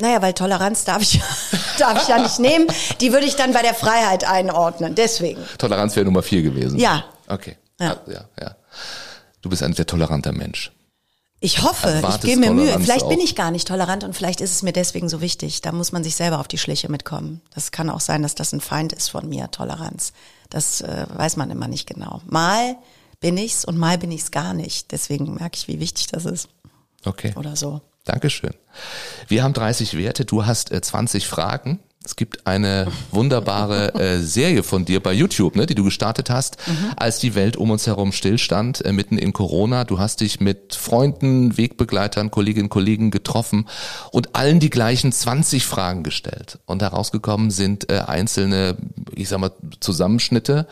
Naja, 0.00 0.22
weil 0.22 0.32
Toleranz 0.32 0.84
darf 0.84 1.02
ich, 1.02 1.20
darf 1.78 2.02
ich 2.02 2.08
ja 2.08 2.18
nicht 2.18 2.38
nehmen. 2.38 2.68
Die 3.00 3.12
würde 3.12 3.26
ich 3.26 3.34
dann 3.34 3.52
bei 3.52 3.62
der 3.62 3.74
Freiheit 3.74 4.24
einordnen. 4.24 4.94
Deswegen. 4.94 5.42
Toleranz 5.58 5.96
wäre 5.96 6.06
Nummer 6.06 6.22
vier 6.22 6.42
gewesen. 6.42 6.78
Ja. 6.78 7.04
Okay. 7.26 7.56
Ja. 7.80 7.96
ja, 8.06 8.24
ja. 8.40 8.56
Du 9.42 9.50
bist 9.50 9.62
ein 9.62 9.72
sehr 9.72 9.86
toleranter 9.86 10.32
Mensch. 10.32 10.72
Ich 11.40 11.62
hoffe, 11.62 12.02
ich 12.08 12.20
gebe 12.20 12.40
mir 12.40 12.52
Mühe. 12.52 12.78
Vielleicht 12.80 13.04
auch. 13.04 13.08
bin 13.08 13.20
ich 13.20 13.36
gar 13.36 13.52
nicht 13.52 13.68
tolerant 13.68 14.02
und 14.02 14.14
vielleicht 14.14 14.40
ist 14.40 14.50
es 14.50 14.62
mir 14.62 14.72
deswegen 14.72 15.08
so 15.08 15.20
wichtig. 15.20 15.62
Da 15.62 15.70
muss 15.70 15.92
man 15.92 16.02
sich 16.02 16.16
selber 16.16 16.40
auf 16.40 16.48
die 16.48 16.58
Schliche 16.58 16.90
mitkommen. 16.90 17.40
Das 17.54 17.70
kann 17.70 17.90
auch 17.90 18.00
sein, 18.00 18.22
dass 18.22 18.34
das 18.34 18.52
ein 18.52 18.60
Feind 18.60 18.92
ist 18.92 19.10
von 19.10 19.28
mir, 19.28 19.50
Toleranz. 19.50 20.12
Das 20.50 20.80
äh, 20.80 21.06
weiß 21.08 21.36
man 21.36 21.50
immer 21.50 21.68
nicht 21.68 21.86
genau. 21.86 22.22
Mal 22.26 22.76
bin 23.20 23.36
ich's 23.36 23.64
und 23.64 23.76
mal 23.76 23.98
bin 23.98 24.10
ich's 24.10 24.30
gar 24.30 24.54
nicht. 24.54 24.92
Deswegen 24.92 25.34
merke 25.34 25.56
ich, 25.56 25.68
wie 25.68 25.80
wichtig 25.80 26.06
das 26.08 26.24
ist. 26.24 26.48
Okay. 27.04 27.34
Oder 27.36 27.56
so. 27.56 27.80
Dankeschön. 28.04 28.54
Wir 29.26 29.42
haben 29.42 29.52
30 29.52 29.96
Werte, 29.96 30.24
du 30.24 30.46
hast 30.46 30.72
äh, 30.72 30.80
20 30.80 31.26
Fragen. 31.26 31.80
Es 32.08 32.16
gibt 32.16 32.46
eine 32.46 32.86
wunderbare 33.10 33.94
äh, 33.94 34.20
Serie 34.20 34.62
von 34.62 34.86
dir 34.86 35.02
bei 35.02 35.12
YouTube, 35.12 35.56
ne, 35.56 35.66
die 35.66 35.74
du 35.74 35.84
gestartet 35.84 36.30
hast, 36.30 36.56
mhm. 36.66 36.92
als 36.96 37.18
die 37.18 37.34
Welt 37.34 37.58
um 37.58 37.70
uns 37.70 37.86
herum 37.86 38.12
stillstand, 38.12 38.82
äh, 38.82 38.92
mitten 38.92 39.18
in 39.18 39.34
Corona. 39.34 39.84
Du 39.84 39.98
hast 39.98 40.22
dich 40.22 40.40
mit 40.40 40.74
Freunden, 40.74 41.58
Wegbegleitern, 41.58 42.30
Kolleginnen 42.30 42.64
und 42.64 42.70
Kollegen 42.70 43.10
getroffen 43.10 43.68
und 44.10 44.34
allen 44.34 44.58
die 44.58 44.70
gleichen 44.70 45.12
20 45.12 45.66
Fragen 45.66 46.02
gestellt. 46.02 46.60
Und 46.64 46.80
herausgekommen 46.80 47.50
sind 47.50 47.90
äh, 47.90 47.98
einzelne, 47.98 48.78
ich 49.14 49.28
sag 49.28 49.40
mal, 49.40 49.52
Zusammenschnitte, 49.80 50.66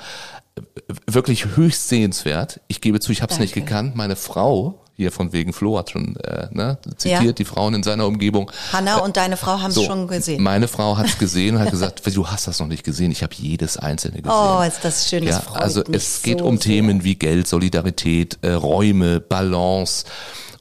wirklich 1.06 1.54
höchst 1.54 1.90
sehenswert. 1.90 2.60
Ich 2.66 2.80
gebe 2.80 2.98
zu, 2.98 3.12
ich 3.12 3.20
habe 3.20 3.30
es 3.30 3.38
nicht 3.38 3.52
gekannt. 3.52 3.94
Meine 3.94 4.16
Frau 4.16 4.85
hier 4.96 5.12
von 5.12 5.32
wegen 5.32 5.52
Flo 5.52 5.78
hat 5.78 5.90
schon 5.90 6.16
äh, 6.16 6.48
ne, 6.50 6.78
zitiert, 6.96 7.22
ja. 7.22 7.32
die 7.32 7.44
Frauen 7.44 7.74
in 7.74 7.82
seiner 7.82 8.06
Umgebung. 8.06 8.50
Hanna 8.72 8.98
äh, 8.98 9.02
und 9.02 9.16
deine 9.16 9.36
Frau 9.36 9.60
haben 9.60 9.68
es 9.68 9.74
so, 9.74 9.84
schon 9.84 10.08
gesehen. 10.08 10.42
Meine 10.42 10.68
Frau 10.68 10.96
hat 10.96 11.06
es 11.06 11.18
gesehen 11.18 11.56
und 11.56 11.62
hat 11.62 11.70
gesagt, 11.70 12.02
du 12.06 12.26
hast 12.26 12.46
das 12.46 12.58
noch 12.60 12.66
nicht 12.66 12.82
gesehen, 12.82 13.12
ich 13.12 13.22
habe 13.22 13.34
jedes 13.34 13.76
einzelne 13.76 14.22
gesehen. 14.22 14.36
Oh, 14.36 14.62
ist 14.62 14.82
das 14.82 15.08
schön, 15.08 15.24
ja, 15.24 15.42
Also 15.52 15.82
es 15.84 16.22
geht 16.22 16.38
so 16.38 16.46
um 16.46 16.56
sehr. 16.56 16.72
Themen 16.72 17.04
wie 17.04 17.14
Geld, 17.14 17.46
Solidarität, 17.46 18.38
äh, 18.40 18.52
Räume, 18.52 19.20
Balance. 19.20 20.06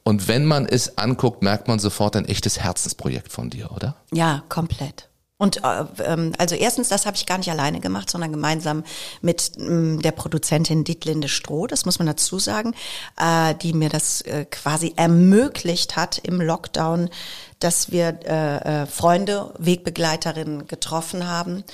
Und 0.04 0.28
wenn 0.28 0.46
man 0.46 0.66
es 0.66 0.98
anguckt, 0.98 1.42
merkt 1.42 1.68
man 1.68 1.80
sofort 1.80 2.16
ein 2.16 2.26
echtes 2.26 2.60
Herzensprojekt 2.60 3.32
von 3.32 3.50
dir, 3.50 3.72
oder? 3.72 3.96
Ja, 4.12 4.44
komplett. 4.50 5.08
Und 5.38 5.64
äh, 5.64 5.86
ähm, 6.04 6.32
also 6.38 6.56
erstens, 6.56 6.88
das 6.88 7.06
habe 7.06 7.18
ich 7.18 7.26
gar 7.26 7.38
nicht 7.38 7.52
alleine 7.52 7.82
gemacht, 7.82 8.10
sondern 8.10 8.32
gemeinsam 8.32 8.84
mit 9.22 9.52
ähm, 9.58 10.02
der 10.02 10.14
Produzentin 10.14 10.86
Dietlinde 10.86 11.28
Stroh, 11.28 11.68
das 11.68 11.86
muss 11.86 12.00
man 12.00 12.08
dazu 12.08 12.40
sagen, 12.40 12.74
äh, 13.18 13.54
die 13.56 13.74
mir 13.74 13.90
das 13.90 14.22
äh, 14.22 14.46
quasi 14.46 14.94
ermöglicht 14.96 15.98
hat 15.98 16.20
im 16.20 16.40
Lockdown, 16.40 17.10
dass 17.60 17.92
wir 17.92 18.20
äh, 18.26 18.84
äh, 18.84 18.86
Freunde, 18.86 19.54
Wegbegleiterinnen 19.58 20.68
getroffen 20.68 21.28
haben 21.28 21.66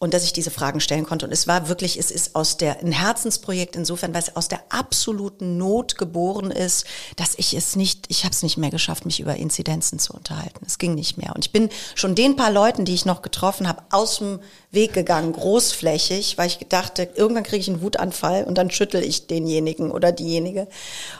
und 0.00 0.14
dass 0.14 0.24
ich 0.24 0.32
diese 0.32 0.50
Fragen 0.50 0.80
stellen 0.80 1.04
konnte. 1.04 1.26
Und 1.26 1.32
es 1.32 1.46
war 1.46 1.68
wirklich, 1.68 1.98
es 1.98 2.10
ist 2.10 2.34
aus 2.34 2.56
der, 2.56 2.80
ein 2.80 2.90
Herzensprojekt 2.90 3.76
insofern, 3.76 4.14
weil 4.14 4.22
es 4.22 4.34
aus 4.34 4.48
der 4.48 4.60
absoluten 4.70 5.58
Not 5.58 5.98
geboren 5.98 6.50
ist, 6.50 6.86
dass 7.16 7.34
ich 7.36 7.52
es 7.52 7.76
nicht, 7.76 8.06
ich 8.08 8.24
habe 8.24 8.32
es 8.32 8.42
nicht 8.42 8.56
mehr 8.56 8.70
geschafft, 8.70 9.04
mich 9.04 9.20
über 9.20 9.36
Inzidenzen 9.36 9.98
zu 9.98 10.14
unterhalten. 10.14 10.64
Es 10.66 10.78
ging 10.78 10.94
nicht 10.94 11.18
mehr. 11.18 11.36
Und 11.36 11.44
ich 11.44 11.52
bin 11.52 11.68
schon 11.94 12.14
den 12.14 12.34
paar 12.34 12.50
Leuten, 12.50 12.86
die 12.86 12.94
ich 12.94 13.04
noch 13.04 13.20
getroffen 13.20 13.68
habe, 13.68 13.82
aus 13.90 14.18
dem 14.18 14.40
Weg 14.72 14.92
gegangen, 14.92 15.32
großflächig, 15.32 16.38
weil 16.38 16.46
ich 16.46 16.60
gedachte, 16.60 17.08
irgendwann 17.16 17.42
kriege 17.42 17.60
ich 17.60 17.68
einen 17.68 17.82
Wutanfall 17.82 18.44
und 18.44 18.56
dann 18.56 18.70
schüttel 18.70 19.02
ich 19.02 19.26
denjenigen 19.26 19.90
oder 19.90 20.12
diejenige. 20.12 20.68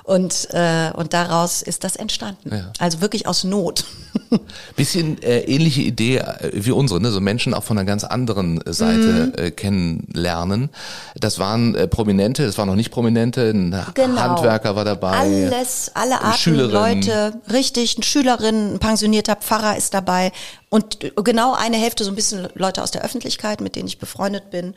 Und, 0.05 0.49
äh, 0.53 0.93
und 0.95 1.13
daraus 1.15 1.61
ist 1.61 1.83
das 1.83 1.97
entstanden. 1.97 2.55
Ja. 2.55 2.73
Also 2.79 3.01
wirklich 3.01 3.27
aus 3.27 3.43
Not. 3.43 3.85
Bisschen 4.77 5.21
äh, 5.23 5.41
ähnliche 5.41 5.81
Idee 5.81 6.19
äh, 6.19 6.51
wie 6.53 6.71
unsere, 6.71 7.01
ne? 7.01 7.11
so 7.11 7.21
Menschen 7.21 7.53
auch 7.53 7.65
von 7.65 7.77
einer 7.77 7.85
ganz 7.85 8.05
anderen 8.05 8.63
Seite 8.67 9.33
äh, 9.37 9.51
kennenlernen. 9.51 10.71
Das 11.17 11.41
waren 11.41 11.75
äh, 11.75 11.89
Prominente, 11.89 12.47
das 12.47 12.57
waren 12.57 12.69
noch 12.69 12.77
nicht 12.77 12.93
Prominente, 12.93 13.51
ein 13.51 13.75
Genau. 13.95 14.21
Handwerker 14.21 14.77
war 14.77 14.85
dabei. 14.85 15.11
Alles, 15.19 15.91
alle 15.95 16.21
Arten 16.23 16.39
Schülerin. 16.39 17.03
Leute, 17.03 17.33
richtig, 17.51 17.97
eine 17.97 18.05
Schülerin, 18.05 18.75
ein 18.75 18.79
pensionierter 18.79 19.35
Pfarrer 19.35 19.77
ist 19.77 19.93
dabei 19.93 20.31
und 20.71 20.99
genau 21.17 21.53
eine 21.53 21.77
Hälfte 21.77 22.05
so 22.05 22.11
ein 22.11 22.17
bisschen 22.17 22.49
Leute 22.55 22.83
aus 22.83 22.93
der 22.93 23.05
Öffentlichkeit, 23.05 23.61
mit 23.61 23.77
denen 23.77 23.89
ich 23.89 23.99
befreundet 23.99 24.51
bin 24.51 24.75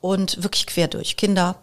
und 0.00 0.42
wirklich 0.42 0.66
quer 0.66 0.88
durch, 0.88 1.16
Kinder, 1.16 1.56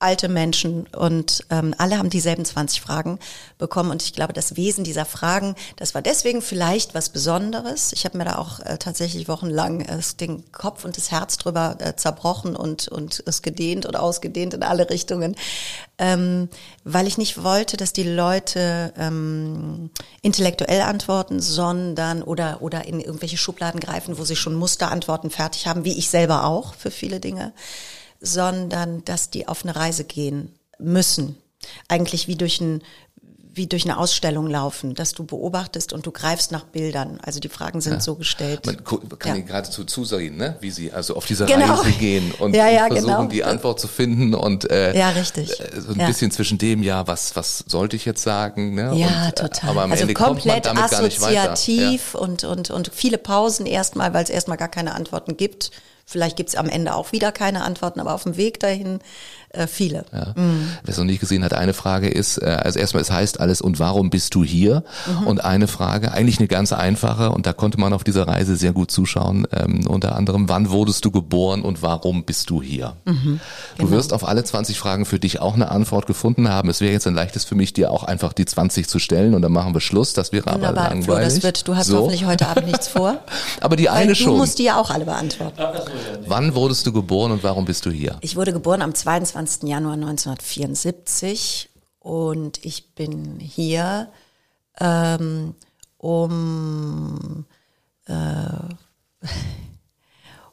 alte 0.00 0.28
Menschen 0.28 0.86
und 0.96 1.44
ähm, 1.50 1.74
alle 1.76 1.98
haben 1.98 2.08
dieselben 2.08 2.44
20 2.44 2.80
Fragen 2.80 3.18
bekommen 3.58 3.90
und 3.90 4.02
ich 4.02 4.12
glaube, 4.12 4.32
das 4.32 4.54
Wesen 4.54 4.84
dieser 4.84 5.04
Fragen, 5.04 5.56
das 5.76 5.92
war 5.94 6.02
deswegen 6.02 6.40
vielleicht 6.40 6.94
was 6.94 7.08
Besonderes. 7.08 7.92
Ich 7.92 8.04
habe 8.04 8.16
mir 8.16 8.24
da 8.24 8.38
auch 8.38 8.60
äh, 8.60 8.78
tatsächlich 8.78 9.26
wochenlang 9.26 9.80
äh, 9.80 9.98
den 10.20 10.52
Kopf 10.52 10.84
und 10.84 10.96
das 10.96 11.10
Herz 11.10 11.36
drüber 11.36 11.76
äh, 11.80 11.96
zerbrochen 11.96 12.54
und 12.54 12.86
und 12.86 13.24
es 13.26 13.42
gedehnt 13.42 13.86
und 13.86 13.96
ausgedehnt 13.96 14.54
in 14.54 14.62
alle 14.62 14.88
Richtungen, 14.88 15.34
ähm, 15.98 16.48
weil 16.84 17.08
ich 17.08 17.18
nicht 17.18 17.42
wollte, 17.42 17.76
dass 17.76 17.92
die 17.92 18.08
Leute 18.08 18.92
ähm, 18.96 19.90
intellektuell 20.22 20.82
antworten, 20.82 21.40
sondern 21.40 22.22
oder 22.22 22.62
oder 22.62 22.84
in 22.84 23.00
irgendwelche 23.00 23.36
Schubladen 23.36 23.80
greifen, 23.80 24.16
wo 24.16 24.24
sie 24.24 24.36
schon 24.36 24.54
Musterantworten 24.54 25.30
fertig 25.30 25.66
haben, 25.66 25.84
wie 25.84 25.98
ich 25.98 26.08
selber 26.08 26.44
auch 26.44 26.74
für 26.74 26.92
viele 26.92 27.18
Dinge 27.18 27.52
sondern 28.20 29.04
dass 29.04 29.30
die 29.30 29.48
auf 29.48 29.64
eine 29.64 29.76
Reise 29.76 30.04
gehen 30.04 30.52
müssen. 30.78 31.36
Eigentlich 31.88 32.28
wie 32.28 32.36
durch 32.36 32.60
ein 32.60 32.82
wie 33.54 33.66
durch 33.66 33.82
eine 33.86 33.98
Ausstellung 33.98 34.46
laufen, 34.46 34.94
dass 34.94 35.14
du 35.14 35.24
beobachtest 35.24 35.92
und 35.92 36.06
du 36.06 36.12
greifst 36.12 36.52
nach 36.52 36.62
Bildern. 36.62 37.18
Also 37.24 37.40
die 37.40 37.48
Fragen 37.48 37.80
sind 37.80 38.00
so 38.04 38.14
gestellt. 38.14 38.64
Man 38.64 38.84
kann 38.84 39.32
Ja. 39.32 39.34
Ihnen 39.34 39.46
geradezu 39.48 39.82
zusehen, 39.82 40.36
ne? 40.36 40.56
wie 40.60 40.70
Sie 40.70 40.92
also 40.92 41.16
auf 41.16 41.26
diese 41.26 41.44
Genau. 41.46 41.74
Reise 41.74 41.90
gehen 41.98 42.30
und 42.38 42.54
Ja, 42.54 42.68
ja, 42.68 42.86
versuchen, 42.86 43.04
genau. 43.06 43.24
die 43.24 43.42
Antwort 43.42 43.80
zu 43.80 43.88
finden 43.88 44.34
und 44.36 44.70
äh, 44.70 44.96
Ja, 44.96 45.08
richtig. 45.10 45.58
äh, 45.58 45.80
so 45.80 45.90
ein 45.92 45.98
Ja. 45.98 46.06
bisschen 46.06 46.30
zwischen 46.30 46.58
dem, 46.58 46.84
ja, 46.84 47.08
was 47.08 47.34
was 47.34 47.64
sollte 47.66 47.96
ich 47.96 48.04
jetzt 48.04 48.22
sagen? 48.22 48.76
Ne? 48.76 48.92
Ja, 48.94 49.08
und, 49.24 49.28
äh, 49.28 49.32
total. 49.32 49.70
Aber 49.70 49.82
am 49.82 49.90
also 49.90 50.02
Ende 50.02 50.14
kommt 50.14 50.28
man 50.28 50.36
komplett 50.38 50.66
damit 50.66 50.90
gar 50.92 51.02
nicht 51.02 51.20
weiter. 51.20 51.32
Ja. 51.32 51.52
assoziativ 51.52 52.14
und, 52.14 52.44
und, 52.44 52.70
und 52.70 52.92
viele 52.94 53.18
Pausen 53.18 53.66
erstmal, 53.66 54.14
weil 54.14 54.22
es 54.22 54.30
erstmal 54.30 54.56
gar 54.56 54.68
keine 54.68 54.94
Antworten 54.94 55.36
gibt. 55.36 55.72
Vielleicht 56.10 56.38
gibt 56.38 56.48
es 56.48 56.54
am 56.54 56.70
Ende 56.70 56.94
auch 56.94 57.12
wieder 57.12 57.32
keine 57.32 57.62
Antworten, 57.62 58.00
aber 58.00 58.14
auf 58.14 58.22
dem 58.22 58.38
Weg 58.38 58.60
dahin 58.60 59.00
äh, 59.50 59.66
viele. 59.66 60.04
Ja. 60.12 60.34
Wer 60.36 60.44
es 60.86 60.98
noch 60.98 61.04
nicht 61.04 61.20
gesehen 61.20 61.42
hat, 61.44 61.52
eine 61.54 61.72
Frage 61.74 62.08
ist, 62.08 62.38
äh, 62.38 62.46
also 62.46 62.78
erstmal, 62.78 63.02
es 63.02 63.10
heißt 63.10 63.40
alles, 63.40 63.60
und 63.60 63.78
warum 63.78 64.10
bist 64.10 64.34
du 64.34 64.44
hier? 64.44 64.84
Mhm. 65.20 65.26
Und 65.26 65.44
eine 65.44 65.68
Frage, 65.68 66.12
eigentlich 66.12 66.38
eine 66.38 66.48
ganz 66.48 66.72
einfache, 66.72 67.30
und 67.30 67.46
da 67.46 67.52
konnte 67.52 67.78
man 67.80 67.92
auf 67.92 68.04
dieser 68.04 68.28
Reise 68.28 68.56
sehr 68.56 68.72
gut 68.72 68.90
zuschauen, 68.90 69.46
ähm, 69.52 69.86
unter 69.86 70.14
anderem, 70.16 70.48
wann 70.48 70.70
wurdest 70.70 71.04
du 71.04 71.10
geboren 71.10 71.62
und 71.62 71.82
warum 71.82 72.24
bist 72.24 72.50
du 72.50 72.62
hier? 72.62 72.94
Mhm. 73.04 73.40
Du 73.76 73.84
Genau. 73.86 73.96
wirst 73.96 74.12
auf 74.12 74.26
alle 74.28 74.44
20 74.44 74.78
Fragen 74.78 75.04
für 75.04 75.18
dich 75.18 75.40
auch 75.40 75.54
eine 75.54 75.70
Antwort 75.70 76.06
gefunden 76.06 76.48
haben. 76.50 76.68
Es 76.68 76.80
wäre 76.80 76.92
jetzt 76.92 77.06
ein 77.06 77.14
leichtes 77.14 77.44
für 77.44 77.54
mich, 77.54 77.72
dir 77.72 77.90
auch 77.90 78.04
einfach 78.04 78.32
die 78.32 78.44
20 78.44 78.88
zu 78.88 78.98
stellen 78.98 79.34
und 79.34 79.42
dann 79.42 79.52
machen 79.52 79.72
wir 79.74 79.80
Schluss. 79.80 80.12
Das 80.12 80.32
wäre 80.32 80.46
aber 80.48 80.56
Wunderbar, 80.56 80.90
langweilig. 80.90 81.04
Flo, 81.06 81.18
das 81.18 81.42
wird, 81.42 81.66
du 81.68 81.76
hast 81.76 81.86
so. 81.86 81.98
hoffentlich 81.98 82.26
heute 82.26 82.48
Abend 82.48 82.66
nichts 82.66 82.88
vor. 82.88 83.18
Aber 83.60 83.76
die 83.76 83.88
eine 83.88 84.08
du 84.08 84.14
schon. 84.16 84.36
musst 84.36 84.58
die 84.58 84.64
ja 84.64 84.78
auch 84.78 84.90
alle 84.90 85.04
beantworten. 85.04 85.58
Wann 86.26 86.54
wurdest 86.54 86.86
du 86.86 86.92
geboren 86.92 87.32
und 87.32 87.42
warum 87.44 87.64
bist 87.64 87.86
du 87.86 87.90
hier? 87.90 88.16
Ich 88.20 88.36
wurde 88.36 88.52
geboren 88.52 88.82
am 88.82 88.94
22. 88.94 89.37
Januar 89.62 89.94
1974 89.94 91.70
und 92.00 92.64
ich 92.64 92.94
bin 92.94 93.38
hier, 93.38 94.10
ähm, 94.80 95.54
um, 95.96 97.44
äh, 98.06 98.14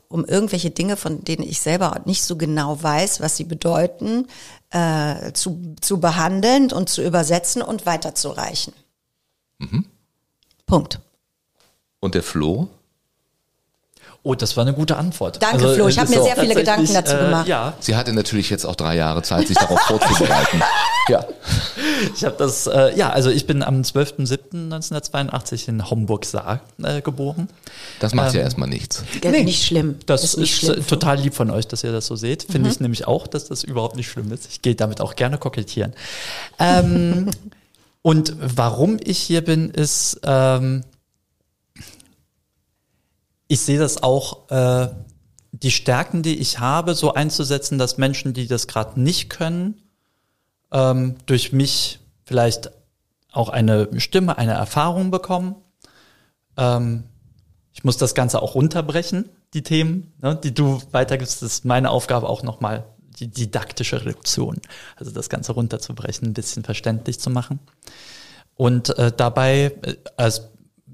um 0.07 0.25
irgendwelche 0.25 0.71
Dinge, 0.71 0.97
von 0.97 1.23
denen 1.23 1.43
ich 1.43 1.59
selber 1.59 2.01
nicht 2.05 2.23
so 2.23 2.35
genau 2.35 2.81
weiß, 2.81 3.21
was 3.21 3.37
sie 3.37 3.45
bedeuten, 3.45 4.27
äh, 4.71 5.31
zu, 5.33 5.75
zu 5.81 5.99
behandeln 5.99 6.71
und 6.71 6.89
zu 6.89 7.03
übersetzen 7.03 7.61
und 7.61 7.85
weiterzureichen. 7.85 8.73
Punkt. 10.65 10.99
Und 11.99 12.15
der 12.15 12.23
Flo? 12.23 12.69
Oh, 14.27 14.33
das 14.33 14.57
war 14.57 14.63
eine 14.63 14.73
gute 14.73 14.97
Antwort. 14.97 15.35
Also, 15.43 15.57
Danke, 15.59 15.75
Flo. 15.75 15.87
Ich 15.87 15.93
es 15.93 15.99
hab 15.99 16.09
ist 16.09 16.15
mir 16.15 16.23
sehr 16.23 16.35
viele 16.35 16.55
Gedanken 16.55 16.91
dazu 16.91 17.15
gemacht. 17.15 17.47
Ja, 17.47 17.73
Sie 17.79 17.95
hatte 17.95 18.11
natürlich 18.11 18.49
jetzt 18.49 18.65
auch 18.65 18.75
drei 18.75 18.95
Jahre 18.95 19.21
Zeit, 19.21 19.47
sich 19.47 19.55
darauf 19.55 19.79
vorzubereiten. 19.81 20.61
Ja. 21.07 21.23
ich 22.15 22.25
habe 22.25 22.35
das, 22.39 22.65
äh, 22.65 22.97
ja, 22.97 23.11
also 23.11 23.29
ich 23.29 23.45
bin 23.45 23.61
am 23.61 23.83
12.07.1982 23.83 25.69
in 25.69 25.87
Homburg-Saar 25.87 26.61
äh, 26.83 27.01
geboren. 27.01 27.47
Das 27.99 28.15
macht 28.15 28.33
ja 28.33 28.39
Ähm, 28.39 28.45
erstmal 28.45 28.69
nichts. 28.69 29.03
Nee, 29.23 29.43
nicht 29.43 29.63
schlimm. 29.63 29.99
Das 30.07 30.23
ist, 30.23 30.37
nicht 30.37 30.55
schlimm. 30.57 30.79
äh, 30.79 30.83
total 30.83 31.19
lieb 31.19 31.35
von 31.35 31.51
euch, 31.51 31.67
dass 31.67 31.83
ihr 31.83 31.91
das 31.91 32.07
so 32.07 32.15
seht. 32.15 32.47
Finde 32.49 32.71
ich 32.71 32.79
nämlich 32.79 33.05
auch, 33.07 33.27
dass 33.27 33.45
das 33.47 33.63
überhaupt 33.63 33.95
nicht 33.97 34.09
schlimm 34.09 34.31
ist. 34.31 34.47
Ich 34.49 34.63
gehe 34.63 34.73
damit 34.73 34.99
auch 34.99 35.15
gerne 35.15 35.37
kokettieren. 35.37 35.93
Ähm, 36.57 37.29
und 38.01 38.33
warum 38.39 38.97
ich 38.99 39.19
hier 39.19 39.43
bin, 39.43 39.69
ist, 39.69 40.19
ähm, 40.23 40.83
ich 43.47 43.61
sehe 43.61 43.79
das 43.79 44.01
auch, 44.01 44.49
äh, 44.49 44.89
die 45.51 45.71
Stärken, 45.71 46.21
die 46.21 46.37
ich 46.37 46.59
habe, 46.59 46.95
so 46.95 47.13
einzusetzen, 47.13 47.77
dass 47.77 47.97
Menschen, 47.97 48.33
die 48.33 48.47
das 48.47 48.67
gerade 48.67 48.99
nicht 48.99 49.29
können, 49.29 49.81
ähm, 50.71 51.15
durch 51.25 51.53
mich 51.53 51.99
vielleicht 52.25 52.71
auch 53.31 53.49
eine 53.49 53.99
Stimme, 53.99 54.37
eine 54.37 54.53
Erfahrung 54.53 55.11
bekommen. 55.11 55.55
Ähm, 56.57 57.03
ich 57.73 57.83
muss 57.83 57.97
das 57.97 58.15
Ganze 58.15 58.41
auch 58.41 58.55
runterbrechen, 58.55 59.29
die 59.53 59.63
Themen, 59.63 60.13
ne, 60.21 60.35
die 60.35 60.53
du 60.53 60.81
weitergibst. 60.91 61.41
Das 61.41 61.51
ist 61.51 61.65
meine 61.65 61.89
Aufgabe 61.89 62.27
auch 62.27 62.43
nochmal, 62.43 62.85
die 63.19 63.27
didaktische 63.27 64.01
Reduktion. 64.01 64.59
Also 64.95 65.11
das 65.11 65.29
Ganze 65.29 65.53
runterzubrechen, 65.53 66.29
ein 66.29 66.33
bisschen 66.33 66.63
verständlich 66.63 67.19
zu 67.19 67.29
machen. 67.29 67.59
Und 68.55 68.97
äh, 68.97 69.11
dabei, 69.15 69.73
äh, 69.83 69.95
als 70.17 70.49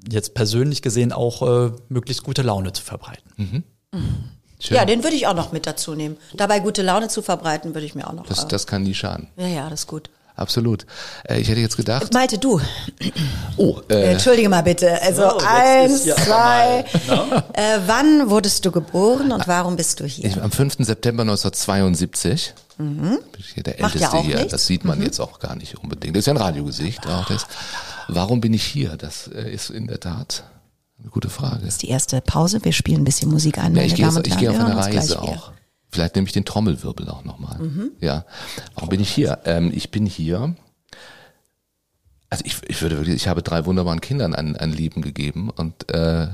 jetzt 0.09 0.33
persönlich 0.33 0.81
gesehen, 0.81 1.11
auch 1.13 1.41
äh, 1.67 1.71
möglichst 1.89 2.23
gute 2.23 2.41
Laune 2.41 2.73
zu 2.73 2.83
verbreiten. 2.83 3.63
Schön. 4.59 4.77
Ja, 4.77 4.85
den 4.85 5.03
würde 5.03 5.15
ich 5.15 5.25
auch 5.27 5.33
noch 5.35 5.51
mit 5.51 5.65
dazu 5.65 5.95
nehmen. 5.95 6.17
Dabei 6.35 6.59
gute 6.59 6.81
Laune 6.83 7.07
zu 7.07 7.21
verbreiten, 7.21 7.73
würde 7.73 7.85
ich 7.85 7.95
mir 7.95 8.07
auch 8.07 8.13
noch. 8.13 8.25
das, 8.27 8.43
äh, 8.43 8.47
das 8.47 8.67
kann 8.67 8.83
nie 8.83 8.93
schaden. 8.93 9.27
ja, 9.37 9.47
ja, 9.47 9.69
das 9.69 9.81
ist 9.81 9.87
gut. 9.87 10.09
Absolut. 10.35 10.85
Äh, 11.27 11.39
ich 11.41 11.49
hätte 11.49 11.59
jetzt 11.59 11.77
gedacht, 11.77 12.13
Malte, 12.13 12.37
du, 12.37 12.59
oh, 13.57 13.79
äh, 13.89 13.93
äh, 13.93 14.11
entschuldige 14.13 14.49
mal 14.49 14.61
bitte. 14.61 14.99
Also 15.01 15.23
So, 15.29 15.35
jetzt 15.39 15.45
eins, 15.47 16.05
ja 16.05 16.15
zwei. 16.15 16.85
mal, 17.07 17.43
Äh, 17.53 17.79
wann 17.85 18.29
wurdest 18.29 18.65
du 18.65 18.71
geboren 18.71 19.31
und 19.31 19.47
warum 19.47 19.75
bist 19.75 19.99
du 19.99 20.05
hier? 20.05 20.25
ich, 20.25 20.41
am 20.41 20.51
5. 20.51 20.77
September 20.79 21.21
1972 21.23 22.53
bin 22.77 23.21
ich 23.37 23.47
hier 23.53 23.63
der 23.63 23.75
Mhm. 23.75 23.81
Macht 23.81 23.95
Älteste 23.95 24.15
ja 24.15 24.19
auch 24.21 24.25
hier. 24.25 24.35
nichts. 24.37 24.51
Das 24.51 24.65
sieht 24.65 24.85
man 24.85 25.01
jetzt 25.01 25.19
auch 25.19 25.39
gar 25.39 25.55
nicht 25.55 25.75
unbedingt. 25.77 26.15
Das 26.15 26.21
ist 26.21 26.25
ja 26.27 26.33
ein 26.33 26.37
Radiogesicht. 26.37 27.05
Auch 27.07 27.25
das. 27.27 27.45
Warum 28.07 28.41
bin 28.41 28.53
ich 28.53 28.63
hier? 28.63 28.97
Das 28.97 29.27
äh, 29.27 29.51
ist 29.51 29.69
in 29.69 29.87
der 29.87 29.99
Tat 29.99 30.43
eine 30.99 31.09
gute 31.09 31.29
Frage. 31.29 31.65
Das 31.65 31.75
ist 31.75 31.81
die 31.81 31.89
erste 31.89 32.21
Pause. 32.21 32.63
Wir 32.63 32.73
spielen 32.73 33.01
ein 33.01 33.05
bisschen 33.05 33.31
Musik 33.31 33.57
ein, 33.57 33.75
Ja, 33.75 33.83
ich 33.83 33.95
gehe, 33.95 34.07
ich 34.23 34.37
gehe 34.37 34.51
auf 34.51 34.59
eine 34.59 34.75
Reise 34.75 35.21
auch. 35.21 35.51
Vielleicht 35.91 36.15
nehme 36.15 36.27
ich 36.27 36.33
den 36.33 36.45
Trommelwirbel 36.45 37.09
auch 37.09 37.23
nochmal. 37.23 37.59
Mhm. 37.59 37.91
Ja. 37.99 38.25
Warum 38.75 38.89
bin 38.89 39.01
ich 39.01 39.11
hier? 39.11 39.39
Ähm, 39.45 39.71
ich 39.73 39.91
bin 39.91 40.05
hier. 40.05 40.55
Also 42.29 42.45
ich, 42.45 42.57
ich 42.67 42.81
würde 42.81 42.97
wirklich, 42.97 43.15
ich 43.15 43.27
habe 43.27 43.43
drei 43.43 43.65
wunderbaren 43.65 43.99
Kindern 43.99 44.33
ein, 44.33 44.55
ein 44.55 44.71
Leben 44.71 45.01
gegeben 45.01 45.49
und 45.49 45.91
äh, 45.91 46.27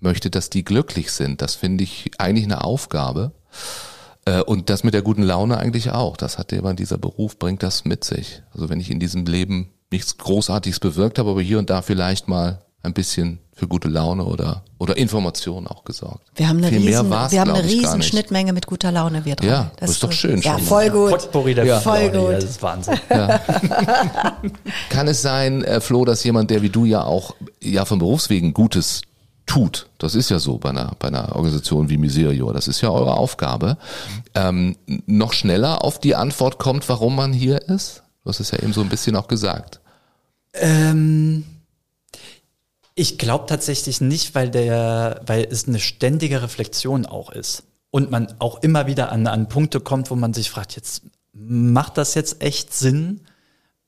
möchte, 0.00 0.28
dass 0.28 0.50
die 0.50 0.64
glücklich 0.64 1.12
sind. 1.12 1.40
Das 1.40 1.54
finde 1.54 1.84
ich 1.84 2.10
eigentlich 2.18 2.44
eine 2.44 2.62
Aufgabe. 2.62 3.32
Äh, 4.26 4.42
und 4.42 4.68
das 4.68 4.84
mit 4.84 4.92
der 4.92 5.02
guten 5.02 5.22
Laune 5.22 5.56
eigentlich 5.56 5.92
auch. 5.92 6.18
Das 6.18 6.36
hat 6.36 6.52
immer 6.52 6.74
dieser 6.74 6.98
Beruf, 6.98 7.38
bringt 7.38 7.62
das 7.62 7.86
mit 7.86 8.04
sich. 8.04 8.42
Also 8.52 8.68
wenn 8.68 8.80
ich 8.80 8.90
in 8.90 9.00
diesem 9.00 9.24
Leben 9.24 9.70
nichts 9.90 10.16
Großartiges 10.18 10.80
bewirkt 10.80 11.18
habe, 11.18 11.30
aber 11.30 11.42
hier 11.42 11.58
und 11.58 11.70
da 11.70 11.82
vielleicht 11.82 12.28
mal 12.28 12.62
ein 12.82 12.94
bisschen 12.94 13.38
für 13.52 13.68
gute 13.68 13.88
Laune 13.88 14.24
oder, 14.24 14.64
oder 14.78 14.96
Information 14.96 15.66
auch 15.66 15.84
gesorgt. 15.84 16.26
Wir 16.34 16.48
haben 16.48 16.58
eine 16.58 16.68
Viel 16.68 16.80
mehr 16.80 17.00
riesen, 17.02 17.10
wir 17.10 17.40
haben 17.40 17.50
eine 17.50 17.62
riesen. 17.62 18.00
Schnittmenge 18.02 18.54
mit 18.54 18.66
guter 18.66 18.90
Laune, 18.90 19.26
wir 19.26 19.36
drei. 19.36 19.48
Ja, 19.48 19.70
das 19.78 19.90
ist 19.90 20.02
doch 20.02 20.12
schön 20.12 20.40
Ja, 20.40 20.52
schon 20.52 20.62
mal. 20.62 20.66
voll 20.66 20.90
gut. 20.90 21.10
Potpourri 21.10 21.54
der 21.54 21.66
Ja. 21.66 21.80
Voll 21.80 22.06
Laune, 22.06 22.18
gut. 22.18 22.32
Das 22.36 22.44
ist 22.44 22.62
Wahnsinn. 22.62 22.98
Kann 24.88 25.08
es 25.08 25.20
sein, 25.22 25.62
äh, 25.64 25.80
Flo, 25.80 26.04
dass 26.06 26.24
jemand, 26.24 26.50
der 26.50 26.62
wie 26.62 26.70
du 26.70 26.84
ja 26.86 27.04
auch 27.04 27.34
ja 27.60 27.84
von 27.84 27.98
Berufswegen 27.98 28.54
Gutes 28.54 29.02
tut, 29.44 29.88
das 29.98 30.14
ist 30.14 30.30
ja 30.30 30.38
so 30.38 30.56
bei 30.58 30.70
einer, 30.70 30.92
bei 30.98 31.08
einer 31.08 31.34
Organisation 31.36 31.90
wie 31.90 31.98
Miserio, 31.98 32.52
das 32.52 32.68
ist 32.68 32.80
ja 32.80 32.90
eure 32.90 33.14
Aufgabe, 33.16 33.76
ähm, 34.34 34.76
noch 35.06 35.32
schneller 35.34 35.84
auf 35.84 35.98
die 36.00 36.14
Antwort 36.14 36.58
kommt, 36.58 36.88
warum 36.88 37.16
man 37.16 37.32
hier 37.32 37.60
ist? 37.68 38.04
Du 38.22 38.28
hast 38.28 38.40
es 38.40 38.50
ja 38.50 38.58
eben 38.58 38.72
so 38.72 38.80
ein 38.82 38.88
bisschen 38.88 39.16
auch 39.16 39.28
gesagt. 39.28 39.80
Ähm, 40.52 41.44
ich 42.94 43.18
glaube 43.18 43.46
tatsächlich 43.46 44.00
nicht, 44.00 44.34
weil 44.34 44.50
der, 44.50 45.22
weil 45.26 45.46
es 45.50 45.66
eine 45.66 45.78
ständige 45.78 46.42
Reflexion 46.42 47.06
auch 47.06 47.30
ist. 47.30 47.62
Und 47.90 48.10
man 48.10 48.34
auch 48.38 48.62
immer 48.62 48.86
wieder 48.86 49.10
an, 49.10 49.26
an 49.26 49.48
Punkte 49.48 49.80
kommt, 49.80 50.10
wo 50.10 50.16
man 50.16 50.34
sich 50.34 50.50
fragt, 50.50 50.76
jetzt 50.76 51.02
macht 51.32 51.96
das 51.96 52.14
jetzt 52.14 52.42
echt 52.42 52.74
Sinn? 52.74 53.22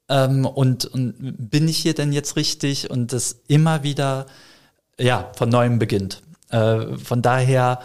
Ähm, 0.08 0.44
und, 0.46 0.86
und 0.86 1.14
bin 1.50 1.68
ich 1.68 1.78
hier 1.78 1.94
denn 1.94 2.12
jetzt 2.12 2.36
richtig? 2.36 2.90
Und 2.90 3.12
das 3.12 3.42
immer 3.48 3.82
wieder, 3.82 4.26
ja, 4.98 5.30
von 5.36 5.48
neuem 5.48 5.78
beginnt. 5.78 6.22
Äh, 6.48 6.96
von 6.96 7.22
daher, 7.22 7.80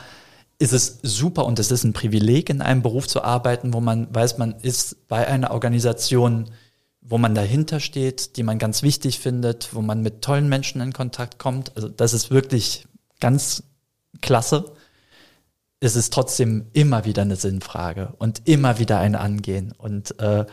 ist 0.59 0.73
es 0.73 0.99
super 1.03 1.45
und 1.45 1.59
es 1.59 1.71
ist 1.71 1.83
ein 1.83 1.93
Privileg, 1.93 2.49
in 2.49 2.61
einem 2.61 2.81
Beruf 2.81 3.07
zu 3.07 3.23
arbeiten, 3.23 3.73
wo 3.73 3.79
man 3.79 4.13
weiß, 4.13 4.37
man 4.37 4.55
ist 4.61 5.07
bei 5.07 5.27
einer 5.27 5.51
Organisation, 5.51 6.49
wo 7.01 7.17
man 7.17 7.35
dahinter 7.35 7.79
steht, 7.79 8.37
die 8.37 8.43
man 8.43 8.57
ganz 8.57 8.81
wichtig 8.81 9.19
findet, 9.19 9.73
wo 9.73 9.81
man 9.81 10.01
mit 10.01 10.21
tollen 10.21 10.49
Menschen 10.49 10.81
in 10.81 10.93
Kontakt 10.93 11.37
kommt. 11.37 11.75
Also 11.75 11.89
das 11.89 12.13
ist 12.13 12.31
wirklich 12.31 12.87
ganz 13.19 13.63
klasse. 14.21 14.73
Es 15.79 15.95
ist 15.95 16.11
trotzdem 16.11 16.65
immer 16.73 17.05
wieder 17.05 17.21
eine 17.21 17.35
Sinnfrage 17.35 18.13
und 18.17 18.41
immer 18.45 18.79
wieder 18.79 18.99
ein 18.99 19.15
Angehen. 19.15 19.73
Und 19.77 20.19
äh, 20.19 20.45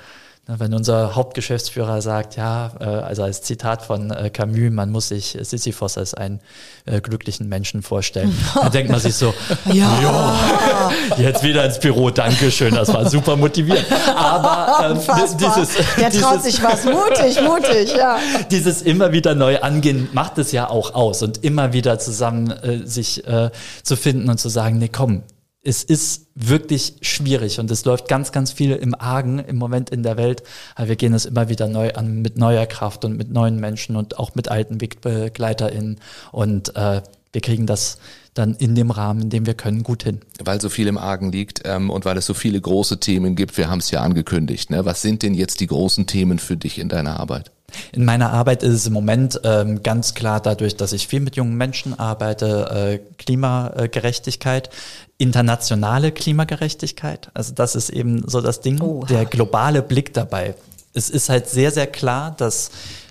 wenn 0.47 0.75
unser 0.75 1.15
Hauptgeschäftsführer 1.15 2.03
sagt, 2.03 2.37
ja, 2.37 2.73
äh, 2.79 2.85
also 2.85 3.23
als 3.23 3.41
Zitat 3.43 3.83
von 3.83 4.11
äh, 4.11 4.29
Camus, 4.29 4.71
man 4.71 4.91
muss 4.91 5.09
sich 5.09 5.39
Sisyphos 5.41 5.97
als 5.97 6.13
einen 6.13 6.41
äh, 6.85 7.01
glücklichen 7.01 7.49
Menschen 7.49 7.83
vorstellen, 7.83 8.37
dann 8.55 8.71
denkt 8.71 8.91
man 8.91 9.01
sich 9.01 9.15
so, 9.15 9.33
ja, 9.73 10.03
ja 10.03 10.93
jetzt 11.17 11.43
wieder 11.43 11.65
ins 11.65 11.79
Büro, 11.79 12.11
Dankeschön, 12.11 12.75
das 12.75 12.93
war 12.93 13.09
super 13.09 13.37
motivierend. 13.37 13.87
Aber 14.15 14.91
ähm, 14.91 14.99
dieses, 15.39 15.69
der 15.97 16.11
traut 16.11 16.35
dieses, 16.35 16.43
sich 16.43 16.63
was, 16.63 16.85
mutig, 16.85 17.41
mutig, 17.43 17.97
ja. 17.97 18.19
Dieses 18.51 18.83
immer 18.83 19.13
wieder 19.13 19.35
neu 19.35 19.61
angehen 19.61 20.09
macht 20.13 20.39
es 20.39 20.53
ja 20.53 20.69
auch 20.69 20.95
aus 20.95 21.23
und 21.23 21.43
immer 21.43 21.73
wieder 21.73 21.99
zusammen 21.99 22.51
äh, 22.51 22.87
sich 22.87 23.27
äh, 23.27 23.51
zu 23.83 23.97
finden 23.97 24.29
und 24.29 24.39
zu 24.39 24.49
sagen, 24.51 24.79
nee, 24.79 24.91
komm, 24.93 25.23
es 25.65 25.83
ist 25.83 26.27
wirklich 26.35 26.97
schwierig 27.01 27.59
und 27.59 27.71
es 27.71 27.85
läuft 27.85 28.07
ganz, 28.07 28.33
ganz 28.33 28.53
viel 28.53 28.73
im 28.73 28.95
Argen 28.95 29.39
im 29.39 29.57
Moment 29.57 29.91
in 29.91 30.03
der 30.03 30.17
Welt. 30.17 30.43
Aber 30.75 30.89
wir 30.89 30.97
gehen 30.97 31.15
es 31.15 31.25
immer 31.25 31.49
wieder 31.49 31.69
neu 31.69 31.93
an 31.93 32.21
mit 32.21 32.37
neuer 32.37 32.67
Kraft 32.67 33.05
und 33.05 33.17
mit 33.17 33.31
neuen 33.31 33.59
Menschen 33.59 33.97
und 33.97 34.19
auch 34.19 34.35
mit 34.35 34.49
alten 34.49 34.81
WegbegleiterInnen 34.81 35.99
und 36.33 36.77
äh, 36.77 37.01
wir 37.33 37.41
kriegen 37.41 37.67
das 37.67 37.99
dann 38.35 38.55
in 38.55 38.75
dem 38.75 38.91
Rahmen, 38.91 39.23
in 39.23 39.31
dem 39.31 39.47
wir 39.47 39.55
können, 39.55 39.83
gut 39.83 40.03
hin. 40.05 40.21
Weil 40.45 40.61
so 40.61 40.69
viel 40.69 40.87
im 40.87 40.99
Argen 40.99 41.33
liegt 41.33 41.63
ähm, 41.65 41.91
und 41.91 42.05
weil 42.05 42.17
es 42.17 42.27
so 42.27 42.35
viele 42.35 42.61
große 42.61 43.01
Themen 43.01 43.35
gibt, 43.35 43.57
wir 43.57 43.69
haben 43.71 43.79
es 43.79 43.91
ja 43.91 44.03
angekündigt. 44.03 44.71
Ne? 44.71 44.85
Was 44.85 45.03
sind 45.03 45.23
denn 45.23 45.35
jetzt 45.35 45.61
die 45.61 45.67
großen 45.67 46.07
Themen 46.07 46.39
für 46.39 46.57
dich 46.57 46.79
in 46.79 46.89
deiner 46.89 47.19
Arbeit? 47.19 47.51
In 47.93 48.05
meiner 48.05 48.33
Arbeit 48.33 48.63
ist 48.63 48.73
es 48.75 48.87
im 48.87 48.93
Moment 48.93 49.41
ähm, 49.45 49.83
ganz 49.83 50.15
klar 50.15 50.41
dadurch, 50.41 50.77
dass 50.77 50.93
ich 50.93 51.09
viel 51.09 51.21
mit 51.21 51.37
jungen 51.37 51.57
Menschen 51.57 51.99
arbeite, 51.99 53.01
äh, 53.01 53.15
Klimagerechtigkeit, 53.19 54.71
internationale 55.19 56.13
Klimagerechtigkeit. 56.13 57.31
Also 57.35 57.55
das 57.55 57.75
ist 57.75 57.91
eben 57.91 58.29
so 58.29 58.41
das 58.41 58.61
Ding, 58.61 58.81
Oha. 58.81 59.07
der 59.07 59.25
globale 59.25 59.83
Blick 59.83 60.13
dabei. 60.13 60.55
Es 60.93 61.11
ist 61.11 61.29
halt 61.29 61.49
sehr, 61.49 61.71
sehr 61.71 61.87
klar, 61.87 62.35
dass 62.37 62.71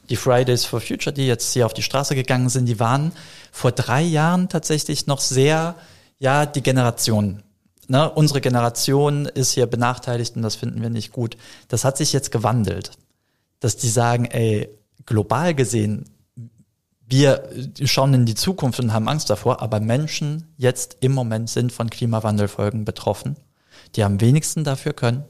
die 0.10 0.16
Fridays 0.16 0.66
for 0.66 0.82
Future, 0.82 1.14
die 1.14 1.28
jetzt 1.28 1.54
hier 1.54 1.66
auf 1.66 1.74
die 1.74 1.82
Straße 1.82 2.16
gegangen 2.16 2.50
sind, 2.50 2.66
die 2.66 2.80
waren 2.80 3.12
vor 3.52 3.72
drei 3.72 4.02
Jahren 4.02 4.50
tatsächlich 4.50 5.08
noch 5.08 5.20
sehr, 5.20 5.76
ja, 6.20 6.46
die 6.46 6.62
Generation. 6.62 7.44
Ne, 7.88 8.10
unsere 8.10 8.40
Generation 8.40 9.26
ist 9.26 9.52
hier 9.52 9.66
benachteiligt 9.66 10.36
und 10.38 10.42
das 10.42 10.56
finden 10.56 10.82
wir 10.82 10.90
nicht 10.90 11.12
gut. 11.12 11.36
Das 11.68 11.84
hat 11.84 11.98
sich 11.98 12.14
jetzt 12.14 12.32
gewandelt 12.32 12.92
dass 13.64 13.78
die 13.78 13.90
sagen, 13.90 14.26
ey, 14.26 14.70
global 15.06 15.56
gesehen, 15.56 16.06
wir 17.08 17.50
schauen 17.84 18.14
in 18.14 18.26
die 18.26 18.36
Zukunft 18.36 18.80
und 18.80 18.92
haben 18.92 19.08
Angst 19.08 19.30
davor, 19.30 19.62
aber 19.62 19.80
Menschen 19.80 20.54
jetzt 20.58 20.98
im 21.00 21.14
Moment 21.14 21.50
sind 21.50 21.72
von 21.72 21.90
Klimawandelfolgen 21.90 22.86
betroffen. 22.86 23.38
Die 23.96 24.04
am 24.04 24.20
wenigsten 24.20 24.64
dafür 24.64 24.94
können. 24.94 25.24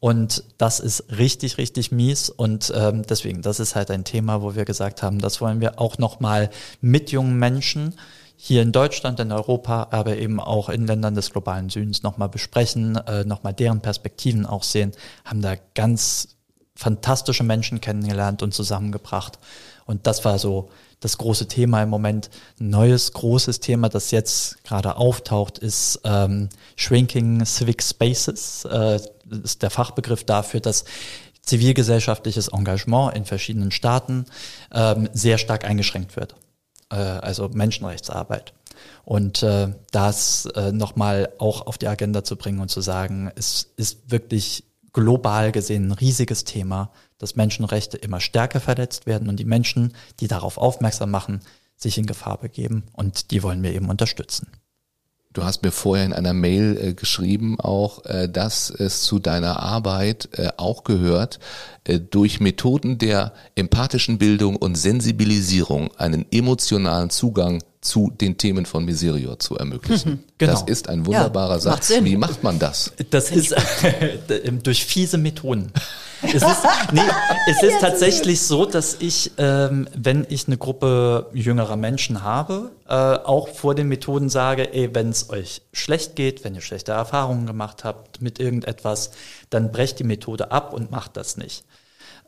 Und 0.00 0.44
das 0.58 0.80
ist 0.80 1.04
richtig, 1.16 1.56
richtig 1.56 1.92
mies. 1.92 2.28
Und 2.28 2.72
ähm, 2.74 3.02
deswegen, 3.08 3.40
das 3.40 3.60
ist 3.60 3.74
halt 3.74 3.90
ein 3.90 4.04
Thema, 4.04 4.42
wo 4.42 4.54
wir 4.54 4.64
gesagt 4.64 5.02
haben, 5.02 5.20
das 5.20 5.40
wollen 5.40 5.60
wir 5.60 5.80
auch 5.80 5.96
nochmal 5.96 6.50
mit 6.80 7.12
jungen 7.12 7.38
Menschen 7.38 7.94
hier 8.36 8.60
in 8.60 8.72
Deutschland, 8.72 9.20
in 9.20 9.32
Europa, 9.32 9.88
aber 9.90 10.18
eben 10.18 10.40
auch 10.40 10.68
in 10.68 10.86
Ländern 10.86 11.14
des 11.14 11.30
globalen 11.30 11.70
Südens 11.70 12.02
nochmal 12.02 12.28
besprechen, 12.28 12.96
äh, 12.96 13.24
nochmal 13.24 13.54
deren 13.54 13.80
Perspektiven 13.80 14.44
auch 14.44 14.64
sehen, 14.64 14.92
haben 15.24 15.40
da 15.40 15.54
ganz 15.74 16.36
fantastische 16.76 17.44
Menschen 17.44 17.80
kennengelernt 17.80 18.42
und 18.42 18.52
zusammengebracht. 18.52 19.38
Und 19.86 20.06
das 20.06 20.24
war 20.24 20.38
so 20.38 20.70
das 21.00 21.18
große 21.18 21.46
Thema 21.46 21.82
im 21.82 21.90
Moment. 21.90 22.30
Neues 22.58 23.12
großes 23.12 23.60
Thema, 23.60 23.88
das 23.88 24.10
jetzt 24.10 24.64
gerade 24.64 24.96
auftaucht, 24.96 25.58
ist 25.58 26.00
ähm, 26.04 26.48
Shrinking 26.76 27.44
Civic 27.44 27.82
Spaces. 27.82 28.64
Äh, 28.64 29.00
ist 29.42 29.62
der 29.62 29.70
Fachbegriff 29.70 30.24
dafür, 30.24 30.60
dass 30.60 30.84
zivilgesellschaftliches 31.42 32.48
Engagement 32.48 33.14
in 33.14 33.24
verschiedenen 33.24 33.70
Staaten 33.70 34.24
ähm, 34.72 35.08
sehr 35.12 35.38
stark 35.38 35.64
eingeschränkt 35.64 36.16
wird. 36.16 36.34
Äh, 36.90 36.96
also 36.96 37.48
Menschenrechtsarbeit. 37.48 38.54
Und 39.04 39.42
äh, 39.42 39.74
das 39.92 40.46
äh, 40.54 40.72
nochmal 40.72 41.30
auch 41.38 41.66
auf 41.66 41.78
die 41.78 41.88
Agenda 41.88 42.24
zu 42.24 42.36
bringen 42.36 42.60
und 42.60 42.70
zu 42.70 42.80
sagen, 42.80 43.30
es 43.36 43.72
ist 43.76 44.10
wirklich 44.10 44.64
global 44.94 45.52
gesehen 45.52 45.88
ein 45.88 45.92
riesiges 45.92 46.44
Thema, 46.44 46.90
dass 47.18 47.36
Menschenrechte 47.36 47.98
immer 47.98 48.20
stärker 48.20 48.60
verletzt 48.60 49.06
werden 49.06 49.28
und 49.28 49.38
die 49.38 49.44
Menschen, 49.44 49.92
die 50.20 50.28
darauf 50.28 50.56
aufmerksam 50.56 51.10
machen, 51.10 51.40
sich 51.76 51.98
in 51.98 52.06
Gefahr 52.06 52.38
begeben 52.38 52.84
und 52.92 53.30
die 53.30 53.42
wollen 53.42 53.62
wir 53.62 53.74
eben 53.74 53.90
unterstützen. 53.90 54.48
Du 55.34 55.42
hast 55.42 55.64
mir 55.64 55.72
vorher 55.72 56.06
in 56.06 56.12
einer 56.12 56.32
Mail 56.32 56.78
äh, 56.80 56.94
geschrieben 56.94 57.58
auch, 57.58 58.04
äh, 58.04 58.28
dass 58.28 58.70
es 58.70 59.02
zu 59.02 59.18
deiner 59.18 59.60
Arbeit 59.60 60.28
äh, 60.34 60.50
auch 60.56 60.84
gehört, 60.84 61.40
äh, 61.82 61.98
durch 61.98 62.38
Methoden 62.38 62.98
der 62.98 63.32
empathischen 63.56 64.18
Bildung 64.18 64.54
und 64.54 64.76
Sensibilisierung 64.76 65.90
einen 65.96 66.24
emotionalen 66.30 67.10
Zugang 67.10 67.64
zu 67.84 68.10
den 68.10 68.38
Themen 68.38 68.66
von 68.66 68.84
Miserior 68.84 69.38
zu 69.38 69.56
ermöglichen. 69.56 70.12
Mhm, 70.12 70.18
genau. 70.38 70.52
Das 70.52 70.62
ist 70.62 70.88
ein 70.88 71.06
wunderbarer 71.06 71.54
ja, 71.54 71.60
Satz. 71.60 71.90
Macht 71.90 72.04
Wie 72.04 72.16
macht 72.16 72.42
man 72.42 72.58
das? 72.58 72.92
Das 73.10 73.30
ist 73.30 73.54
durch 74.62 74.86
fiese 74.86 75.18
Methoden. 75.18 75.70
Es 76.22 76.42
ist, 76.42 76.62
nee, 76.92 77.00
es 77.50 77.62
ist 77.62 77.80
tatsächlich 77.80 78.40
so, 78.40 78.64
dass 78.64 78.96
ich, 79.00 79.32
ähm, 79.36 79.86
wenn 79.94 80.26
ich 80.30 80.46
eine 80.46 80.56
Gruppe 80.56 81.28
jüngerer 81.34 81.76
Menschen 81.76 82.22
habe, 82.22 82.72
äh, 82.88 82.94
auch 82.94 83.48
vor 83.48 83.74
den 83.74 83.88
Methoden 83.88 84.30
sage, 84.30 84.72
ey, 84.72 84.94
wenn 84.94 85.10
es 85.10 85.28
euch 85.28 85.60
schlecht 85.74 86.16
geht, 86.16 86.42
wenn 86.42 86.54
ihr 86.54 86.62
schlechte 86.62 86.92
Erfahrungen 86.92 87.46
gemacht 87.46 87.84
habt 87.84 88.22
mit 88.22 88.40
irgendetwas, 88.40 89.10
dann 89.50 89.70
brecht 89.72 89.98
die 89.98 90.04
Methode 90.04 90.50
ab 90.50 90.72
und 90.72 90.90
macht 90.90 91.18
das 91.18 91.36
nicht. 91.36 91.64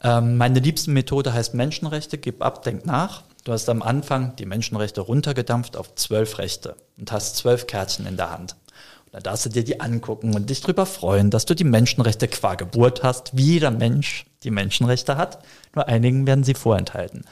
Ähm, 0.02 0.36
meine 0.36 0.60
liebste 0.60 0.90
Methode 0.90 1.32
heißt 1.32 1.54
Menschenrechte, 1.54 2.18
gib 2.18 2.42
ab, 2.42 2.62
denk 2.62 2.84
nach. 2.84 3.22
Du 3.46 3.52
hast 3.52 3.68
am 3.68 3.80
Anfang 3.80 4.34
die 4.34 4.44
Menschenrechte 4.44 5.00
runtergedampft 5.00 5.76
auf 5.76 5.94
zwölf 5.94 6.38
Rechte 6.38 6.74
und 6.98 7.12
hast 7.12 7.36
zwölf 7.36 7.68
Kärtchen 7.68 8.04
in 8.04 8.16
der 8.16 8.32
Hand. 8.32 8.56
Und 9.04 9.14
dann 9.14 9.22
darfst 9.22 9.46
du 9.46 9.50
dir 9.50 9.62
die 9.62 9.78
angucken 9.78 10.34
und 10.34 10.50
dich 10.50 10.62
darüber 10.62 10.84
freuen, 10.84 11.30
dass 11.30 11.46
du 11.46 11.54
die 11.54 11.62
Menschenrechte 11.62 12.26
qua 12.26 12.56
Geburt 12.56 13.04
hast, 13.04 13.36
wie 13.36 13.52
jeder 13.52 13.70
Mensch 13.70 14.26
die 14.42 14.50
Menschenrechte 14.50 15.16
hat. 15.16 15.44
Nur 15.76 15.86
einigen 15.86 16.26
werden 16.26 16.42
sie 16.42 16.54
vorenthalten. 16.54 17.24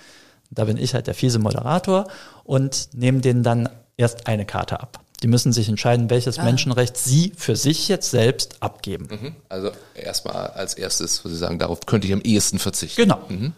Da 0.53 0.67
bin 0.67 0.77
ich 0.77 0.95
halt 0.95 1.09
der 1.09 1.17
fiese 1.17 1.41
Moderator 1.41 2.07
und 2.45 2.91
nehme 2.93 3.21
denen 3.21 3.43
dann 3.43 3.69
erst 3.97 4.29
eine 4.29 4.47
Karte 4.47 4.79
ab. 4.79 5.01
Die 5.25 5.27
müssen 5.27 5.53
sich 5.53 5.69
entscheiden, 5.69 6.11
welches 6.11 6.39
ah. 6.39 6.45
Menschenrecht 6.45 6.97
sie 6.97 7.33
für 7.37 7.57
sich 7.57 7.89
jetzt 7.89 8.13
selbst 8.13 8.63
abgeben. 8.63 9.09
Mhm. 9.11 9.37
Also 9.49 9.73
erstmal 9.97 10.47
als 10.51 10.75
erstes, 10.75 11.25
wo 11.25 11.29
sie 11.29 11.37
sagen, 11.37 11.59
darauf 11.59 11.81
könnte 11.87 12.07
ich 12.07 12.13
am 12.13 12.21
ehesten 12.21 12.61
verzichten. 12.61 13.03
Genau. 13.03 13.19
Mhm. 13.29 13.53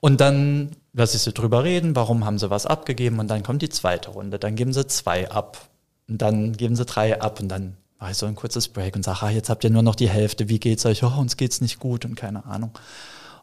Und 0.00 0.20
dann 0.20 0.76
lasse 0.96 1.16
ich 1.16 1.22
sie 1.22 1.32
drüber 1.32 1.62
reden, 1.62 1.94
warum 1.94 2.24
haben 2.24 2.38
sie 2.38 2.50
was 2.50 2.66
abgegeben 2.66 3.18
und 3.18 3.28
dann 3.28 3.42
kommt 3.42 3.62
die 3.62 3.68
zweite 3.68 4.10
Runde. 4.10 4.38
Dann 4.38 4.56
geben 4.56 4.72
sie 4.72 4.86
zwei 4.86 5.30
ab 5.30 5.68
und 6.08 6.22
dann 6.22 6.54
geben 6.54 6.74
sie 6.74 6.86
drei 6.86 7.20
ab 7.20 7.38
und 7.38 7.48
dann 7.48 7.76
mache 7.98 8.12
ich 8.12 8.16
so 8.16 8.26
ein 8.26 8.34
kurzes 8.34 8.68
Break 8.68 8.96
und 8.96 9.04
sage, 9.04 9.22
ah, 9.22 9.30
jetzt 9.30 9.50
habt 9.50 9.62
ihr 9.64 9.70
nur 9.70 9.82
noch 9.82 9.94
die 9.94 10.08
Hälfte, 10.08 10.48
wie 10.48 10.58
geht's 10.58 10.86
euch? 10.86 11.02
Oh, 11.02 11.12
uns 11.18 11.36
geht's 11.36 11.60
nicht 11.60 11.80
gut 11.80 12.04
und 12.06 12.14
keine 12.14 12.46
Ahnung. 12.46 12.70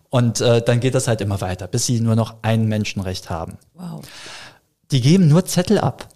Und 0.09 0.41
äh, 0.41 0.63
dann 0.63 0.79
geht 0.79 0.95
das 0.95 1.07
halt 1.07 1.21
immer 1.21 1.41
weiter, 1.41 1.67
bis 1.67 1.85
sie 1.85 1.99
nur 1.99 2.15
noch 2.15 2.35
ein 2.41 2.67
Menschenrecht 2.67 3.29
haben. 3.29 3.57
Wow. 3.75 4.01
Die 4.91 5.01
geben 5.01 5.27
nur 5.27 5.45
Zettel 5.45 5.77
ab. 5.77 6.09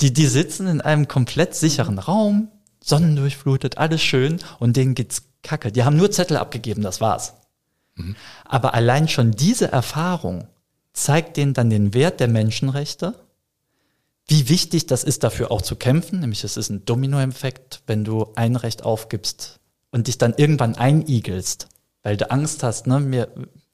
Die, 0.00 0.12
die 0.12 0.26
sitzen 0.26 0.66
in 0.66 0.80
einem 0.80 1.08
komplett 1.08 1.54
sicheren 1.54 1.98
Raum, 1.98 2.48
sonnendurchflutet, 2.82 3.78
alles 3.78 4.02
schön 4.02 4.40
und 4.58 4.76
denen 4.76 4.94
geht's 4.94 5.22
kacke. 5.42 5.72
Die 5.72 5.84
haben 5.84 5.96
nur 5.96 6.10
Zettel 6.10 6.36
abgegeben, 6.36 6.82
das 6.82 7.00
war's. 7.00 7.34
Mhm. 7.96 8.16
Aber 8.44 8.74
allein 8.74 9.08
schon 9.08 9.32
diese 9.32 9.70
Erfahrung 9.70 10.48
zeigt 10.92 11.36
denen 11.36 11.54
dann 11.54 11.70
den 11.70 11.94
Wert 11.94 12.20
der 12.20 12.28
Menschenrechte, 12.28 13.14
wie 14.26 14.48
wichtig 14.48 14.86
das 14.86 15.04
ist, 15.04 15.22
dafür 15.22 15.50
auch 15.50 15.62
zu 15.62 15.76
kämpfen. 15.76 16.20
Nämlich 16.20 16.44
es 16.44 16.56
ist 16.56 16.70
ein 16.70 16.84
Dominoeffekt, 16.84 17.82
wenn 17.86 18.04
du 18.04 18.32
ein 18.36 18.56
Recht 18.56 18.84
aufgibst 18.84 19.60
und 19.90 20.06
dich 20.06 20.18
dann 20.18 20.34
irgendwann 20.36 20.76
einigelst, 20.76 21.68
weil 22.02 22.16
du 22.16 22.30
Angst 22.30 22.62
hast, 22.62 22.86
ne, 22.86 23.00
mir, 23.00 23.28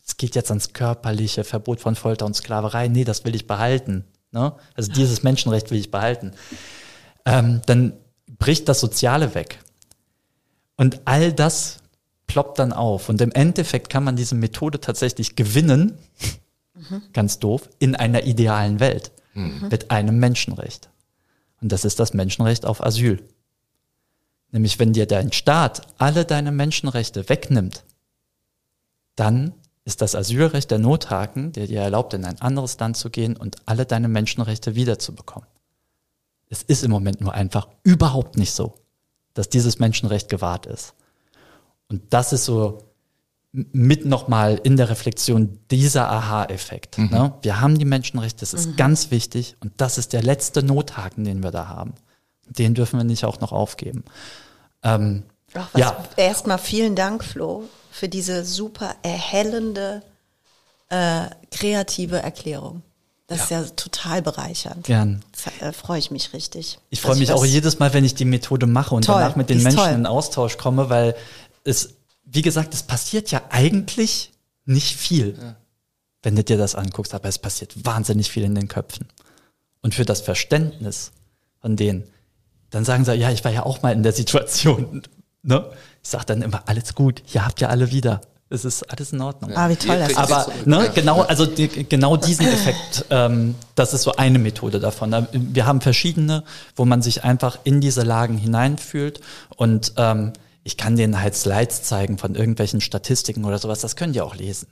es 0.05 0.17
geht 0.17 0.35
jetzt 0.35 0.51
ans 0.51 0.73
körperliche 0.73 1.45
Verbot 1.45 1.81
von 1.81 1.95
Folter 1.95 2.27
und 2.27 2.35
Sklaverei. 2.35 2.89
Nee, 2.89 3.05
das 3.05 3.25
will 3.25 3.35
ich 3.35 3.47
behalten. 3.47 4.05
Ne? 4.33 4.55
Also 4.75 4.91
dieses 4.93 5.23
Menschenrecht 5.23 5.71
will 5.71 5.79
ich 5.79 5.91
behalten. 5.91 6.33
Ähm, 7.25 7.63
dann 7.67 7.93
bricht 8.27 8.69
das 8.69 8.81
Soziale 8.81 9.35
weg. 9.35 9.61
Und 10.77 11.03
all 11.05 11.33
das 11.33 11.80
ploppt 12.31 12.61
dann 12.61 12.73
auf. 12.73 13.09
Und 13.09 13.21
im 13.21 13.33
Endeffekt 13.33 13.91
kann 13.91 14.05
man 14.05 14.15
diese 14.15 14.37
Methode 14.37 14.81
tatsächlich 14.81 15.35
gewinnen, 15.35 15.99
mhm. 16.75 17.03
ganz 17.13 17.41
doof, 17.41 17.69
in 17.81 17.97
einer 17.97 18.25
idealen 18.25 18.79
Welt 18.79 19.11
mhm. 19.35 19.69
mit 19.69 19.91
einem 19.91 20.19
Menschenrecht. 20.19 20.91
Und 21.61 21.73
das 21.73 21.85
ist 21.85 21.99
das 21.99 22.15
Menschenrecht 22.15 22.65
auf 22.65 22.85
Asyl. 22.85 23.23
Nämlich 24.53 24.79
wenn 24.79 24.93
dir 24.93 25.07
dein 25.07 25.33
Staat 25.33 25.83
alle 25.99 26.25
deine 26.25 26.53
Menschenrechte 26.53 27.29
wegnimmt, 27.29 27.85
dann 29.17 29.53
ist 29.85 30.01
das 30.01 30.15
Asylrecht 30.15 30.71
der 30.71 30.79
Nothaken, 30.79 31.53
der 31.53 31.67
dir 31.67 31.81
erlaubt, 31.81 32.15
in 32.15 32.25
ein 32.25 32.41
anderes 32.41 32.79
Land 32.79 32.97
zu 32.97 33.11
gehen 33.11 33.37
und 33.37 33.57
alle 33.67 33.87
deine 33.87 34.09
Menschenrechte 34.09 34.77
wiederzubekommen. 34.77 35.49
Es 36.49 36.63
ist 36.63 36.85
im 36.85 36.93
Moment 36.93 37.21
nur 37.21 37.35
einfach 37.35 37.69
überhaupt 37.83 38.37
nicht 38.37 38.53
so, 38.53 38.75
dass 39.35 39.49
dieses 39.49 39.79
Menschenrecht 39.79 40.29
gewahrt 40.29 40.67
ist. 40.67 40.95
Und 41.91 42.03
das 42.11 42.33
ist 42.33 42.45
so 42.45 42.79
mit 43.53 44.05
nochmal 44.05 44.61
in 44.63 44.77
der 44.77 44.89
Reflexion 44.89 45.59
dieser 45.71 46.09
Aha-Effekt. 46.09 46.99
Mhm. 46.99 47.11
Ne? 47.11 47.33
Wir 47.43 47.61
haben 47.61 47.79
die 47.79 47.85
Menschenrechte, 47.85 48.41
das 48.41 48.55
ist 48.55 48.69
mhm. 48.69 48.77
ganz 48.77 49.11
wichtig 49.11 49.57
und 49.61 49.73
das 49.77 49.99
ist 49.99 50.13
der 50.13 50.23
letzte 50.23 50.63
Nothaken, 50.63 51.25
den 51.25 51.43
wir 51.43 51.51
da 51.51 51.67
haben. 51.67 51.95
Den 52.49 52.75
dürfen 52.75 52.99
wir 52.99 53.05
nicht 53.05 53.25
auch 53.25 53.41
noch 53.41 53.53
aufgeben. 53.53 54.05
Ähm, 54.85 55.25
Ach, 55.55 55.69
was, 55.73 55.81
ja. 55.81 56.05
Erstmal 56.17 56.59
vielen 56.59 56.95
Dank, 56.95 57.25
Flo, 57.25 57.65
für 57.91 58.09
diese 58.09 58.45
super 58.45 58.95
erhellende, 59.03 60.03
äh, 60.89 61.27
kreative 61.51 62.23
Erklärung. 62.23 62.83
Das 63.27 63.51
ja. 63.51 63.61
ist 63.61 63.69
ja 63.69 63.77
total 63.77 64.23
bereichernd. 64.23 64.87
Gern. 64.87 65.23
Äh, 65.61 65.73
freue 65.73 66.01
ich 66.01 66.11
mich 66.11 66.33
richtig. 66.33 66.79
Ich 66.91 67.01
freue 67.01 67.17
mich 67.17 67.33
auch 67.33 67.45
jedes 67.45 67.79
Mal, 67.79 67.95
wenn 67.95 68.05
ich 68.05 68.17
die 68.17 68.25
Methode 68.25 68.67
mache 68.67 68.95
und 68.95 69.05
toll, 69.05 69.21
danach 69.21 69.37
mit 69.37 69.51
den 69.51 69.63
Menschen 69.63 69.79
toll. 69.79 69.91
in 69.91 70.07
Austausch 70.07 70.57
komme, 70.57 70.91
weil 70.91 71.15
es, 71.65 71.95
wie 72.25 72.43
gesagt, 72.43 72.75
es 72.75 72.83
passiert 72.83 73.31
ja 73.31 73.43
eigentlich 73.51 74.33
nicht 74.65 74.97
viel, 74.97 75.37
ja. 75.41 75.57
wenn 76.23 76.37
du 76.37 76.45
dir 76.45 76.57
das 76.57 76.75
anguckst, 76.75 77.15
aber 77.15 77.29
es 77.29 77.39
passiert 77.39 77.85
wahnsinnig 77.85 78.31
viel 78.31 78.45
in 78.45 78.55
den 78.55 78.69
Köpfen. 78.69 79.07
Und 79.83 79.95
für 79.95 80.05
das 80.05 80.21
Verständnis 80.21 81.13
von 81.61 81.77
denen, 81.77 82.05
dann 82.71 82.85
sagen 82.85 83.05
sie, 83.05 83.15
ja, 83.15 83.31
ich 83.31 83.45
war 83.45 83.51
ja 83.51 83.65
auch 83.65 83.83
mal 83.83 83.93
in 83.93 84.03
der 84.03 84.13
Situation. 84.13 85.03
Ne? 85.43 85.65
Ich 86.03 86.11
sage 86.11 86.27
dann 86.27 86.43
immer, 86.43 86.65
alles 86.67 86.95
gut, 86.95 87.23
hier 87.25 87.47
habt 87.47 87.63
ihr 87.63 87.71
alle 87.71 87.91
wieder. 87.91 88.21
Es 88.51 88.67
ist 88.67 88.83
alles 88.93 89.13
in 89.13 89.23
Ordnung. 89.23 89.53
Ah, 89.55 89.71
wie 89.71 89.77
toll 89.77 89.99
das 89.99 90.11
ist. 90.11 90.19
Aber 90.19 90.49
ne, 90.67 90.91
genau, 90.95 91.23
also 91.23 91.47
die, 91.47 91.69
genau 91.69 92.17
diesen 92.19 92.47
Effekt, 92.47 93.07
ähm, 93.09 93.55
das 93.77 93.95
ist 93.95 94.03
so 94.03 94.17
eine 94.17 94.39
Methode 94.39 94.81
davon. 94.81 95.29
Wir 95.33 95.65
haben 95.65 95.81
verschiedene, 95.81 96.45
wo 96.77 96.85
man 96.85 97.01
sich 97.01 97.25
einfach 97.25 97.61
in 97.63 97.81
diese 97.81 98.03
Lagen 98.03 98.37
hineinfühlt 98.37 99.21
und 99.57 99.95
ähm, 99.97 100.35
ich 100.71 100.77
kann 100.77 100.95
denen 100.95 101.21
halt 101.21 101.35
Slides 101.35 101.83
zeigen 101.83 102.17
von 102.17 102.37
irgendwelchen 102.37 102.81
Statistiken 102.81 103.45
oder 103.45 103.59
sowas, 103.59 103.81
das 103.81 103.97
können 103.97 104.13
die 104.13 104.21
auch 104.21 104.37
lesen. 104.37 104.69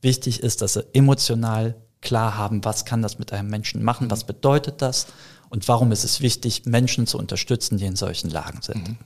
Wichtig 0.00 0.40
ist, 0.40 0.62
dass 0.62 0.74
sie 0.74 0.84
emotional 0.92 1.74
klar 2.00 2.36
haben, 2.36 2.64
was 2.64 2.84
kann 2.84 3.02
das 3.02 3.18
mit 3.18 3.32
einem 3.32 3.50
Menschen 3.50 3.82
machen, 3.82 4.08
was 4.08 4.22
bedeutet 4.22 4.80
das 4.82 5.08
und 5.48 5.66
warum 5.66 5.90
ist 5.90 6.04
es 6.04 6.20
wichtig, 6.20 6.64
Menschen 6.66 7.08
zu 7.08 7.18
unterstützen, 7.18 7.76
die 7.76 7.86
in 7.86 7.96
solchen 7.96 8.30
Lagen 8.30 8.62
sind. 8.62 8.88
Mhm. 8.88 8.96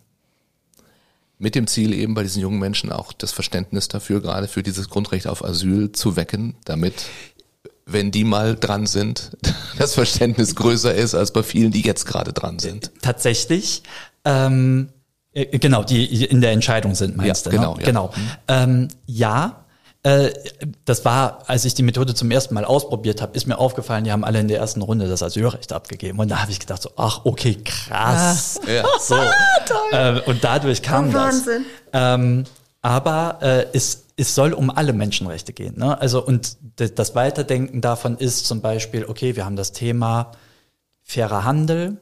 Mit 1.38 1.54
dem 1.54 1.66
Ziel 1.66 1.94
eben 1.94 2.12
bei 2.12 2.22
diesen 2.22 2.42
jungen 2.42 2.58
Menschen 2.58 2.92
auch 2.92 3.14
das 3.14 3.32
Verständnis 3.32 3.88
dafür, 3.88 4.20
gerade 4.20 4.46
für 4.46 4.62
dieses 4.62 4.90
Grundrecht 4.90 5.28
auf 5.28 5.42
Asyl 5.42 5.92
zu 5.92 6.16
wecken, 6.16 6.54
damit 6.66 7.06
wenn 7.86 8.10
die 8.10 8.24
mal 8.24 8.56
dran 8.56 8.86
sind, 8.86 9.30
das 9.78 9.94
Verständnis 9.94 10.54
größer 10.54 10.94
ist 10.94 11.14
als 11.14 11.32
bei 11.32 11.42
vielen, 11.42 11.70
die 11.70 11.80
jetzt 11.80 12.04
gerade 12.04 12.34
dran 12.34 12.58
sind. 12.58 12.90
Tatsächlich. 13.00 13.82
Ähm, 14.26 14.88
äh, 14.90 14.95
genau, 15.36 15.84
die 15.84 16.24
in 16.24 16.40
der 16.40 16.52
Entscheidung 16.52 16.94
sind, 16.94 17.16
meinst 17.16 17.46
ja, 17.46 17.52
du? 17.52 17.56
Genau, 17.56 17.74
ne? 17.74 17.80
ja. 17.80 17.86
genau. 17.86 18.12
Ähm, 18.48 18.88
ja, 19.06 19.64
äh, 20.02 20.32
das 20.84 21.04
war, 21.04 21.44
als 21.48 21.64
ich 21.64 21.74
die 21.74 21.82
Methode 21.82 22.14
zum 22.14 22.30
ersten 22.30 22.54
Mal 22.54 22.64
ausprobiert 22.64 23.20
habe, 23.20 23.36
ist 23.36 23.46
mir 23.46 23.58
aufgefallen, 23.58 24.04
die 24.04 24.12
haben 24.12 24.24
alle 24.24 24.38
in 24.38 24.46
der 24.46 24.58
ersten 24.58 24.80
Runde 24.80 25.08
das 25.08 25.22
Asylrecht 25.22 25.72
abgegeben. 25.72 26.20
Und 26.20 26.30
da 26.30 26.40
habe 26.40 26.52
ich 26.52 26.60
gedacht 26.60 26.80
so, 26.80 26.90
ach, 26.96 27.22
okay, 27.24 27.56
krass. 27.64 28.60
Ja. 28.66 28.84
So. 29.00 29.16
äh, 29.90 30.20
und 30.20 30.44
dadurch 30.44 30.82
kam 30.82 31.08
oh, 31.08 31.12
das. 31.12 31.24
Wahnsinn. 31.24 31.64
Ähm, 31.92 32.44
aber 32.82 33.38
äh, 33.42 33.66
es, 33.72 34.04
es 34.16 34.36
soll 34.36 34.52
um 34.52 34.70
alle 34.70 34.92
Menschenrechte 34.92 35.52
gehen. 35.52 35.76
Ne? 35.76 36.00
Also 36.00 36.24
und 36.24 36.56
das 36.76 37.16
Weiterdenken 37.16 37.80
davon 37.80 38.16
ist 38.16 38.46
zum 38.46 38.60
Beispiel, 38.60 39.06
okay, 39.06 39.34
wir 39.34 39.44
haben 39.44 39.56
das 39.56 39.72
Thema 39.72 40.30
fairer 41.02 41.42
Handel. 41.42 41.96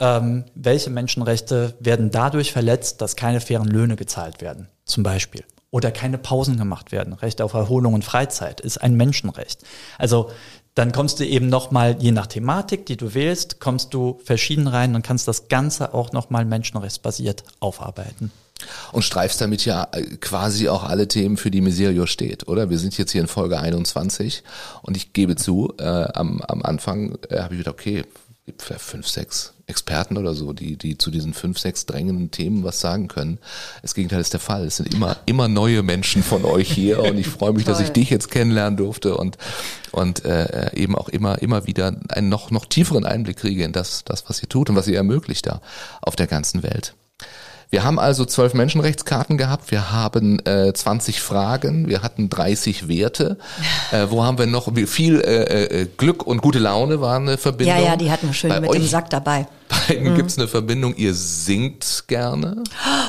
Ähm, 0.00 0.44
welche 0.54 0.90
Menschenrechte 0.90 1.74
werden 1.78 2.10
dadurch 2.10 2.52
verletzt, 2.52 3.00
dass 3.00 3.16
keine 3.16 3.40
fairen 3.40 3.68
Löhne 3.68 3.96
gezahlt 3.96 4.40
werden? 4.40 4.68
Zum 4.84 5.02
Beispiel 5.02 5.44
oder 5.74 5.90
keine 5.90 6.18
Pausen 6.18 6.56
gemacht 6.56 6.92
werden. 6.92 7.14
Recht 7.14 7.42
auf 7.42 7.52
Erholung 7.52 7.94
und 7.94 8.04
Freizeit 8.04 8.60
ist 8.60 8.78
ein 8.78 8.94
Menschenrecht. 8.94 9.64
Also 9.98 10.30
dann 10.76 10.92
kommst 10.92 11.18
du 11.18 11.26
eben 11.26 11.48
nochmal, 11.48 11.96
je 11.98 12.12
nach 12.12 12.28
Thematik, 12.28 12.86
die 12.86 12.96
du 12.96 13.12
wählst, 13.12 13.58
kommst 13.58 13.92
du 13.92 14.20
verschieden 14.24 14.68
rein 14.68 14.94
und 14.94 15.04
kannst 15.04 15.26
das 15.26 15.48
Ganze 15.48 15.92
auch 15.92 16.12
nochmal 16.12 16.44
menschenrechtsbasiert 16.44 17.42
aufarbeiten. 17.58 18.30
Und 18.92 19.02
streifst 19.02 19.40
damit 19.40 19.64
ja 19.64 19.88
äh, 19.90 20.02
quasi 20.20 20.68
auch 20.68 20.84
alle 20.84 21.08
Themen, 21.08 21.36
für 21.36 21.50
die 21.50 21.60
Miserio 21.60 22.06
steht, 22.06 22.46
oder? 22.46 22.70
Wir 22.70 22.78
sind 22.78 22.96
jetzt 22.96 23.10
hier 23.10 23.22
in 23.22 23.26
Folge 23.26 23.58
21 23.58 24.44
und 24.82 24.96
ich 24.96 25.12
gebe 25.12 25.34
zu, 25.34 25.74
äh, 25.80 25.84
am, 25.84 26.40
am 26.42 26.62
Anfang 26.62 27.18
äh, 27.30 27.40
habe 27.40 27.54
ich 27.54 27.58
gedacht, 27.58 27.74
okay, 27.74 28.04
gibt 28.46 28.62
fünf, 28.62 29.08
sechs 29.08 29.53
Experten 29.66 30.16
oder 30.16 30.34
so, 30.34 30.52
die, 30.52 30.76
die 30.76 30.98
zu 30.98 31.10
diesen 31.10 31.32
fünf, 31.32 31.58
sechs 31.58 31.86
drängenden 31.86 32.30
Themen 32.30 32.64
was 32.64 32.80
sagen 32.80 33.08
können. 33.08 33.38
Das 33.82 33.94
Gegenteil 33.94 34.20
ist 34.20 34.32
der 34.32 34.40
Fall. 34.40 34.66
Es 34.66 34.76
sind 34.76 34.92
immer, 34.92 35.16
immer 35.26 35.48
neue 35.48 35.82
Menschen 35.82 36.22
von 36.22 36.44
euch 36.44 36.70
hier 36.70 37.02
und 37.02 37.16
ich 37.16 37.28
freue 37.28 37.52
mich, 37.52 37.64
dass 37.64 37.80
ich 37.80 37.90
dich 37.90 38.10
jetzt 38.10 38.30
kennenlernen 38.30 38.76
durfte 38.76 39.16
und, 39.16 39.38
und 39.92 40.24
äh, 40.24 40.74
eben 40.74 40.94
auch 40.96 41.08
immer, 41.08 41.40
immer 41.40 41.66
wieder 41.66 41.96
einen 42.08 42.28
noch, 42.28 42.50
noch 42.50 42.66
tieferen 42.66 43.04
Einblick 43.04 43.38
kriege 43.38 43.64
in 43.64 43.72
das, 43.72 44.04
das, 44.04 44.28
was 44.28 44.42
ihr 44.42 44.48
tut 44.48 44.68
und 44.70 44.76
was 44.76 44.88
ihr 44.88 44.96
ermöglicht 44.96 45.46
da 45.46 45.60
auf 46.02 46.16
der 46.16 46.26
ganzen 46.26 46.62
Welt. 46.62 46.94
Wir 47.74 47.82
haben 47.82 47.98
also 47.98 48.24
zwölf 48.24 48.54
Menschenrechtskarten 48.54 49.36
gehabt, 49.36 49.72
wir 49.72 49.90
haben 49.90 50.38
äh, 50.46 50.72
20 50.72 51.20
Fragen, 51.20 51.88
wir 51.88 52.02
hatten 52.02 52.30
30 52.30 52.86
Werte. 52.86 53.36
Äh, 53.90 54.06
wo 54.10 54.22
haben 54.22 54.38
wir 54.38 54.46
noch? 54.46 54.72
Viel 54.86 55.20
äh, 55.20 55.64
äh, 55.64 55.88
Glück 55.96 56.24
und 56.24 56.40
gute 56.40 56.60
Laune 56.60 57.00
waren 57.00 57.26
eine 57.26 57.36
Verbindung. 57.36 57.76
Ja, 57.76 57.82
ja, 57.82 57.96
die 57.96 58.12
hatten 58.12 58.28
wir 58.28 58.32
schön 58.32 58.50
Bei 58.50 58.60
mit 58.60 58.72
dem 58.72 58.86
Sack 58.86 59.10
dabei. 59.10 59.48
Beiden 59.88 60.12
mhm. 60.12 60.16
gibt's 60.16 60.38
eine 60.38 60.48
Verbindung. 60.48 60.94
Ihr 60.96 61.14
singt 61.14 62.04
gerne. 62.06 62.62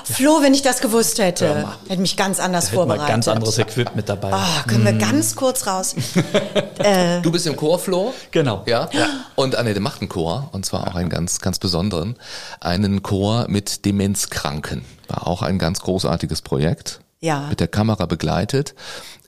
Flo, 0.04 0.42
wenn 0.42 0.54
ich 0.54 0.62
das 0.62 0.82
gewusst 0.82 1.20
hätte, 1.20 1.68
hätte 1.88 2.02
mich 2.02 2.18
ganz 2.18 2.40
anders 2.40 2.70
da 2.70 2.76
vorbereitet. 2.76 3.08
ganz 3.08 3.28
anderes 3.28 3.58
Equipment 3.58 4.08
dabei. 4.08 4.32
Oh, 4.34 4.68
können 4.68 4.82
mhm. 4.82 4.86
wir 4.86 4.94
ganz 4.94 5.36
kurz 5.36 5.68
raus. 5.68 5.96
äh. 6.80 7.22
Du 7.22 7.32
bist 7.32 7.48
im 7.48 7.56
Chor, 7.56 7.80
Flo? 7.80 8.14
Genau. 8.32 8.64
Ja. 8.66 8.90
ja. 8.92 9.08
Und 9.36 9.56
Annette 9.56 9.80
macht 9.80 10.02
einen 10.02 10.10
Chor, 10.10 10.50
und 10.52 10.66
zwar 10.66 10.88
auch 10.88 10.96
einen 10.96 11.10
ganz, 11.10 11.40
ganz 11.42 11.60
besonderen. 11.60 12.16
Einen 12.60 13.04
Chor 13.04 13.46
mit 13.48 13.86
Demenzkranken. 13.86 14.84
War 15.08 15.28
auch 15.28 15.42
ein 15.42 15.60
ganz 15.60 15.82
großartiges 15.82 16.42
Projekt. 16.42 17.00
Ja. 17.22 17.48
Mit 17.50 17.60
der 17.60 17.68
Kamera 17.68 18.06
begleitet. 18.06 18.76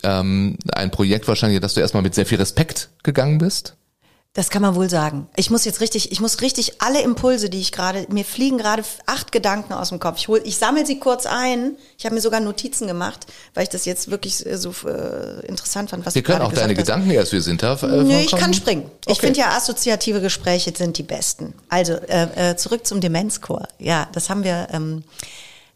Ähm, 0.03 0.57
ein 0.71 0.91
Projekt 0.91 1.27
wahrscheinlich, 1.27 1.59
dass 1.61 1.73
du 1.73 1.81
erstmal 1.81 2.03
mit 2.03 2.13
sehr 2.13 2.25
viel 2.25 2.37
Respekt 2.37 2.89
gegangen 3.03 3.37
bist. 3.37 3.75
Das 4.37 4.51
kann 4.51 4.61
man 4.61 4.75
wohl 4.75 4.87
sagen. 4.87 5.27
Ich 5.35 5.49
muss 5.49 5.65
jetzt 5.65 5.81
richtig, 5.81 6.11
ich 6.11 6.21
muss 6.21 6.41
richtig 6.41 6.79
alle 6.79 7.01
Impulse, 7.01 7.49
die 7.49 7.59
ich 7.59 7.71
gerade, 7.71 8.05
mir 8.11 8.23
fliegen 8.23 8.59
gerade 8.59 8.83
acht 9.07 9.31
Gedanken 9.31 9.73
aus 9.73 9.89
dem 9.89 9.99
Kopf. 9.99 10.19
Ich 10.19 10.27
hol, 10.27 10.39
ich 10.43 10.57
sammle 10.57 10.85
sie 10.85 10.99
kurz 10.99 11.25
ein. 11.25 11.75
Ich 11.97 12.05
habe 12.05 12.13
mir 12.13 12.21
sogar 12.21 12.39
Notizen 12.39 12.85
gemacht, 12.85 13.25
weil 13.55 13.63
ich 13.63 13.69
das 13.69 13.85
jetzt 13.85 14.11
wirklich 14.11 14.35
so 14.35 14.75
äh, 14.87 15.43
interessant 15.47 15.89
fand, 15.89 16.05
was 16.05 16.13
Wir 16.13 16.21
können 16.21 16.43
auch 16.43 16.53
deine 16.53 16.73
hast. 16.73 16.77
Gedanken 16.77 17.09
erst, 17.09 17.31
wir 17.31 17.41
sind 17.41 17.63
da. 17.63 17.73
Äh, 17.81 18.03
Nö, 18.03 18.19
ich 18.19 18.29
kann 18.29 18.53
springen. 18.53 18.83
Okay. 18.83 19.13
Ich 19.13 19.19
finde 19.19 19.39
ja 19.39 19.57
assoziative 19.57 20.21
Gespräche 20.21 20.71
sind 20.77 20.99
die 20.99 21.03
besten. 21.03 21.55
Also 21.67 21.93
äh, 21.93 22.51
äh, 22.51 22.55
zurück 22.57 22.85
zum 22.85 23.01
Demenzchor. 23.01 23.67
Ja, 23.79 24.07
das 24.13 24.29
haben 24.29 24.43
wir. 24.43 24.67
Ähm, 24.71 25.03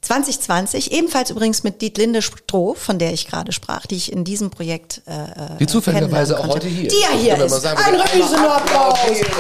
2020, 0.02 0.92
ebenfalls 0.94 1.30
übrigens 1.30 1.64
mit 1.64 1.82
Dietlinde 1.82 2.24
Stroh, 2.24 2.74
von 2.74 2.98
der 2.98 3.14
ich 3.14 3.28
gerade 3.28 3.52
sprach, 3.52 3.86
die 3.86 3.98
ich 3.98 4.12
in 4.12 4.24
diesem 4.24 4.50
Projekt 4.50 5.02
äh, 5.06 5.12
äh 5.12 5.58
Die 5.60 5.68
zufälligerweise 5.68 6.40
auch 6.40 6.48
heute 6.48 6.68
hier 6.68 6.90
Die 6.90 7.00
ja 7.00 7.12
hier 7.12 7.38
ist. 7.46 7.62
Sagen, 7.62 7.80
Ein 7.84 8.02
Riesenapplaus. 8.02 9.00
Dietlinde. 9.06 9.36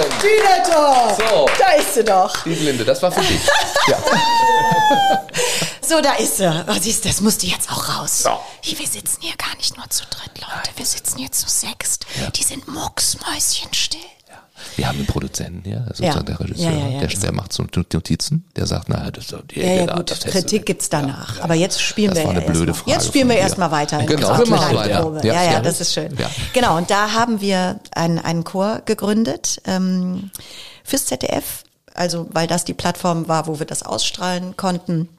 So. 1.17 1.49
Da 1.57 1.71
ist 1.71 1.93
sie 1.95 2.03
doch. 2.03 2.43
Dietlinde, 2.43 2.85
das 2.85 3.01
war 3.01 3.11
für 3.11 3.21
dich. 3.21 3.41
ja. 3.87 3.97
So, 5.91 5.99
da 5.99 6.13
ist 6.13 6.37
sie. 6.37 6.47
Oh, 6.47 6.73
siehst, 6.79 7.03
das 7.03 7.19
musste 7.19 7.47
jetzt 7.47 7.69
auch 7.69 7.89
raus. 7.89 8.23
So. 8.23 8.39
Hier, 8.61 8.79
wir 8.79 8.87
sitzen 8.87 9.17
hier 9.19 9.35
gar 9.35 9.53
nicht 9.57 9.75
nur 9.75 9.89
zu 9.89 10.05
dritt, 10.05 10.39
Leute. 10.39 10.71
Wir 10.77 10.85
sitzen 10.85 11.17
hier 11.17 11.33
zu 11.33 11.49
sechst. 11.49 12.05
Ja. 12.21 12.29
Die 12.29 12.43
sind 12.43 12.65
mucksmäuschenstill. 12.69 13.99
Wir 14.75 14.87
haben 14.87 14.97
einen 14.97 15.07
Produzenten 15.07 15.61
hier, 15.63 15.85
sozusagen 15.87 16.17
ja. 16.17 16.23
der 16.23 16.39
Regisseur, 16.39 16.71
ja, 16.71 16.87
ja, 16.87 16.99
der, 16.99 17.07
der 17.07 17.31
macht 17.31 17.53
so 17.53 17.63
Notizen, 17.63 18.45
der 18.55 18.65
sagt, 18.65 18.89
na, 18.89 19.09
das 19.11 19.25
ist 19.25 19.35
die 19.51 19.59
ja, 19.59 19.85
ja, 19.85 19.95
gut, 19.95 20.07
Kritik 20.07 20.65
gibt's 20.65 20.89
danach. 20.89 21.39
Aber 21.41 21.53
jetzt 21.53 21.81
spielen 21.81 22.09
das 22.09 22.19
wir 22.19 22.25
war 22.25 22.31
eine 22.31 22.41
blöde 22.41 22.73
Frage 22.73 22.91
Jetzt 22.91 23.07
spielen 23.07 23.29
wir 23.29 23.37
erstmal 23.37 23.71
weiter. 23.71 24.03
Genau, 24.05 24.37
wir 24.37 24.47
machen 24.47 24.75
weiter. 24.75 25.25
Ja, 25.25 25.43
ja, 25.43 25.59
das 25.61 25.81
ist 25.81 25.93
schön. 25.93 26.15
Genau, 26.53 26.77
und 26.77 26.89
da 26.89 27.13
haben 27.13 27.41
wir 27.41 27.79
einen, 27.91 28.19
einen 28.19 28.43
Chor 28.43 28.81
gegründet 28.85 29.61
ähm, 29.65 30.31
fürs 30.83 31.05
ZDF, 31.05 31.63
also 31.93 32.27
weil 32.31 32.47
das 32.47 32.65
die 32.65 32.73
Plattform 32.73 33.27
war, 33.27 33.47
wo 33.47 33.59
wir 33.59 33.65
das 33.65 33.83
ausstrahlen 33.83 34.57
konnten 34.57 35.09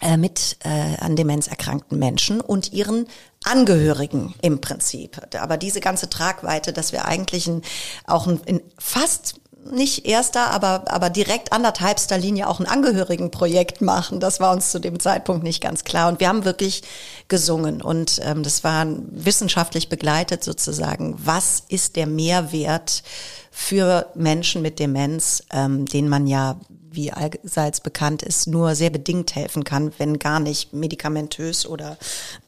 äh, 0.00 0.16
mit 0.16 0.56
äh, 0.64 0.96
an 0.98 1.16
Demenz 1.16 1.46
erkrankten 1.46 1.98
Menschen 1.98 2.40
und 2.40 2.72
ihren 2.72 3.06
Angehörigen 3.44 4.34
im 4.42 4.60
Prinzip. 4.60 5.20
Aber 5.40 5.56
diese 5.56 5.80
ganze 5.80 6.08
Tragweite, 6.08 6.72
dass 6.72 6.92
wir 6.92 7.04
eigentlich 7.04 7.46
ein, 7.46 7.62
auch 8.06 8.26
ein, 8.26 8.40
in 8.46 8.62
fast 8.78 9.36
nicht 9.70 10.06
erster, 10.06 10.50
aber, 10.50 10.84
aber 10.86 11.10
direkt 11.10 11.52
anderthalbster 11.52 12.18
Linie 12.18 12.48
auch 12.48 12.60
ein 12.60 12.66
Angehörigenprojekt 12.66 13.80
machen. 13.80 14.20
Das 14.20 14.40
war 14.40 14.52
uns 14.52 14.70
zu 14.70 14.80
dem 14.80 14.98
Zeitpunkt 14.98 15.44
nicht 15.44 15.62
ganz 15.62 15.84
klar. 15.84 16.08
Und 16.08 16.20
wir 16.20 16.28
haben 16.28 16.44
wirklich 16.44 16.82
gesungen 17.28 17.80
und 17.80 18.20
ähm, 18.24 18.42
das 18.42 18.64
war 18.64 18.86
wissenschaftlich 19.10 19.88
begleitet 19.88 20.42
sozusagen. 20.42 21.14
Was 21.18 21.62
ist 21.68 21.96
der 21.96 22.06
Mehrwert 22.06 23.02
für 23.50 24.06
Menschen 24.14 24.62
mit 24.62 24.78
Demenz, 24.78 25.44
ähm, 25.52 25.86
den 25.86 26.08
man 26.08 26.26
ja 26.26 26.58
wie 26.94 27.12
allseits 27.12 27.80
bekannt 27.80 28.22
ist, 28.22 28.46
nur 28.46 28.74
sehr 28.74 28.90
bedingt 28.90 29.34
helfen 29.34 29.64
kann, 29.64 29.92
wenn 29.98 30.18
gar 30.18 30.40
nicht 30.40 30.72
medikamentös 30.72 31.66
oder 31.66 31.98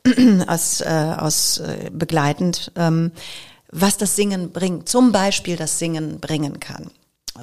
aus, 0.46 0.80
äh, 0.80 1.14
aus 1.18 1.59
äh, 1.59 1.90
begleitend, 1.92 2.72
ähm, 2.76 3.12
was 3.70 3.96
das 3.96 4.16
Singen 4.16 4.50
bringt, 4.50 4.88
zum 4.88 5.12
Beispiel 5.12 5.57
das 5.57 5.78
Singen 5.78 6.20
bringen 6.20 6.61
kann 6.61 6.90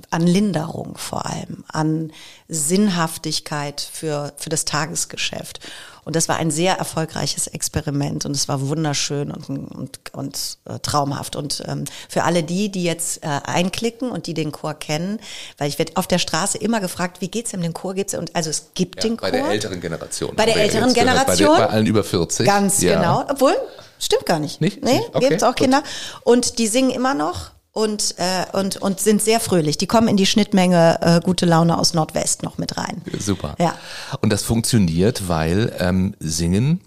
an 0.09 0.25
Linderung 0.25 0.97
vor 0.97 1.25
allem, 1.25 1.63
an 1.67 2.13
Sinnhaftigkeit 2.47 3.81
für, 3.81 4.33
für 4.37 4.49
das 4.49 4.65
Tagesgeschäft. 4.65 5.59
Und 6.03 6.15
das 6.15 6.27
war 6.27 6.37
ein 6.37 6.51
sehr 6.51 6.75
erfolgreiches 6.75 7.47
Experiment 7.47 8.25
und 8.25 8.35
es 8.35 8.47
war 8.47 8.67
wunderschön 8.67 9.31
und, 9.31 9.49
und, 9.49 9.99
und 10.13 10.57
äh, 10.65 10.79
traumhaft. 10.79 11.35
Und 11.35 11.63
ähm, 11.67 11.85
für 12.09 12.23
alle 12.23 12.43
die, 12.43 12.69
die 12.69 12.83
jetzt 12.83 13.23
äh, 13.23 13.27
einklicken 13.27 14.09
und 14.09 14.27
die 14.27 14.33
den 14.33 14.51
Chor 14.51 14.73
kennen, 14.73 15.19
weil 15.57 15.69
ich 15.69 15.77
werde 15.77 15.93
auf 15.95 16.07
der 16.07 16.17
Straße 16.17 16.57
immer 16.57 16.79
gefragt, 16.79 17.21
wie 17.21 17.27
geht's 17.27 17.51
dem 17.51 17.61
den 17.61 17.73
Chor? 17.73 17.93
Gibt's 17.93 18.13
und 18.13 18.35
also 18.35 18.49
es 18.49 18.71
gibt 18.73 19.03
ja, 19.03 19.09
den 19.09 19.17
Chor. 19.17 19.29
Bei 19.29 19.37
der 19.37 19.49
älteren 19.49 19.79
Generation. 19.81 20.35
Bei 20.35 20.45
der 20.45 20.55
älteren 20.57 20.93
Generation. 20.93 21.49
Bei, 21.49 21.57
der, 21.57 21.67
bei, 21.67 21.73
allen 21.73 21.85
über 21.85 22.03
40. 22.03 22.45
Ganz 22.45 22.81
ja. 22.81 22.95
genau. 22.95 23.25
Obwohl, 23.29 23.55
stimmt 23.99 24.25
gar 24.25 24.39
nicht. 24.39 24.61
Nicht? 24.61 24.83
Nee, 24.83 25.01
okay, 25.13 25.29
gibt's 25.29 25.43
auch 25.43 25.55
Kinder. 25.55 25.83
Und 26.23 26.57
die 26.57 26.67
singen 26.67 26.89
immer 26.89 27.13
noch 27.13 27.51
und, 27.73 28.15
äh, 28.17 28.45
und, 28.57 28.77
und 28.77 28.99
sind 28.99 29.21
sehr 29.21 29.39
fröhlich. 29.39 29.77
Die 29.77 29.87
kommen 29.87 30.07
in 30.07 30.17
die 30.17 30.25
Schnittmenge 30.25 30.99
äh, 31.01 31.19
gute 31.21 31.45
Laune 31.45 31.77
aus 31.77 31.93
Nordwest 31.93 32.43
noch 32.43 32.57
mit 32.57 32.77
rein. 32.77 33.01
Super. 33.17 33.55
Ja. 33.59 33.75
Und 34.21 34.31
das 34.31 34.43
funktioniert, 34.43 35.27
weil 35.27 35.73
ähm, 35.79 36.15
Singen 36.19 36.81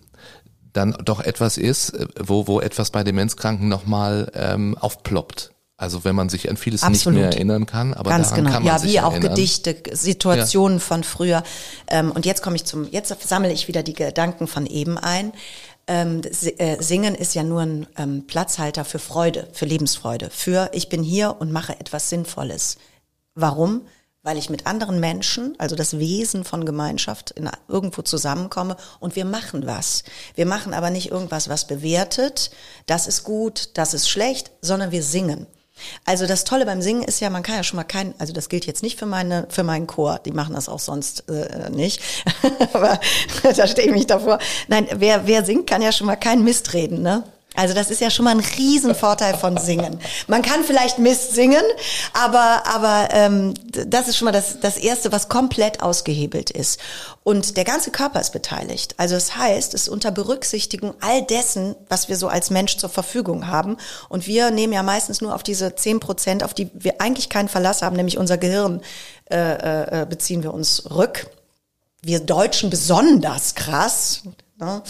dann 0.73 0.97
doch 1.05 1.21
etwas 1.21 1.57
ist, 1.57 1.91
äh, 1.91 2.07
wo, 2.21 2.47
wo 2.47 2.61
etwas 2.61 2.91
bei 2.91 3.03
Demenzkranken 3.03 3.69
nochmal 3.69 4.31
ähm, 4.35 4.77
aufploppt. 4.79 5.53
Also 5.77 6.05
wenn 6.05 6.15
man 6.15 6.29
sich 6.29 6.49
an 6.49 6.57
vieles 6.57 6.85
Absolut. 6.85 7.19
nicht 7.19 7.23
mehr 7.25 7.35
erinnern 7.35 7.67
kann, 7.67 7.95
aber 7.95 8.11
Ganz 8.11 8.29
daran 8.29 8.45
genau. 8.45 8.55
kann 8.55 8.63
man 8.63 8.73
ja, 8.73 8.79
sich 8.79 8.93
wie 8.93 9.01
auch 9.01 9.13
erinnern. 9.13 9.35
Gedichte, 9.35 9.77
Situationen 9.93 10.79
ja. 10.79 10.85
von 10.85 11.03
früher. 11.03 11.43
Ähm, 11.89 12.13
und 12.13 12.27
jetzt 12.27 12.43
komme 12.43 12.55
ich 12.55 12.65
zum, 12.65 12.89
jetzt 12.91 13.15
sammle 13.27 13.53
ich 13.53 13.67
wieder 13.67 13.83
die 13.83 13.93
Gedanken 13.93 14.47
von 14.47 14.67
eben 14.67 14.99
ein. 14.99 15.33
Ähm, 15.87 16.23
äh, 16.23 16.83
Singen 16.83 17.15
ist 17.15 17.35
ja 17.35 17.43
nur 17.43 17.61
ein 17.61 17.87
ähm, 17.97 18.27
Platzhalter 18.27 18.85
für 18.85 18.99
Freude, 18.99 19.49
für 19.53 19.67
Lebensfreude, 19.67 20.31
für 20.31 20.71
ich 20.73 20.89
bin 20.89 21.03
hier 21.03 21.37
und 21.39 21.53
mache 21.53 21.79
etwas 21.79 22.09
Sinnvolles. 22.09 22.79
Warum? 23.35 23.83
Weil 24.23 24.39
ich 24.39 24.49
mit 24.49 24.67
anderen 24.67 25.01
Menschen, 25.01 25.55
also 25.59 25.77
das 25.77 25.99
Wesen 25.99 26.45
von 26.45 26.65
Gemeinschaft, 26.65 27.33
in, 27.33 27.51
irgendwo 27.69 28.01
zusammenkomme 28.01 28.77
und 28.99 29.17
wir 29.17 29.27
machen 29.27 29.67
was. 29.67 30.05
Wir 30.35 30.47
machen 30.47 30.73
aber 30.73 30.89
nicht 30.89 31.11
irgendwas, 31.11 31.51
was 31.51 31.67
bewertet, 31.67 32.51
das 32.87 33.07
ist 33.07 33.25
gut, 33.25 33.71
das 33.75 33.93
ist 33.93 34.09
schlecht, 34.09 34.51
sondern 34.63 34.91
wir 34.91 35.03
singen. 35.03 35.47
Also 36.05 36.27
das 36.27 36.45
Tolle 36.45 36.67
beim 36.67 36.83
Singen 36.83 37.03
ist 37.03 37.21
ja, 37.21 37.31
man 37.31 37.43
kann 37.43 37.57
ja 37.57 37.63
schon 37.63 37.77
mal 37.77 37.85
kein, 37.85 38.15
also 38.19 38.33
das 38.33 38.49
gilt 38.49 38.67
jetzt 38.67 38.83
nicht 38.83 38.99
für 38.99 39.07
meine, 39.07 39.47
für 39.51 39.65
meinen 39.65 39.87
Chor, 39.87 40.21
die 40.25 40.33
machen 40.33 40.55
das 40.55 40.69
auch 40.69 40.79
sonst 40.79 41.29
äh, 41.29 41.71
nicht, 41.71 42.01
aber 42.73 43.01
da 43.43 43.67
stehe 43.67 43.89
ich 43.89 43.95
mich 43.95 44.07
davor. 44.07 44.39
Nein, 44.69 44.87
wer, 44.95 45.27
wer 45.27 45.45
singt, 45.45 45.67
kann 45.67 45.83
ja 45.83 45.93
schon 45.93 46.07
mal 46.07 46.17
kein 46.17 46.45
Mist 46.45 46.73
reden, 46.75 47.03
ne? 47.03 47.25
Also 47.55 47.73
das 47.73 47.91
ist 47.91 48.01
ja 48.01 48.11
schon 48.11 48.25
mal 48.25 48.33
ein 48.33 48.41
Riesenvorteil 48.41 49.37
von 49.37 49.57
Singen. 49.57 50.01
Man 50.27 50.43
kann 50.43 50.65
vielleicht 50.65 50.99
Mist 50.99 51.35
singen, 51.35 51.63
aber, 52.13 52.63
aber 52.67 53.09
ähm, 53.13 53.55
das 53.87 54.09
ist 54.09 54.17
schon 54.17 54.27
mal 54.27 54.33
das, 54.33 54.59
das 54.61 54.77
Erste, 54.77 55.13
was 55.13 55.29
komplett 55.29 55.81
ausgehebelt 55.81 56.51
ist. 56.51 56.81
Und 57.23 57.57
der 57.57 57.65
ganze 57.65 57.91
Körper 57.91 58.21
ist 58.21 58.33
beteiligt. 58.33 58.95
Also 58.99 59.15
das 59.15 59.37
heißt, 59.37 59.73
es 59.73 59.83
ist 59.83 59.89
unter 59.89 60.11
Berücksichtigung 60.11 60.95
all 61.01 61.23
dessen, 61.23 61.77
was 61.89 62.09
wir 62.09 62.17
so 62.17 62.29
als 62.29 62.51
Mensch 62.51 62.77
zur 62.77 62.91
Verfügung 62.91 63.47
haben. 63.47 63.77
Und 64.09 64.27
wir 64.27 64.51
nehmen 64.51 64.73
ja 64.73 64.83
meistens 64.83 65.21
nur 65.21 65.35
auf 65.35 65.43
diese 65.43 65.75
zehn 65.77 66.01
Prozent, 66.01 66.43
auf 66.43 66.55
die 66.55 66.71
wir 66.75 67.01
eigentlich 67.01 67.29
keinen 67.29 67.49
Verlass 67.49 67.83
haben, 67.83 67.97
nämlich 67.97 68.19
unser 68.19 68.37
Gehirn, 68.37 68.83
äh, 69.31 70.03
äh, 70.03 70.07
beziehen 70.07 70.43
wir 70.43 70.53
uns 70.53 70.91
rück. 70.91 71.29
Wir 72.03 72.21
Deutschen 72.21 72.69
besonders 72.69 73.55
krass. 73.55 74.23
Ne? 74.59 74.83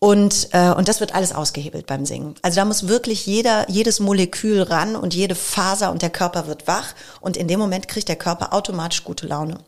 Und, 0.00 0.50
äh, 0.52 0.70
und 0.70 0.86
das 0.86 1.00
wird 1.00 1.14
alles 1.14 1.32
ausgehebelt 1.32 1.86
beim 1.86 2.06
Singen. 2.06 2.36
Also 2.42 2.56
da 2.56 2.64
muss 2.64 2.86
wirklich 2.86 3.26
jeder, 3.26 3.68
jedes 3.68 3.98
Molekül 3.98 4.62
ran 4.62 4.94
und 4.94 5.12
jede 5.14 5.34
Faser 5.34 5.90
und 5.90 6.02
der 6.02 6.10
Körper 6.10 6.46
wird 6.46 6.68
wach. 6.68 6.94
Und 7.20 7.36
in 7.36 7.48
dem 7.48 7.58
Moment 7.58 7.88
kriegt 7.88 8.08
der 8.08 8.16
Körper 8.16 8.52
automatisch 8.52 9.02
gute 9.02 9.26
Laune. 9.26 9.58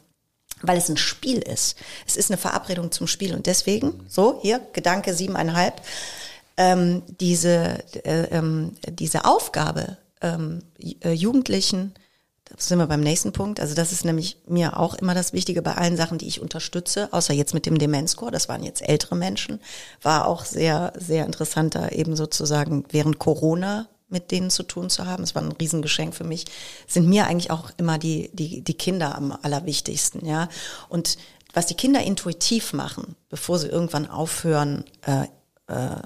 Weil 0.62 0.78
es 0.78 0.88
ein 0.88 0.98
Spiel 0.98 1.38
ist. 1.38 1.76
Es 2.06 2.16
ist 2.16 2.30
eine 2.30 2.38
Verabredung 2.38 2.92
zum 2.92 3.06
Spiel. 3.06 3.34
Und 3.34 3.46
deswegen, 3.46 4.04
so, 4.08 4.38
hier, 4.40 4.60
Gedanke 4.72 5.14
siebeneinhalb, 5.14 5.80
ähm, 6.56 7.02
diese, 7.18 7.82
äh, 8.04 8.28
ähm, 8.30 8.76
diese 8.88 9.24
Aufgabe, 9.24 9.96
ähm, 10.20 10.62
äh, 11.00 11.12
Jugendlichen 11.12 11.94
sind 12.56 12.78
wir 12.78 12.86
beim 12.86 13.00
nächsten 13.00 13.32
Punkt. 13.32 13.60
Also 13.60 13.74
das 13.74 13.92
ist 13.92 14.04
nämlich 14.04 14.38
mir 14.46 14.78
auch 14.78 14.94
immer 14.94 15.14
das 15.14 15.32
Wichtige 15.32 15.62
bei 15.62 15.74
allen 15.76 15.96
Sachen, 15.96 16.18
die 16.18 16.28
ich 16.28 16.40
unterstütze, 16.40 17.12
außer 17.12 17.32
jetzt 17.32 17.54
mit 17.54 17.66
dem 17.66 17.78
Demenzchor. 17.78 18.30
Das 18.30 18.48
waren 18.48 18.62
jetzt 18.62 18.86
ältere 18.86 19.16
Menschen. 19.16 19.60
War 20.02 20.26
auch 20.26 20.44
sehr, 20.44 20.92
sehr 20.96 21.26
interessant, 21.26 21.74
da 21.74 21.88
eben 21.88 22.16
sozusagen 22.16 22.84
während 22.90 23.18
Corona 23.18 23.88
mit 24.08 24.32
denen 24.32 24.50
zu 24.50 24.64
tun 24.64 24.90
zu 24.90 25.06
haben. 25.06 25.22
Es 25.22 25.34
war 25.34 25.42
ein 25.42 25.52
Riesengeschenk 25.52 26.14
für 26.14 26.24
mich. 26.24 26.44
Sind 26.88 27.08
mir 27.08 27.26
eigentlich 27.26 27.50
auch 27.52 27.70
immer 27.76 27.96
die, 27.98 28.30
die, 28.32 28.62
die 28.62 28.74
Kinder 28.74 29.14
am 29.14 29.32
allerwichtigsten, 29.42 30.26
ja. 30.26 30.48
Und 30.88 31.16
was 31.52 31.66
die 31.66 31.74
Kinder 31.74 32.02
intuitiv 32.02 32.72
machen, 32.72 33.16
bevor 33.28 33.58
sie 33.58 33.68
irgendwann 33.68 34.08
aufhören, 34.08 34.84
äh, 35.06 35.24
äh, 35.72 36.02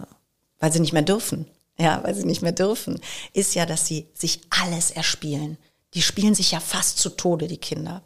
weil 0.59 0.73
sie 0.73 0.81
nicht 0.81 0.93
mehr 0.93 1.03
dürfen, 1.03 1.47
ja, 1.79 2.01
weil 2.05 2.15
sie 2.15 2.25
nicht 2.25 2.43
mehr 2.43 2.53
dürfen, 2.53 3.01
ist 3.33 3.55
ja, 3.55 3.67
dass 3.67 3.87
sie 3.87 4.07
sich 4.15 4.43
alles 4.51 4.91
erspielen 4.91 5.59
die 5.95 6.03
spielen 6.03 6.35
sich 6.35 6.51
ja 6.51 6.61
fast 6.61 6.99
zu 6.99 7.11
Tode, 7.11 7.47
die 7.47 7.59
Kinder. 7.59 8.03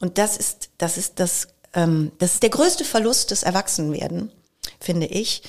Und 0.00 0.18
das 0.18 0.36
ist, 0.36 0.70
das 0.78 0.96
ist 0.96 1.18
das, 1.20 1.48
ähm, 1.74 2.12
das 2.18 2.34
ist 2.34 2.42
der 2.42 2.50
größte 2.50 2.84
Verlust 2.84 3.30
des 3.30 3.42
Erwachsenwerden, 3.42 4.30
finde 4.80 5.06
ich, 5.06 5.42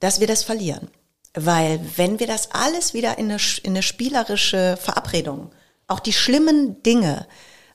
dass 0.00 0.20
wir 0.20 0.26
das 0.26 0.42
verlieren. 0.42 0.88
Weil 1.34 1.80
wenn 1.96 2.20
wir 2.20 2.26
das 2.26 2.52
alles 2.52 2.94
wieder 2.94 3.18
in 3.18 3.30
eine, 3.30 3.40
in 3.62 3.72
eine 3.72 3.82
spielerische 3.82 4.78
Verabredung, 4.80 5.50
auch 5.86 6.00
die 6.00 6.12
schlimmen 6.12 6.82
Dinge, 6.82 7.26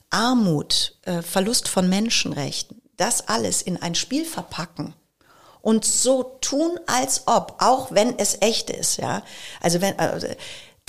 Armut, 0.08 0.96
äh, 1.02 1.22
Verlust 1.22 1.68
von 1.68 1.88
Menschenrechten, 1.88 2.82
das 2.96 3.28
alles 3.28 3.62
in 3.62 3.80
ein 3.80 3.94
Spiel 3.94 4.24
verpacken 4.24 4.94
und 5.62 5.84
so 5.84 6.22
tun, 6.40 6.78
als 6.86 7.26
ob, 7.26 7.56
auch 7.60 7.92
wenn 7.92 8.18
es 8.18 8.38
echt 8.40 8.70
ist, 8.70 8.96
ja. 8.96 9.22
Also 9.60 9.80
wenn, 9.80 9.98
also, 9.98 10.26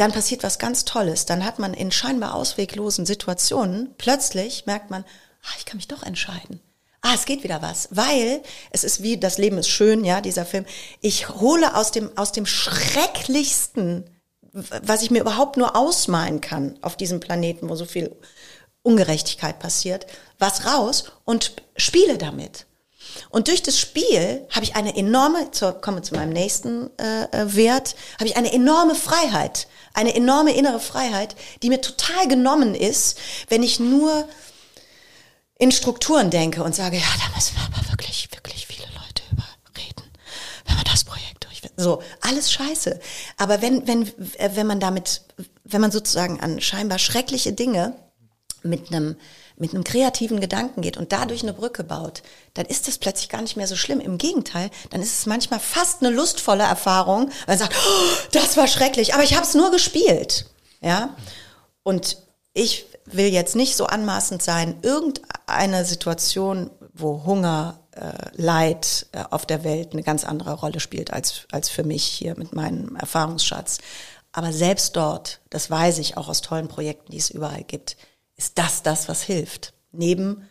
dann 0.02 0.12
passiert 0.12 0.42
was 0.42 0.58
ganz 0.58 0.84
Tolles. 0.84 1.28
Dann 1.28 1.46
hat 1.46 1.60
man 1.60 1.76
in 1.76 1.92
scheinbar 1.92 2.34
ausweglosen 2.34 3.06
Situationen, 3.06 3.94
plötzlich 4.00 4.66
merkt 4.66 4.90
man, 4.90 5.06
ah, 5.44 5.54
ich 5.60 5.66
kann 5.66 5.78
mich 5.78 5.88
doch 5.88 6.02
entscheiden. 6.02 6.60
Ah, 7.02 7.14
es 7.14 7.26
geht 7.26 7.44
wieder 7.44 7.62
was, 7.62 7.88
weil 7.92 8.42
es 8.72 8.84
ist 8.84 9.04
wie 9.04 9.18
das 9.18 9.38
Leben 9.38 9.60
ist 9.60 9.70
schön, 9.70 10.04
ja, 10.04 10.22
dieser 10.22 10.46
Film. 10.46 10.66
Ich 11.02 11.30
hole 11.30 11.76
aus 11.76 11.92
dem 11.92 12.16
aus 12.18 12.32
dem 12.32 12.48
schrecklichsten, 12.48 14.10
was 14.52 15.04
ich 15.04 15.12
mir 15.12 15.22
überhaupt 15.22 15.58
nur 15.58 15.76
ausmalen 15.76 16.42
kann 16.42 16.80
auf 16.82 16.98
diesem 16.98 17.20
Planeten, 17.20 17.70
wo 17.70 17.76
so 17.76 17.86
viel 17.86 18.16
Ungerechtigkeit 18.82 19.60
passiert, 19.60 20.08
was 20.40 20.66
raus 20.66 21.12
und 21.26 21.54
spiele 21.76 22.18
damit. 22.18 22.66
Und 23.30 23.48
durch 23.48 23.64
das 23.64 23.80
Spiel 23.80 24.46
habe 24.50 24.66
ich 24.66 24.76
eine 24.76 24.96
enorme, 24.96 25.52
zur, 25.52 25.74
komme 25.74 26.02
zu 26.02 26.16
meinem 26.16 26.34
nächsten 26.34 26.90
äh, 26.98 27.24
äh 27.32 27.56
Wert, 27.56 27.96
habe 28.20 28.28
ich 28.28 28.38
eine 28.38 28.52
enorme 28.52 28.96
Freiheit, 28.96 29.68
eine 29.94 30.16
enorme 30.16 30.54
innere 30.54 30.80
Freiheit, 30.80 31.36
die 31.64 31.70
mir 31.70 31.82
total 31.82 32.28
genommen 32.28 32.76
ist, 32.76 33.18
wenn 33.50 33.64
ich 33.64 33.80
nur 33.80 34.28
in 35.62 35.72
Strukturen 35.72 36.32
denke 36.32 36.64
und 36.64 36.74
sage, 36.74 36.98
ja, 36.98 37.04
da 37.20 37.36
müssen 37.36 37.56
wir 37.56 37.64
aber 37.64 37.92
wirklich, 37.92 38.28
wirklich 38.32 38.66
viele 38.66 38.88
Leute 38.88 39.22
überreden, 39.32 40.12
wenn 40.66 40.76
wir 40.76 40.84
das 40.84 41.04
Projekt 41.04 41.44
durchführen. 41.44 41.74
So, 41.78 42.02
alles 42.22 42.52
scheiße. 42.52 43.00
Aber 43.38 43.62
wenn, 43.62 43.88
wenn, 43.88 44.08
äh, 44.38 44.50
wenn 44.56 44.66
man 44.66 44.80
damit, 44.80 45.22
wenn 45.64 45.82
man 45.82 45.92
sozusagen 45.92 46.40
an 46.40 46.60
scheinbar 46.62 46.98
schreckliche 46.98 47.54
Dinge 47.54 47.96
mit 48.64 48.92
einem 48.92 49.16
mit 49.62 49.74
einem 49.74 49.84
kreativen 49.84 50.40
Gedanken 50.40 50.82
geht 50.82 50.98
und 50.98 51.12
dadurch 51.12 51.44
eine 51.44 51.54
Brücke 51.54 51.84
baut, 51.84 52.24
dann 52.56 52.66
ist 52.66 52.88
das 52.88 52.98
plötzlich 52.98 53.30
gar 53.30 53.42
nicht 53.42 53.56
mehr 53.56 53.68
so 53.68 53.76
schlimm. 53.76 54.00
Im 54.02 54.18
Gegenteil, 54.18 54.72
dann 54.90 55.02
ist 55.02 55.20
es 55.20 55.26
manchmal 55.28 55.60
fast 55.60 56.02
eine 56.02 56.14
lustvolle 56.14 56.64
Erfahrung, 56.64 57.28
weil 57.46 57.56
man 57.56 57.60
sagt, 57.60 57.76
oh, 57.78 58.28
das 58.32 58.58
war 58.58 58.68
schrecklich, 58.68 59.14
aber 59.14 59.24
ich 59.24 59.36
habe 59.36 59.46
es 59.46 59.54
nur 59.54 59.70
gespielt. 59.70 60.48
Ja? 60.82 61.16
Und 61.84 62.18
ich 62.54 62.88
will 63.06 63.28
jetzt 63.28 63.56
nicht 63.56 63.78
so 63.78 63.86
anmaßend 63.86 64.42
sein, 64.42 64.80
irgendeine 64.82 65.86
Situation, 65.86 66.72
wo 66.94 67.24
Hunger, 67.24 67.80
äh, 67.92 68.12
Leid 68.34 69.06
äh, 69.12 69.24
auf 69.30 69.46
der 69.46 69.64
Welt 69.64 69.94
eine 69.94 70.02
ganz 70.02 70.24
andere 70.24 70.54
Rolle 70.54 70.80
spielt 70.80 71.14
als, 71.14 71.46
als 71.52 71.70
für 71.70 71.84
mich 71.84 72.04
hier 72.04 72.36
mit 72.36 72.54
meinem 72.54 72.96
Erfahrungsschatz. 72.96 73.78
Aber 74.32 74.54
selbst 74.54 74.96
dort, 74.96 75.42
das 75.50 75.70
weiß 75.70 76.00
ich 76.00 76.18
auch 76.18 76.30
aus 76.30 76.42
tollen 76.42 76.68
Projekten, 76.68 77.12
die 77.12 77.18
es 77.18 77.30
überall 77.30 77.64
gibt, 77.64 77.98
ist 78.42 78.58
das 78.58 78.82
das, 78.82 79.08
was 79.08 79.22
hilft. 79.22 79.74
Neben 79.92 80.50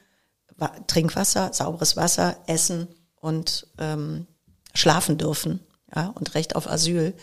Wa- 0.56 0.72
Trinkwasser, 0.86 1.52
sauberes 1.52 1.96
Wasser, 1.96 2.36
Essen 2.46 2.86
und 3.20 3.66
ähm, 3.78 4.28
schlafen 4.74 5.18
dürfen 5.18 5.58
ja, 5.94 6.06
und 6.14 6.34
Recht 6.34 6.54
auf 6.54 6.70
Asyl, 6.70 7.14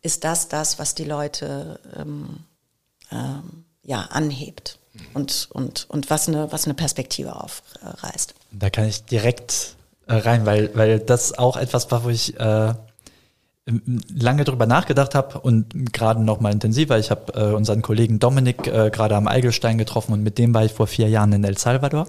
ist 0.00 0.24
das 0.24 0.48
das, 0.48 0.78
was 0.78 0.94
die 0.94 1.04
Leute 1.04 1.78
ähm, 1.94 2.38
ähm, 3.12 3.64
ja, 3.82 4.00
anhebt 4.10 4.78
und, 5.12 5.48
und, 5.52 5.90
und 5.90 6.08
was, 6.08 6.26
eine, 6.28 6.50
was 6.52 6.64
eine 6.64 6.74
Perspektive 6.74 7.36
aufreißt. 7.36 8.34
Da 8.52 8.70
kann 8.70 8.86
ich 8.86 9.04
direkt 9.04 9.76
äh, 10.06 10.14
rein, 10.14 10.46
weil, 10.46 10.74
weil 10.74 11.00
das 11.00 11.36
auch 11.36 11.56
etwas 11.58 11.90
war, 11.90 12.04
wo 12.04 12.08
ich 12.08 12.38
äh, 12.40 12.74
lange 14.14 14.44
drüber 14.44 14.66
nachgedacht 14.66 15.14
habe 15.14 15.40
und 15.40 15.92
gerade 15.92 16.22
noch 16.22 16.40
mal 16.40 16.52
intensiver. 16.52 16.98
Ich 16.98 17.10
habe 17.10 17.32
äh, 17.34 17.54
unseren 17.54 17.82
Kollegen 17.82 18.18
Dominik 18.18 18.66
äh, 18.66 18.90
gerade 18.90 19.16
am 19.16 19.28
Eigelstein 19.28 19.78
getroffen 19.78 20.12
und 20.12 20.22
mit 20.22 20.38
dem 20.38 20.54
war 20.54 20.64
ich 20.64 20.72
vor 20.72 20.86
vier 20.86 21.08
Jahren 21.08 21.32
in 21.32 21.44
El 21.44 21.58
Salvador. 21.58 22.06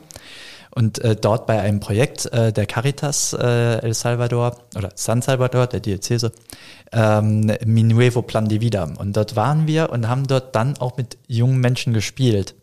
Und 0.72 1.00
äh, 1.00 1.16
dort 1.16 1.48
bei 1.48 1.60
einem 1.60 1.80
Projekt 1.80 2.28
äh, 2.28 2.54
der 2.54 2.68
Caritas 2.68 3.34
äh, 3.34 3.80
El 3.80 3.96
Salvador 3.96 4.56
oder 4.76 4.90
San 4.94 5.22
Salvador, 5.24 5.66
der 5.66 5.80
Diözese, 5.80 6.32
ähm, 6.92 7.52
Mi 7.66 7.84
Nuevo 7.84 8.22
Plan 8.22 8.48
de 8.48 8.62
Vida. 8.62 8.84
Und 8.84 9.18
dort 9.18 9.36
waren 9.36 9.66
wir 9.66 9.90
und 9.90 10.08
haben 10.08 10.28
dort 10.28 10.56
dann 10.56 10.78
auch 10.78 10.96
mit 10.96 11.18
jungen 11.28 11.60
Menschen 11.60 11.94
gespielt. 11.94 12.54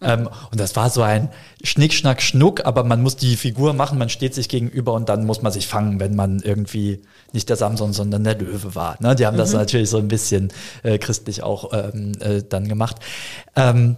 Ähm, 0.00 0.28
und 0.50 0.60
das 0.60 0.76
war 0.76 0.90
so 0.90 1.02
ein 1.02 1.28
Schnick, 1.62 1.92
Schnack, 1.92 2.22
Schnuck, 2.22 2.64
aber 2.64 2.84
man 2.84 3.02
muss 3.02 3.16
die 3.16 3.36
Figur 3.36 3.74
machen, 3.74 3.98
man 3.98 4.08
steht 4.08 4.34
sich 4.34 4.48
gegenüber 4.48 4.94
und 4.94 5.08
dann 5.08 5.26
muss 5.26 5.42
man 5.42 5.52
sich 5.52 5.66
fangen, 5.66 6.00
wenn 6.00 6.14
man 6.14 6.40
irgendwie 6.40 7.02
nicht 7.34 7.48
der 7.48 7.56
Samson, 7.56 7.92
sondern 7.92 8.24
der 8.24 8.38
Löwe 8.38 8.74
war. 8.74 8.96
Ne? 9.00 9.14
Die 9.14 9.26
haben 9.26 9.36
das 9.36 9.52
natürlich 9.52 9.90
so 9.90 9.98
ein 9.98 10.08
bisschen 10.08 10.52
äh, 10.82 10.98
christlich 10.98 11.42
auch 11.42 11.72
ähm, 11.72 12.12
äh, 12.20 12.42
dann 12.42 12.68
gemacht. 12.68 12.96
Ähm, 13.56 13.96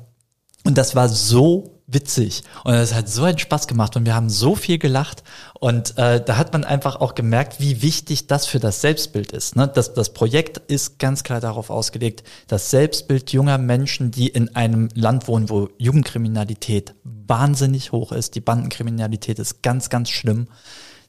und 0.65 0.79
das 0.79 0.95
war 0.95 1.09
so 1.09 1.73
witzig 1.87 2.43
und 2.65 2.75
es 2.75 2.95
hat 2.95 3.09
so 3.09 3.25
einen 3.25 3.39
Spaß 3.39 3.67
gemacht 3.67 3.97
und 3.97 4.07
wir 4.07 4.15
haben 4.15 4.31
so 4.31 4.55
viel 4.55 4.79
gelacht 4.79 5.23
und 5.59 5.99
äh, 5.99 6.23
da 6.25 6.37
hat 6.37 6.53
man 6.53 6.65
einfach 6.65 6.97
auch 6.97 7.15
gemerkt, 7.15 7.61
wie 7.61 7.83
wichtig 7.83 8.27
das 8.27 8.47
für 8.47 8.61
das 8.61 8.81
Selbstbild 8.81 9.33
ist. 9.33 9.57
Ne? 9.57 9.69
Das, 9.69 9.93
das 9.95 10.13
Projekt 10.13 10.59
ist 10.59 10.99
ganz 10.99 11.23
klar 11.23 11.41
darauf 11.41 11.71
ausgelegt, 11.71 12.23
das 12.47 12.71
Selbstbild 12.71 13.33
junger 13.33 13.59
Menschen, 13.59 14.11
die 14.11 14.29
in 14.29 14.55
einem 14.55 14.89
Land 14.95 15.29
wohnen, 15.29 15.51
wo 15.51 15.69
Jugendkriminalität 15.79 16.95
wahnsinnig 17.05 17.93
hoch 17.93 18.13
ist, 18.13 18.35
die 18.35 18.41
Bandenkriminalität 18.41 19.39
ist 19.39 19.63
ganz, 19.63 19.91
ganz 19.91 20.11
schlimm, 20.11 20.49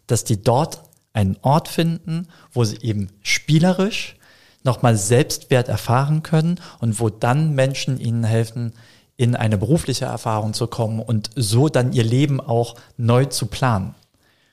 dass 0.07 0.23
die 0.23 0.41
dort 0.41 0.81
einen 1.13 1.37
Ort 1.41 1.67
finden, 1.67 2.27
wo 2.51 2.63
sie 2.63 2.77
eben 2.81 3.09
spielerisch 3.21 4.17
nochmal 4.63 4.97
Selbstwert 4.97 5.67
erfahren 5.67 6.23
können 6.23 6.59
und 6.79 6.99
wo 6.99 7.09
dann 7.09 7.53
Menschen 7.53 7.99
ihnen 7.99 8.23
helfen, 8.23 8.73
in 9.15 9.35
eine 9.35 9.57
berufliche 9.57 10.05
Erfahrung 10.05 10.53
zu 10.53 10.67
kommen 10.67 10.99
und 10.99 11.29
so 11.35 11.69
dann 11.69 11.93
ihr 11.93 12.03
Leben 12.03 12.41
auch 12.41 12.75
neu 12.97 13.25
zu 13.25 13.45
planen. 13.45 13.95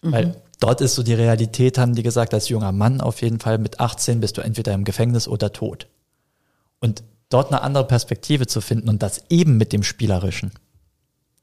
Weil 0.03 0.37
dort 0.61 0.81
ist 0.81 0.95
so 0.95 1.03
die 1.03 1.15
Realität, 1.15 1.79
haben 1.79 1.95
die 1.95 2.03
gesagt, 2.03 2.35
als 2.35 2.49
junger 2.49 2.73
Mann 2.73 3.01
auf 3.01 3.23
jeden 3.23 3.41
Fall 3.41 3.59
mit 3.59 3.81
18 3.81 4.21
bist 4.21 4.37
du 4.37 4.43
entweder 4.43 4.73
im 4.75 4.85
Gefängnis 4.85 5.29
oder 5.29 5.53
tot. 5.53 5.87
Und 6.79 7.03
dort 7.29 7.49
eine 7.49 7.63
andere 7.63 7.87
Perspektive 7.87 8.47
zu 8.47 8.61
finden 8.61 8.89
und 8.89 9.03
das 9.03 9.25
eben 9.31 9.57
mit 9.57 9.73
dem 9.73 9.83
Spielerischen. 9.83 10.53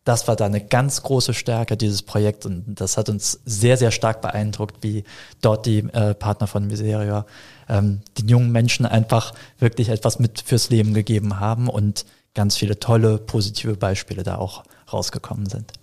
Das 0.07 0.25
war 0.29 0.37
da 0.37 0.45
eine 0.45 0.61
ganz 0.61 1.03
große 1.03 1.33
Stärke 1.33 1.75
dieses 1.75 2.01
Projekts 2.01 2.45
und 2.45 2.63
das 2.79 2.95
hat 2.95 3.09
uns 3.09 3.41
sehr, 3.43 3.75
sehr 3.75 3.91
stark 3.91 4.21
beeindruckt, 4.21 4.77
wie 4.81 5.03
dort 5.41 5.65
die 5.65 5.79
äh, 5.79 6.13
Partner 6.13 6.47
von 6.47 6.65
Miseria 6.65 7.25
ähm, 7.67 7.99
den 8.17 8.29
jungen 8.29 8.53
Menschen 8.53 8.85
einfach 8.85 9.33
wirklich 9.59 9.89
etwas 9.89 10.17
mit 10.17 10.39
fürs 10.39 10.69
Leben 10.69 10.93
gegeben 10.93 11.41
haben 11.41 11.67
und 11.67 12.05
ganz 12.35 12.55
viele 12.55 12.79
tolle, 12.79 13.17
positive 13.17 13.75
Beispiele 13.75 14.23
da 14.23 14.37
auch 14.37 14.63
rausgekommen 14.93 15.47
sind. 15.47 15.73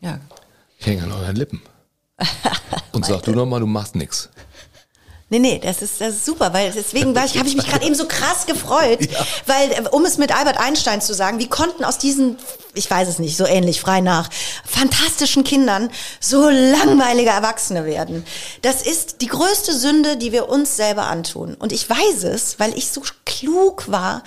Ja. 0.00 0.18
Ich 0.80 0.86
hänge 0.86 1.04
an 1.04 1.12
euren 1.12 1.36
Lippen. 1.36 1.62
Und 2.92 3.06
sag 3.06 3.22
du 3.22 3.32
nochmal, 3.32 3.60
du 3.60 3.66
machst 3.66 3.94
nix. 3.94 4.28
Nee, 5.30 5.38
nee, 5.38 5.58
das 5.58 5.80
ist, 5.80 6.00
das 6.00 6.16
ist 6.16 6.26
super, 6.26 6.52
weil 6.52 6.70
deswegen 6.70 7.14
war 7.14 7.24
ich, 7.24 7.38
habe 7.38 7.48
ich 7.48 7.56
mich 7.56 7.66
gerade 7.66 7.86
eben 7.86 7.94
so 7.94 8.06
krass 8.06 8.44
gefreut, 8.44 9.00
weil, 9.46 9.72
äh, 9.72 9.88
um 9.90 10.04
es 10.04 10.18
mit 10.18 10.36
Albert 10.36 10.58
Einstein 10.58 11.00
zu 11.00 11.14
sagen, 11.14 11.38
wie 11.38 11.48
konnten 11.48 11.82
aus 11.82 11.96
diesen, 11.96 12.36
ich 12.74 12.90
weiß 12.90 13.08
es 13.08 13.18
nicht, 13.18 13.36
so 13.36 13.46
ähnlich, 13.46 13.80
frei 13.80 14.02
nach, 14.02 14.28
fantastischen 14.66 15.42
Kindern 15.42 15.90
so 16.20 16.50
langweilige 16.50 17.30
Erwachsene 17.30 17.86
werden. 17.86 18.26
Das 18.60 18.82
ist 18.82 19.22
die 19.22 19.28
größte 19.28 19.74
Sünde, 19.74 20.18
die 20.18 20.30
wir 20.32 20.50
uns 20.50 20.76
selber 20.76 21.06
antun. 21.06 21.54
Und 21.54 21.72
ich 21.72 21.88
weiß 21.88 22.24
es, 22.24 22.60
weil 22.60 22.76
ich 22.76 22.90
so 22.90 23.02
klug 23.24 23.90
war, 23.90 24.22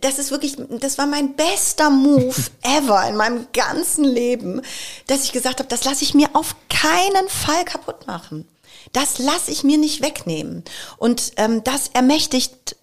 das 0.00 0.18
ist 0.18 0.30
wirklich, 0.30 0.56
das 0.68 0.96
war 0.98 1.06
mein 1.06 1.34
bester 1.34 1.90
Move 1.90 2.34
ever 2.62 3.06
in 3.08 3.16
meinem 3.16 3.46
ganzen 3.52 4.04
Leben, 4.04 4.62
dass 5.06 5.24
ich 5.24 5.32
gesagt 5.32 5.58
habe, 5.58 5.68
das 5.68 5.84
lasse 5.84 6.04
ich 6.04 6.14
mir 6.14 6.28
auf 6.32 6.56
keinen 6.68 7.28
Fall 7.28 7.64
kaputt 7.66 8.06
machen. 8.06 8.48
Das 8.92 9.18
lasse 9.18 9.50
ich 9.50 9.64
mir 9.64 9.78
nicht 9.78 10.02
wegnehmen. 10.02 10.64
Und 10.98 11.32
ähm, 11.36 11.62
das 11.64 11.88
ermächtigt 11.88 12.76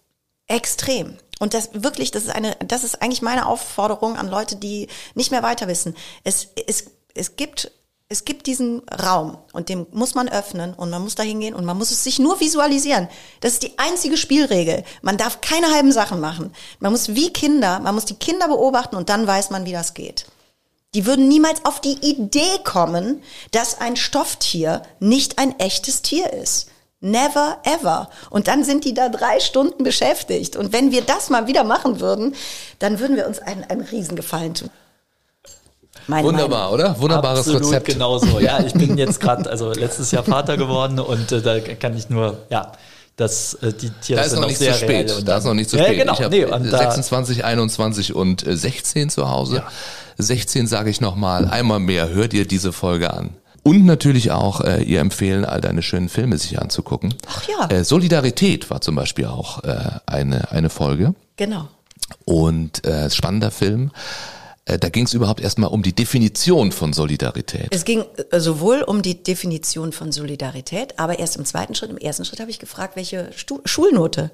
extrem. 0.47 1.17
Und 1.39 1.53
das 1.53 1.69
wirklich, 1.73 2.11
das 2.11 2.23
ist 2.23 2.31
eine, 2.35 2.55
das 2.65 2.83
ist 2.83 3.01
eigentlich 3.01 3.21
meine 3.21 3.45
Aufforderung 3.45 4.15
an 4.15 4.29
Leute, 4.29 4.55
die 4.55 4.87
nicht 5.13 5.31
mehr 5.31 5.43
weiter 5.43 5.67
wissen. 5.67 5.95
Es, 6.23 6.47
es, 6.67 6.85
es 7.13 7.35
gibt, 7.35 7.71
es 8.09 8.25
gibt 8.25 8.47
diesen 8.47 8.81
Raum 8.89 9.37
und 9.53 9.69
den 9.69 9.85
muss 9.91 10.15
man 10.15 10.29
öffnen 10.29 10.73
und 10.73 10.89
man 10.89 11.01
muss 11.01 11.15
da 11.15 11.23
hingehen 11.23 11.53
und 11.53 11.65
man 11.65 11.77
muss 11.77 11.91
es 11.91 12.03
sich 12.03 12.19
nur 12.19 12.39
visualisieren. 12.39 13.07
Das 13.41 13.53
ist 13.53 13.63
die 13.63 13.77
einzige 13.77 14.17
Spielregel. 14.17 14.83
Man 15.01 15.17
darf 15.17 15.41
keine 15.41 15.71
halben 15.73 15.91
Sachen 15.91 16.19
machen. 16.19 16.53
Man 16.79 16.91
muss 16.91 17.09
wie 17.09 17.31
Kinder, 17.31 17.79
man 17.79 17.93
muss 17.93 18.05
die 18.05 18.15
Kinder 18.15 18.47
beobachten 18.47 18.95
und 18.95 19.09
dann 19.09 19.27
weiß 19.27 19.49
man, 19.49 19.65
wie 19.65 19.73
das 19.73 19.93
geht. 19.93 20.25
Die 20.93 21.05
würden 21.05 21.27
niemals 21.27 21.65
auf 21.65 21.81
die 21.81 21.97
Idee 22.01 22.59
kommen, 22.63 23.21
dass 23.51 23.79
ein 23.79 23.95
Stofftier 23.95 24.81
nicht 24.99 25.37
ein 25.37 25.59
echtes 25.59 26.01
Tier 26.01 26.31
ist. 26.33 26.69
Never 26.99 27.57
ever. 27.63 28.09
Und 28.31 28.47
dann 28.47 28.63
sind 28.63 28.83
die 28.83 28.93
da 28.93 29.09
drei 29.09 29.39
Stunden 29.39 29.83
beschäftigt. 29.83 30.55
Und 30.55 30.73
wenn 30.73 30.91
wir 30.91 31.03
das 31.03 31.29
mal 31.29 31.45
wieder 31.45 31.63
machen 31.63 31.99
würden, 31.99 32.33
dann 32.79 32.99
würden 32.99 33.15
wir 33.15 33.27
uns 33.27 33.39
einen, 33.39 33.63
einen 33.65 33.81
Riesengefallen 33.81 34.55
tun. 34.55 34.69
Meine 36.07 36.27
Wunderbar, 36.27 36.71
oder? 36.71 36.99
Wunderbares 36.99 37.39
Absolut 37.39 37.63
Rezept. 37.63 37.87
genauso. 37.87 38.39
Ja, 38.39 38.59
ich 38.61 38.73
bin 38.73 38.97
jetzt 38.97 39.19
gerade, 39.19 39.49
also 39.49 39.73
letztes 39.73 40.11
Jahr 40.11 40.23
Vater 40.23 40.55
geworden 40.55 40.99
und 40.99 41.31
äh, 41.31 41.41
da 41.41 41.59
kann 41.59 41.97
ich 41.97 42.09
nur, 42.09 42.37
ja, 42.49 42.71
dass 43.17 43.55
äh, 43.55 43.73
die 43.73 43.89
Tiere 43.89 44.19
Da 44.19 44.25
ist 44.25 44.31
sind 44.31 44.39
noch 44.39 44.47
nicht 44.47 44.57
zu 44.57 44.63
sehr 44.63 44.73
spät. 44.73 45.23
Da 45.25 45.37
ist 45.37 45.43
noch 45.43 45.53
nicht 45.53 45.69
zu 45.69 45.77
ja, 45.77 45.83
spät. 45.83 45.97
Genau, 45.97 46.13
ich 46.13 46.21
habe 46.21 46.35
nee, 46.35 46.45
und 46.45 46.71
da, 46.71 46.77
26, 46.77 47.43
21 47.43 48.15
und 48.15 48.47
äh, 48.47 48.55
16 48.55 49.09
zu 49.09 49.29
Hause. 49.29 49.63
16 50.17 50.67
sage 50.67 50.89
ich 50.89 51.01
nochmal, 51.01 51.47
einmal 51.47 51.79
mehr, 51.79 52.09
hört 52.09 52.33
ihr 52.33 52.47
diese 52.47 52.73
Folge 52.73 53.13
an. 53.13 53.31
Und 53.63 53.85
natürlich 53.85 54.31
auch 54.31 54.61
äh, 54.61 54.81
ihr 54.81 55.01
empfehlen, 55.01 55.43
all 55.43 55.59
deine 55.59 55.81
schönen 55.81 56.07
Filme 56.07 56.37
sich 56.37 56.59
anzugucken. 56.59 57.13
Ach 57.27 57.47
ja. 57.49 57.69
Äh, 57.69 57.83
Solidarität 57.83 58.69
war 58.69 58.79
zum 58.79 58.95
Beispiel 58.95 59.25
auch 59.25 59.63
äh, 59.65 59.89
eine, 60.05 60.51
eine 60.51 60.69
Folge. 60.69 61.15
Genau. 61.35 61.67
Und 62.23 62.85
äh, 62.85 63.09
spannender 63.09 63.51
Film. 63.51 63.91
Äh, 64.63 64.79
da 64.79 64.89
ging 64.89 65.05
es 65.05 65.13
überhaupt 65.13 65.41
erstmal 65.41 65.69
um 65.69 65.83
die 65.83 65.93
Definition 65.93 66.71
von 66.71 66.93
Solidarität. 66.93 67.67
Es 67.71 67.85
ging 67.85 68.05
äh, 68.31 68.39
sowohl 68.39 68.83
um 68.83 69.01
die 69.01 69.21
Definition 69.21 69.91
von 69.91 70.11
Solidarität, 70.11 70.97
aber 70.97 71.19
erst 71.19 71.35
im 71.37 71.45
zweiten 71.45 71.75
Schritt. 71.75 71.89
Im 71.89 71.97
ersten 71.97 72.25
Schritt 72.25 72.39
habe 72.39 72.51
ich 72.51 72.59
gefragt, 72.59 72.95
welche 72.95 73.31
Stu 73.35 73.59
Schulnote 73.65 74.31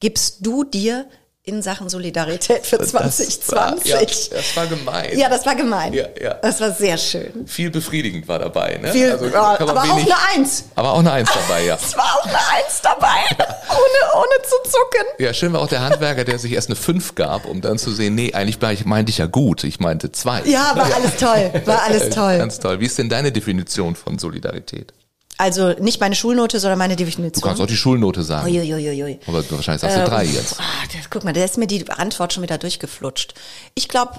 gibst 0.00 0.38
du 0.40 0.64
dir 0.64 1.06
in 1.42 1.62
Sachen 1.62 1.88
Solidarität 1.88 2.66
für 2.66 2.78
2020? 2.78 3.40
Das 3.40 3.52
war, 3.56 3.76
ja, 3.84 4.00
das 4.30 4.56
war 4.56 4.66
gemein. 4.66 5.18
Ja, 5.18 5.28
das 5.30 5.46
war 5.46 5.54
gemein. 5.54 5.94
Ja, 5.94 6.04
ja. 6.20 6.34
Das 6.34 6.60
war 6.60 6.70
sehr 6.72 6.98
schön. 6.98 7.46
Viel 7.46 7.70
befriedigend 7.70 8.28
war 8.28 8.38
dabei. 8.38 8.78
Ne? 8.80 8.92
Viel, 8.92 9.10
Also, 9.10 9.24
ja, 9.26 9.56
man 9.58 9.68
aber 9.70 9.80
auch 9.80 9.96
wenig- 9.96 10.04
eine 10.12 10.16
Eins. 10.34 10.64
Aber 10.74 10.92
auch 10.92 10.98
eine 10.98 11.12
Eins 11.12 11.30
dabei, 11.32 11.64
ja. 11.64 11.74
Es 11.82 11.96
war 11.96 12.04
auch 12.18 12.24
eine 12.26 12.36
Eins 12.36 12.80
dabei, 12.82 13.24
ohne, 13.70 14.14
ohne 14.16 14.42
zu 14.44 14.70
zucken. 14.70 15.06
Ja, 15.18 15.32
schön 15.32 15.52
war 15.54 15.62
auch 15.62 15.68
der 15.68 15.80
Handwerker, 15.80 16.24
der 16.24 16.38
sich 16.38 16.52
erst 16.52 16.68
eine 16.68 16.76
5 16.76 17.14
gab, 17.14 17.46
um 17.46 17.62
dann 17.62 17.78
zu 17.78 17.90
sehen, 17.90 18.14
nee, 18.14 18.34
eigentlich 18.34 18.58
ich- 18.80 18.84
meinte 18.84 19.10
ich 19.10 19.18
ja 19.18 19.26
gut, 19.26 19.64
ich 19.64 19.80
meinte 19.80 20.12
zwei. 20.12 20.42
Ja, 20.44 20.72
war 20.76 20.94
alles 20.94 21.16
toll, 21.16 21.62
war 21.64 21.82
alles 21.86 22.10
toll. 22.10 22.36
Ganz 22.38 22.58
toll. 22.60 22.80
Wie 22.80 22.86
ist 22.86 22.98
denn 22.98 23.08
deine 23.08 23.32
Definition 23.32 23.96
von 23.96 24.18
Solidarität? 24.18 24.92
Also 25.40 25.70
nicht 25.80 26.00
meine 26.00 26.14
Schulnote, 26.14 26.60
sondern 26.60 26.78
meine 26.78 26.96
Du 26.96 27.04
Definition. 27.04 27.42
kannst 27.42 27.62
auch 27.62 27.66
die 27.66 27.76
Schulnote 27.76 28.22
sagen. 28.22 28.46
Uiuiuiui. 28.46 29.20
Aber 29.26 29.42
du 29.42 29.52
wahrscheinlich 29.56 29.80
sagst 29.80 29.96
du 29.96 30.04
drei 30.04 30.24
Ähm, 30.26 30.34
jetzt. 30.34 30.60
ah, 30.60 30.62
das, 30.94 31.08
guck 31.08 31.24
mal, 31.24 31.32
da 31.32 31.42
ist 31.42 31.56
mir 31.56 31.66
die 31.66 31.88
Antwort 31.90 32.32
schon 32.34 32.42
wieder 32.42 32.58
durchgeflutscht. 32.58 33.32
Ich 33.74 33.88
glaube, 33.88 34.12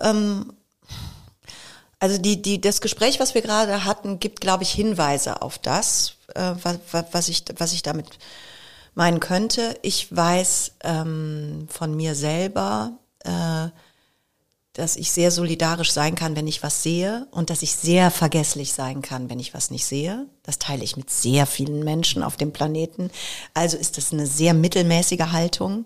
ähm, 0.00 0.52
also 1.98 2.16
die, 2.18 2.40
die, 2.40 2.60
das 2.60 2.80
Gespräch, 2.80 3.20
was 3.20 3.34
wir 3.34 3.42
gerade 3.42 3.84
hatten, 3.84 4.18
gibt, 4.18 4.40
glaube 4.40 4.62
ich, 4.62 4.72
Hinweise 4.72 5.42
auf 5.42 5.58
das, 5.58 6.14
äh, 6.34 6.52
was, 6.62 6.78
was, 7.12 7.28
ich, 7.28 7.44
was 7.58 7.72
ich 7.74 7.82
damit 7.82 8.06
meinen 8.94 9.20
könnte. 9.20 9.76
Ich 9.82 10.14
weiß 10.14 10.72
ähm, 10.84 11.68
von 11.70 11.94
mir 11.94 12.14
selber, 12.14 12.92
äh, 13.24 13.68
dass 14.72 14.96
ich 14.96 15.10
sehr 15.12 15.30
solidarisch 15.30 15.92
sein 15.92 16.14
kann, 16.14 16.34
wenn 16.34 16.46
ich 16.46 16.62
was 16.62 16.82
sehe 16.82 17.26
und 17.30 17.50
dass 17.50 17.62
ich 17.62 17.74
sehr 17.74 18.10
vergesslich 18.10 18.72
sein 18.72 19.02
kann, 19.02 19.28
wenn 19.28 19.38
ich 19.38 19.52
was 19.52 19.70
nicht 19.70 19.84
sehe. 19.84 20.26
Das 20.42 20.58
teile 20.58 20.82
ich 20.82 20.96
mit 20.96 21.10
sehr 21.10 21.46
vielen 21.46 21.84
Menschen 21.84 22.22
auf 22.22 22.36
dem 22.36 22.52
Planeten. 22.52 23.10
Also 23.52 23.76
ist 23.76 23.98
das 23.98 24.12
eine 24.12 24.26
sehr 24.26 24.54
mittelmäßige 24.54 25.32
Haltung. 25.32 25.84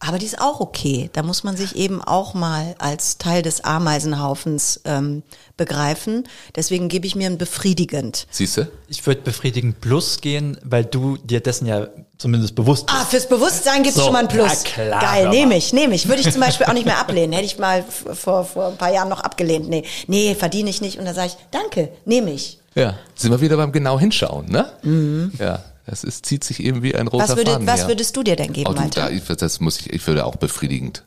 Aber 0.00 0.18
die 0.18 0.26
ist 0.26 0.40
auch 0.40 0.60
okay. 0.60 1.10
Da 1.12 1.22
muss 1.22 1.42
man 1.42 1.56
sich 1.56 1.74
eben 1.74 2.02
auch 2.02 2.32
mal 2.34 2.74
als 2.78 3.18
Teil 3.18 3.42
des 3.42 3.64
Ameisenhaufens 3.64 4.80
ähm, 4.84 5.22
begreifen. 5.56 6.24
Deswegen 6.54 6.88
gebe 6.88 7.06
ich 7.06 7.16
mir 7.16 7.26
ein 7.28 7.36
befriedigend. 7.38 8.26
Siehst 8.30 8.56
du? 8.58 8.68
Ich 8.88 9.04
würde 9.06 9.22
befriedigend 9.22 9.80
plus 9.80 10.20
gehen, 10.20 10.56
weil 10.62 10.84
du 10.84 11.16
dir 11.16 11.40
dessen 11.40 11.66
ja 11.66 11.88
zumindest 12.16 12.54
bewusst 12.54 12.86
bist. 12.86 12.98
Ah, 12.98 13.04
fürs 13.04 13.28
Bewusstsein 13.28 13.82
gibt's 13.82 13.98
So, 13.98 14.04
schon 14.04 14.12
mal 14.12 14.20
ein 14.20 14.28
Plus. 14.28 14.46
na 14.64 14.70
klar, 14.70 15.00
Geil, 15.00 15.28
nehme 15.30 15.56
ich, 15.56 15.72
nehme 15.72 15.94
ich. 15.94 16.08
Würde 16.08 16.20
ich 16.20 16.30
zum 16.30 16.40
Beispiel 16.40 16.66
auch 16.66 16.72
nicht 16.74 16.86
mehr 16.86 16.98
ablehnen. 16.98 17.32
Hätte 17.32 17.46
ich 17.46 17.58
mal 17.58 17.84
vor, 17.84 18.44
vor 18.44 18.68
ein 18.68 18.76
paar 18.76 18.92
Jahren 18.92 19.08
noch 19.08 19.20
abgelehnt. 19.20 19.68
Nee, 19.68 19.82
nee, 20.06 20.34
verdiene 20.36 20.70
ich 20.70 20.80
nicht. 20.80 20.98
Und 20.98 21.06
dann 21.06 21.14
sage 21.14 21.28
ich, 21.28 21.36
danke, 21.50 21.90
nehme 22.04 22.30
ich. 22.30 22.60
Ja. 22.74 22.94
Sind 23.16 23.32
wir 23.32 23.40
wieder 23.40 23.56
beim 23.56 23.72
genau 23.72 23.98
hinschauen, 23.98 24.46
ne? 24.46 25.30
Ja. 25.38 25.62
Das 25.88 26.04
ist, 26.04 26.26
zieht 26.26 26.44
sich 26.44 26.60
eben 26.62 26.82
wie 26.82 26.94
ein 26.94 27.06
roter. 27.08 27.30
Was, 27.30 27.36
würde, 27.36 27.52
Faden 27.52 27.66
was 27.66 27.80
her. 27.80 27.88
würdest 27.88 28.14
du 28.16 28.22
dir 28.22 28.36
denn 28.36 28.52
geben, 28.52 28.70
Oh, 28.70 28.74
du, 28.74 28.88
da, 28.90 29.08
ich, 29.10 29.24
das 29.24 29.58
muss 29.60 29.80
ich, 29.80 29.92
ich 29.92 30.06
würde 30.06 30.26
auch 30.26 30.36
befriedigend 30.36 31.04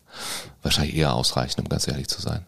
wahrscheinlich 0.63 0.95
eher 0.95 1.13
ausreichen, 1.13 1.61
um 1.61 1.69
ganz 1.69 1.88
ehrlich 1.88 2.07
zu 2.07 2.21
sein. 2.21 2.45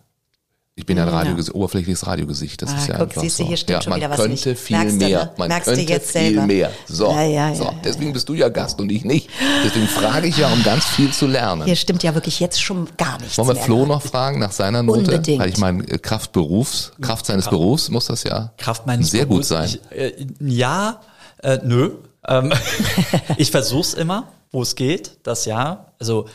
Ich 0.76 0.88
bin 0.88 0.98
ja 0.98 1.04
ein 1.04 1.10
Radio, 1.10 1.36
oberflächliches 1.54 2.08
Radiogesicht. 2.08 2.60
Das 2.64 2.72
Ah, 2.72 2.78
ist 2.78 2.88
ja 2.88 2.94
guck, 2.98 3.04
einfach 3.10 3.22
siehst 3.22 3.38
du, 3.38 3.44
so. 3.44 3.48
hier 3.50 3.58
stimmt 3.58 3.70
ja, 3.78 3.82
schon 3.84 3.90
man 3.92 4.00
wieder 4.00 4.10
was 4.10 4.18
könnte 4.18 4.50
nicht. 4.50 4.60
viel 4.60 4.76
Merkst 4.78 4.96
du, 4.96 5.06
mehr. 5.06 5.26
ne? 5.26 5.32
Man 5.38 5.48
Merkst 5.50 5.68
könnte 5.70 5.82
jetzt 5.94 6.12
viel 6.12 6.22
selber. 6.22 6.48
mehr. 6.48 6.72
So, 6.88 7.12
Ja, 7.12 7.22
ja, 7.24 7.54
so. 7.54 7.64
ja, 7.66 7.74
deswegen 7.84 8.12
bist 8.14 8.28
du 8.28 8.34
ja 8.34 8.50
Gast 8.50 8.82
und 8.82 8.92
ich 8.92 9.06
nicht. 9.06 9.30
Deswegen 9.64 9.88
frage 9.88 10.26
ich 10.28 10.38
ja, 10.38 10.52
um 10.52 10.64
ganz 10.64 10.84
viel 10.86 11.12
zu 11.14 11.28
lernen. 11.28 11.66
Hier 11.66 11.76
stimmt 11.76 12.02
ja 12.02 12.16
wirklich 12.16 12.40
jetzt 12.40 12.60
schon 12.60 12.90
gar 12.98 13.20
nichts 13.20 13.38
Wollen 13.38 13.50
wir 13.50 13.54
mehr. 13.54 13.64
Flo 13.64 13.86
noch 13.86 14.02
fragen 14.02 14.40
nach 14.40 14.52
seiner 14.52 14.82
Note? 14.82 15.02
Unbedingt. 15.02 15.40
Weil 15.44 15.50
ich 15.50 15.60
meine, 15.60 15.84
äh, 15.88 16.00
Kraft 16.00 16.32
Berufs, 16.32 16.92
Kraft 17.02 17.28
seines 17.28 17.48
Berufs 17.50 17.90
muss 17.92 18.06
das 18.08 18.24
ja 18.24 18.52
Kraft 18.58 18.88
meines 18.88 19.12
sehr 19.12 19.28
gut 19.28 19.48
Berufs. 19.48 19.50
sein. 19.50 19.70
Ich, 19.92 19.96
äh, 19.96 20.26
ja, 20.40 21.02
äh, 21.44 21.60
nö. 21.64 21.92
Ähm, 22.28 22.54
ich 23.38 23.52
versuch's 23.52 23.94
immer, 23.94 24.28
wo 24.52 24.62
es 24.62 24.76
geht, 24.76 25.18
das 25.24 25.46
ja. 25.46 25.94
Also 26.00 26.28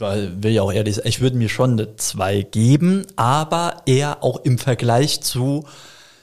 weil, 0.00 0.42
will 0.42 0.52
ja 0.52 0.62
auch 0.62 0.72
ehrlich 0.72 0.96
sein, 0.96 1.06
ich 1.06 1.20
würde 1.20 1.36
mir 1.36 1.48
schon 1.48 1.72
eine 1.72 1.96
2 1.96 2.42
geben, 2.42 3.06
aber 3.16 3.82
eher 3.86 4.22
auch 4.22 4.44
im 4.44 4.58
Vergleich 4.58 5.20
zu, 5.20 5.66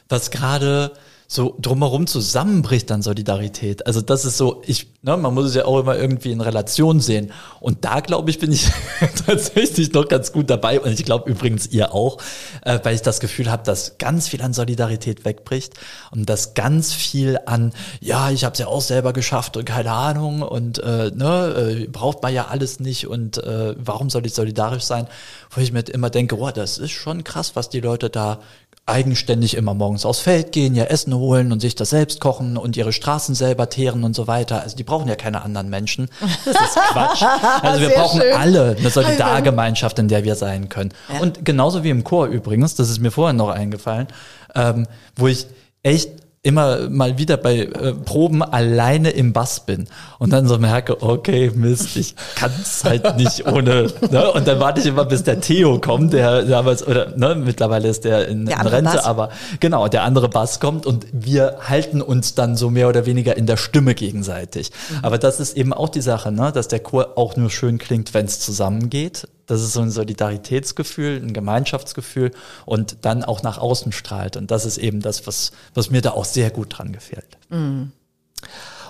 was 0.08 0.32
gerade 0.32 0.92
so 1.28 1.56
drumherum 1.60 2.06
zusammenbricht 2.06 2.92
an 2.92 3.02
Solidarität. 3.02 3.88
Also 3.88 4.02
das 4.02 4.26
ist 4.26 4.38
so, 4.38 4.62
ich, 4.66 4.88
ne, 5.02 5.18
man 5.18 5.34
muss 5.34 5.46
es 5.46 5.56
ja 5.56 5.66
auch 5.66 5.80
immer 5.80 5.98
irgendwie 5.98 6.32
in 6.32 6.40
Relation 6.40 7.00
sehen. 7.00 7.32
Und 7.60 7.84
da 7.84 8.00
glaube 8.00 8.30
ich, 8.30 8.38
bin 8.38 8.52
ich 8.52 8.70
tatsächlich 9.26 9.92
noch 9.94 10.08
ganz 10.08 10.32
gut 10.32 10.50
dabei. 10.50 10.80
Und 10.80 10.92
ich 10.92 11.04
glaube 11.04 11.30
übrigens 11.30 11.68
ihr 11.68 11.94
auch, 11.94 12.20
äh, 12.62 12.80
weil 12.84 12.94
ich 12.94 13.02
das 13.02 13.20
Gefühl 13.20 13.50
habe, 13.50 13.64
dass 13.64 13.98
ganz 13.98 14.28
viel 14.28 14.42
an 14.44 14.54
Solidarität 14.54 15.26
wegbricht 15.26 15.74
und 16.12 16.30
dass 16.30 16.54
ganz 16.54 16.94
viel 16.94 17.40
an, 17.46 17.74
ja, 18.02 18.30
ich 18.30 18.44
habe 18.44 18.54
es 18.54 18.60
ja 18.60 18.68
auch 18.68 18.82
selber 18.82 19.12
geschafft 19.12 19.58
und 19.58 19.66
keine 19.66 19.92
Ahnung 19.92 20.44
und 20.44 20.78
äh, 20.80 21.12
ne, 21.14 21.86
äh, 21.86 21.88
braucht 21.88 22.22
man 22.22 22.34
ja 22.34 22.48
alles 22.48 22.80
nicht 22.80 23.08
und 23.08 23.38
äh, 23.40 23.76
warum 23.78 24.12
soll 24.12 24.26
ich 24.28 24.34
solidarisch 24.34 24.84
sein? 24.84 25.08
Wo 25.50 25.62
ich 25.62 25.72
mir 25.72 25.82
immer 25.90 26.12
denke, 26.12 26.36
boah, 26.38 26.52
das 26.52 26.78
ist 26.78 26.92
schon 26.92 27.24
krass, 27.24 27.56
was 27.56 27.70
die 27.70 27.82
Leute 27.82 28.10
da 28.10 28.40
eigenständig 28.88 29.56
immer 29.58 29.74
morgens 29.74 30.06
aufs 30.06 30.20
Feld 30.20 30.52
gehen, 30.52 30.76
ihr 30.76 30.92
Essen 30.92 31.14
holen 31.16 31.52
und 31.52 31.60
sich 31.60 31.74
das 31.74 31.90
selbst 31.90 32.20
kochen 32.20 32.56
und 32.56 32.78
ihre 32.78 32.94
Straßen 32.94 33.34
selber 33.34 33.68
teeren 33.70 34.04
und 34.04 34.16
so 34.16 34.28
weiter. 34.28 34.62
Also 34.62 34.76
die 34.76 34.84
brauchen 34.84 35.08
ja 35.08 35.16
keine 35.16 35.42
anderen 35.42 35.70
Menschen. 35.70 36.08
Das 36.46 36.56
ist 36.56 36.76
Quatsch. 36.92 37.24
Also 37.64 37.82
wir 37.82 37.88
Sehr 37.88 37.98
brauchen 37.98 38.22
schön. 38.22 38.34
alle 38.34 38.76
eine 38.78 38.90
Solidargemeinschaft, 38.90 39.98
in 39.98 40.08
der 40.08 40.24
wir 40.24 40.36
sein 40.36 40.70
können. 40.70 40.92
Und 41.20 41.44
genauso 41.44 41.84
wie 41.84 41.90
im 41.90 42.04
Chor 42.04 42.28
übrigens, 42.28 42.76
das 42.76 42.90
ist 42.90 43.00
mir 43.00 43.10
vorher 43.10 43.34
noch 43.34 43.50
eingefallen, 43.50 44.08
ähm, 44.54 44.86
wo 45.16 45.28
ich 45.28 45.48
echt 45.82 46.25
immer 46.46 46.90
mal 46.90 47.18
wieder 47.18 47.38
bei 47.38 47.58
äh, 47.58 47.94
Proben 47.94 48.44
alleine 48.44 49.10
im 49.10 49.34
Bass 49.34 49.62
bin 49.62 49.88
und 50.20 50.32
dann 50.32 50.48
so 50.48 50.60
merke, 50.60 51.02
okay, 51.02 51.52
Mist, 51.56 51.98
ich 51.98 52.16
kann's 52.36 52.84
halt 52.84 53.18
nicht 53.18 53.48
ohne. 53.48 53.88
Ne? 54.12 54.32
Und 54.32 54.48
dann 54.48 54.60
warte 54.60 54.80
ich 54.80 54.86
immer, 54.86 55.06
bis 55.06 55.24
der 55.24 55.42
Theo 55.42 55.80
kommt, 55.80 56.14
der 56.14 56.44
damals, 56.44 56.86
oder 56.86 57.18
ne, 57.18 57.34
mittlerweile 57.36 57.88
ist 57.88 58.06
der 58.06 58.28
in, 58.28 58.46
Der 58.46 58.62
in 58.62 58.68
Rente, 58.68 58.92
Bass. 58.98 59.06
aber 59.06 59.30
genau, 59.60 59.88
der 59.88 60.04
andere 60.04 60.30
Bass 60.30 60.60
kommt 60.60 60.86
und 60.86 61.08
wir 61.12 61.58
halten 61.62 62.02
uns 62.02 62.36
dann 62.36 62.56
so 62.56 62.70
mehr 62.70 62.90
oder 62.90 63.08
weniger 63.08 63.36
in 63.36 63.48
der 63.48 63.58
Stimme 63.58 63.96
gegenseitig. 63.96 64.72
Aber 65.02 65.18
das 65.18 65.40
ist 65.40 65.58
eben 65.58 65.74
auch 65.74 65.90
die 65.90 66.02
Sache, 66.02 66.32
ne? 66.32 66.52
dass 66.52 66.68
der 66.68 66.80
Chor 66.80 67.14
auch 67.16 67.36
nur 67.36 67.50
schön 67.50 67.80
klingt, 67.80 68.14
wenn 68.14 68.26
es 68.26 68.40
zusammengeht. 68.40 69.28
Das 69.48 69.62
ist 69.62 69.74
so 69.74 69.82
ein 69.82 69.92
Solidaritätsgefühl, 69.92 71.22
ein 71.22 71.34
Gemeinschaftsgefühl 71.34 72.32
und 72.66 72.98
dann 73.02 73.24
auch 73.24 73.44
nach 73.44 73.58
außen 73.58 73.92
strahlt. 73.92 74.38
Und 74.38 74.52
das 74.52 74.66
ist 74.66 74.78
eben 74.78 75.02
das, 75.02 75.28
was, 75.28 75.52
was 75.74 75.92
mir 75.92 76.02
da 76.02 76.12
auch 76.12 76.26
sehr 76.26 76.50
gut 76.50 76.78
dran 76.78 76.92
gefällt. 76.92 77.38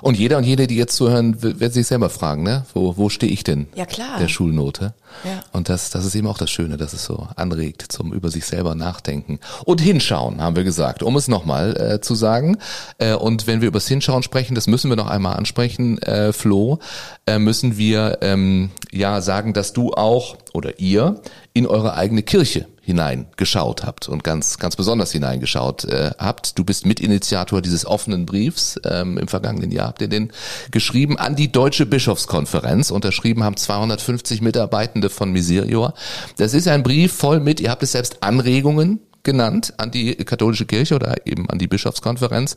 Und 0.01 0.17
jeder 0.17 0.37
und 0.37 0.43
jede, 0.43 0.67
die 0.67 0.75
jetzt 0.75 0.95
zuhören, 0.95 1.41
wird 1.41 1.73
sich 1.73 1.87
selber 1.87 2.09
fragen, 2.09 2.43
ne? 2.43 2.65
Wo, 2.73 2.97
wo 2.97 3.09
stehe 3.09 3.31
ich 3.31 3.43
denn? 3.43 3.67
Ja, 3.75 3.85
klar. 3.85 4.19
Der 4.19 4.27
Schulnote. 4.27 4.93
Und 5.51 5.69
das, 5.69 5.89
das 5.89 6.05
ist 6.05 6.15
eben 6.15 6.27
auch 6.27 6.37
das 6.37 6.51
Schöne, 6.51 6.77
dass 6.77 6.93
es 6.93 7.05
so 7.05 7.27
anregt 7.35 7.85
zum 7.89 8.13
über 8.13 8.29
sich 8.29 8.45
selber 8.45 8.75
nachdenken. 8.75 9.39
Und 9.65 9.81
hinschauen, 9.81 10.41
haben 10.41 10.55
wir 10.55 10.63
gesagt, 10.63 11.03
um 11.03 11.15
es 11.15 11.27
nochmal 11.27 11.77
äh, 11.77 12.01
zu 12.01 12.15
sagen. 12.15 12.57
Äh, 12.97 13.15
und 13.15 13.47
wenn 13.47 13.61
wir 13.61 13.67
über 13.67 13.79
das 13.79 13.87
Hinschauen 13.87 14.23
sprechen, 14.23 14.55
das 14.55 14.67
müssen 14.67 14.89
wir 14.89 14.97
noch 14.97 15.09
einmal 15.09 15.35
ansprechen, 15.35 15.97
äh, 15.99 16.33
Flo, 16.33 16.79
äh, 17.25 17.39
müssen 17.39 17.77
wir 17.77 18.19
ähm, 18.21 18.71
ja 18.91 19.21
sagen, 19.21 19.53
dass 19.53 19.73
du 19.73 19.93
auch 19.93 20.37
oder 20.53 20.79
ihr 20.79 21.21
in 21.53 21.67
eure 21.67 21.95
eigene 21.95 22.23
Kirche 22.23 22.67
hineingeschaut 22.85 23.83
habt 23.83 24.07
und 24.07 24.23
ganz 24.23 24.59
ganz 24.59 24.75
besonders 24.75 25.11
hineingeschaut 25.11 25.85
äh, 25.85 26.11
habt. 26.19 26.57
Du 26.57 26.63
bist 26.63 26.85
Mitinitiator 26.85 27.61
dieses 27.61 27.85
offenen 27.85 28.27
Briefs. 28.27 28.79
Ähm, 28.85 29.17
Im 29.17 29.27
vergangenen 29.27 29.71
Jahr 29.71 29.87
habt 29.87 30.01
ihr 30.01 30.07
den 30.07 30.31
geschrieben 30.69 31.17
an 31.17 31.35
die 31.35 31.51
Deutsche 31.51 31.87
Bischofskonferenz. 31.87 32.91
Unterschrieben 32.91 33.43
haben 33.43 33.57
250 33.57 34.41
Mitarbeitende 34.41 35.04
von 35.09 35.31
Miserior. 35.31 35.93
Das 36.37 36.53
ist 36.53 36.67
ein 36.67 36.83
Brief 36.83 37.13
voll 37.13 37.39
mit, 37.39 37.59
ihr 37.59 37.69
habt 37.69 37.83
es 37.83 37.93
selbst 37.93 38.21
Anregungen 38.21 38.99
genannt 39.23 39.73
an 39.77 39.91
die 39.91 40.15
katholische 40.15 40.65
Kirche 40.65 40.95
oder 40.95 41.27
eben 41.27 41.49
an 41.49 41.59
die 41.59 41.67
Bischofskonferenz. 41.67 42.55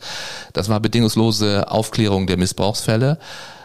Das 0.53 0.68
war 0.68 0.78
bedingungslose 0.78 1.70
Aufklärung 1.70 2.26
der 2.28 2.36
Missbrauchsfälle, 2.36 3.18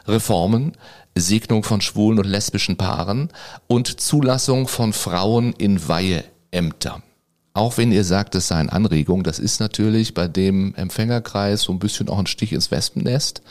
Reformen, 0.07 0.73
Segnung 1.15 1.63
von 1.63 1.81
schwulen 1.81 2.17
und 2.17 2.25
lesbischen 2.25 2.77
Paaren 2.77 3.29
und 3.67 4.01
Zulassung 4.01 4.67
von 4.67 4.93
Frauen 4.93 5.53
in 5.53 5.88
Weiheämter. 5.88 7.03
Auch 7.53 7.77
wenn 7.77 7.91
ihr 7.91 8.03
sagt, 8.03 8.34
es 8.34 8.47
seien 8.47 8.69
Anregungen, 8.69 9.23
das 9.23 9.38
ist 9.38 9.59
natürlich 9.59 10.15
bei 10.15 10.27
dem 10.27 10.73
Empfängerkreis 10.73 11.61
so 11.61 11.71
ein 11.71 11.77
bisschen 11.77 12.09
auch 12.09 12.17
ein 12.17 12.25
Stich 12.25 12.51
ins 12.51 12.71
Wespennest 12.71 13.43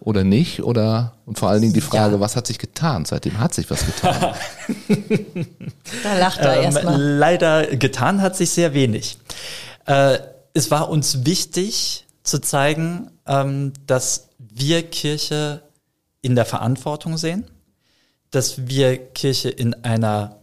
oder 0.00 0.24
nicht? 0.24 0.62
Oder 0.62 1.14
und 1.26 1.38
vor 1.38 1.48
allen 1.48 1.62
Dingen 1.62 1.72
die 1.74 1.80
Frage, 1.80 2.14
Ja. 2.14 2.20
was 2.20 2.36
hat 2.36 2.46
sich 2.46 2.58
getan? 2.58 3.04
Seitdem 3.04 3.38
hat 3.40 3.54
sich 3.54 3.68
was 3.70 3.84
getan. 3.84 4.34
Da 6.02 6.18
lacht 6.18 6.38
er 6.40 6.56
Ähm, 6.58 6.64
erstmal. 6.64 7.00
leider 7.00 7.76
getan 7.76 8.20
hat 8.20 8.36
sich 8.36 8.50
sehr 8.50 8.74
wenig. 8.74 9.18
Äh, 9.86 10.18
es 10.54 10.70
war 10.70 10.88
uns 10.88 11.24
wichtig 11.24 12.06
zu 12.22 12.40
zeigen, 12.40 13.10
ähm, 13.26 13.72
dass 13.86 14.28
wir 14.38 14.82
Kirche 14.82 15.62
in 16.22 16.34
der 16.34 16.44
Verantwortung 16.44 17.16
sehen, 17.18 17.44
dass 18.30 18.66
wir 18.66 18.96
Kirche 18.96 19.48
in 19.50 19.74
einer 19.84 20.36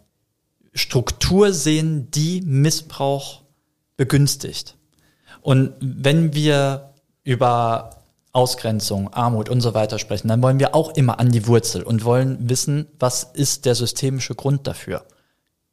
Struktur 0.74 1.54
sehen, 1.54 2.10
die 2.12 2.42
Missbrauch 2.42 3.42
begünstigt. 3.98 4.76
Und 5.42 5.74
wenn 5.80 6.34
wir 6.34 6.94
über 7.24 7.98
Ausgrenzung, 8.34 9.14
Armut 9.14 9.48
und 9.48 9.62
so 9.62 9.74
weiter 9.76 10.00
sprechen, 10.00 10.28
dann 10.28 10.42
wollen 10.42 10.60
wir 10.60 10.76
auch 10.76 10.96
immer 10.96 11.20
an 11.20 11.32
die 11.32 11.48
Wurzel 11.48 11.84
und 11.84 12.04
wollen 12.04 12.50
wissen, 12.50 12.88
was 13.00 13.24
ist 13.24 13.66
der 13.66 13.76
systemische 13.76 14.36
Grund 14.36 14.68
dafür. 14.68 15.06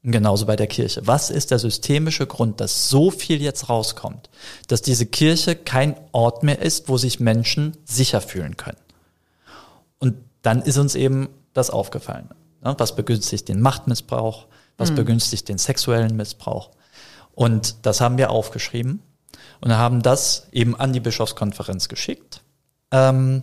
Und 0.04 0.12
Genauso 0.12 0.46
bei 0.46 0.56
der 0.56 0.66
Kirche. 0.66 1.06
Was 1.06 1.30
ist 1.30 1.50
der 1.50 1.58
systemische 1.58 2.26
Grund, 2.26 2.60
dass 2.60 2.88
so 2.88 3.10
viel 3.10 3.42
jetzt 3.42 3.68
rauskommt, 3.68 4.30
dass 4.68 4.82
diese 4.82 5.06
Kirche 5.06 5.56
kein 5.56 5.96
Ort 6.12 6.42
mehr 6.42 6.60
ist, 6.60 6.88
wo 6.88 6.96
sich 6.96 7.18
Menschen 7.18 7.76
sicher 7.84 8.20
fühlen 8.20 8.56
können? 8.56 8.78
Und 9.98 10.16
dann 10.42 10.62
ist 10.62 10.78
uns 10.78 10.94
eben 10.94 11.28
das 11.52 11.70
aufgefallen. 11.70 12.28
Ne? 12.62 12.74
Was 12.78 12.94
begünstigt 12.94 13.48
den 13.48 13.60
Machtmissbrauch? 13.60 14.46
Was 14.78 14.94
begünstigt 14.94 15.46
den 15.50 15.58
sexuellen 15.58 16.16
Missbrauch? 16.16 16.70
Und 17.34 17.84
das 17.84 18.00
haben 18.00 18.16
wir 18.16 18.30
aufgeschrieben 18.30 19.02
und 19.60 19.76
haben 19.76 20.00
das 20.00 20.48
eben 20.52 20.74
an 20.74 20.94
die 20.94 21.00
Bischofskonferenz 21.00 21.88
geschickt. 21.88 22.42
Ähm, 22.92 23.42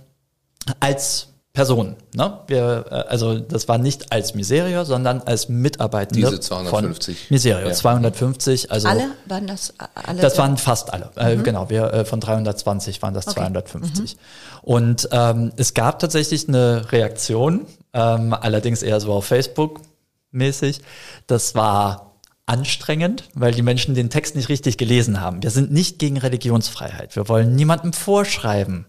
als 0.79 1.29
Person. 1.57 1.95
Ne? 2.13 2.37
Wir, 2.45 2.85
äh, 2.91 2.93
also 3.09 3.39
das 3.39 3.67
war 3.67 3.79
nicht 3.79 4.11
als 4.11 4.35
Miserior, 4.35 4.85
sondern 4.85 5.23
als 5.23 5.49
Mitarbeitende 5.49 6.29
Diese 6.29 6.39
250. 6.39 7.17
von 7.17 7.27
Miserior. 7.33 7.69
Ja. 7.69 7.73
250, 7.73 8.71
also 8.71 8.87
Alle 8.87 9.09
waren 9.25 9.47
das 9.47 9.73
alle? 9.95 10.21
das 10.21 10.37
waren 10.37 10.57
fast 10.57 10.93
alle. 10.93 11.09
Äh, 11.15 11.37
genau, 11.37 11.71
wir 11.71 11.91
äh, 11.91 12.05
von 12.05 12.19
320 12.19 13.01
waren 13.01 13.15
das 13.15 13.25
250. 13.25 14.17
Und 14.61 15.09
ähm, 15.11 15.51
es 15.57 15.73
gab 15.73 15.97
tatsächlich 15.97 16.47
eine 16.47 16.91
Reaktion, 16.91 17.65
ähm, 17.91 18.35
allerdings 18.39 18.83
eher 18.83 18.99
so 18.99 19.11
auf 19.13 19.25
Facebook 19.25 19.81
mäßig. 20.29 20.81
Das 21.25 21.55
war 21.55 22.19
anstrengend, 22.45 23.23
weil 23.33 23.51
die 23.51 23.63
Menschen 23.63 23.95
den 23.95 24.11
Text 24.11 24.35
nicht 24.35 24.49
richtig 24.49 24.77
gelesen 24.77 25.21
haben. 25.21 25.41
Wir 25.41 25.49
sind 25.49 25.71
nicht 25.71 25.97
gegen 25.97 26.17
Religionsfreiheit. 26.17 27.15
Wir 27.15 27.27
wollen 27.27 27.55
niemandem 27.55 27.93
vorschreiben, 27.93 28.85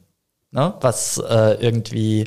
ne, 0.50 0.74
was 0.80 1.18
äh, 1.18 1.54
irgendwie 1.60 2.26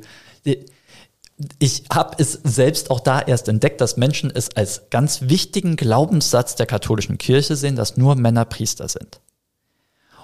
ich 1.60 1.84
habe 1.92 2.16
es 2.20 2.40
selbst 2.44 2.92
auch 2.92 3.00
da 3.00 3.20
erst 3.20 3.48
entdeckt, 3.48 3.82
dass 3.82 3.98
Menschen 3.98 4.32
es 4.34 4.56
als 4.56 4.90
ganz 4.90 5.22
wichtigen 5.24 5.76
Glaubenssatz 5.76 6.56
der 6.56 6.66
katholischen 6.66 7.18
Kirche 7.18 7.56
sehen, 7.56 7.76
dass 7.76 7.98
nur 7.98 8.16
Männer 8.16 8.46
Priester 8.46 8.88
sind. 8.88 9.22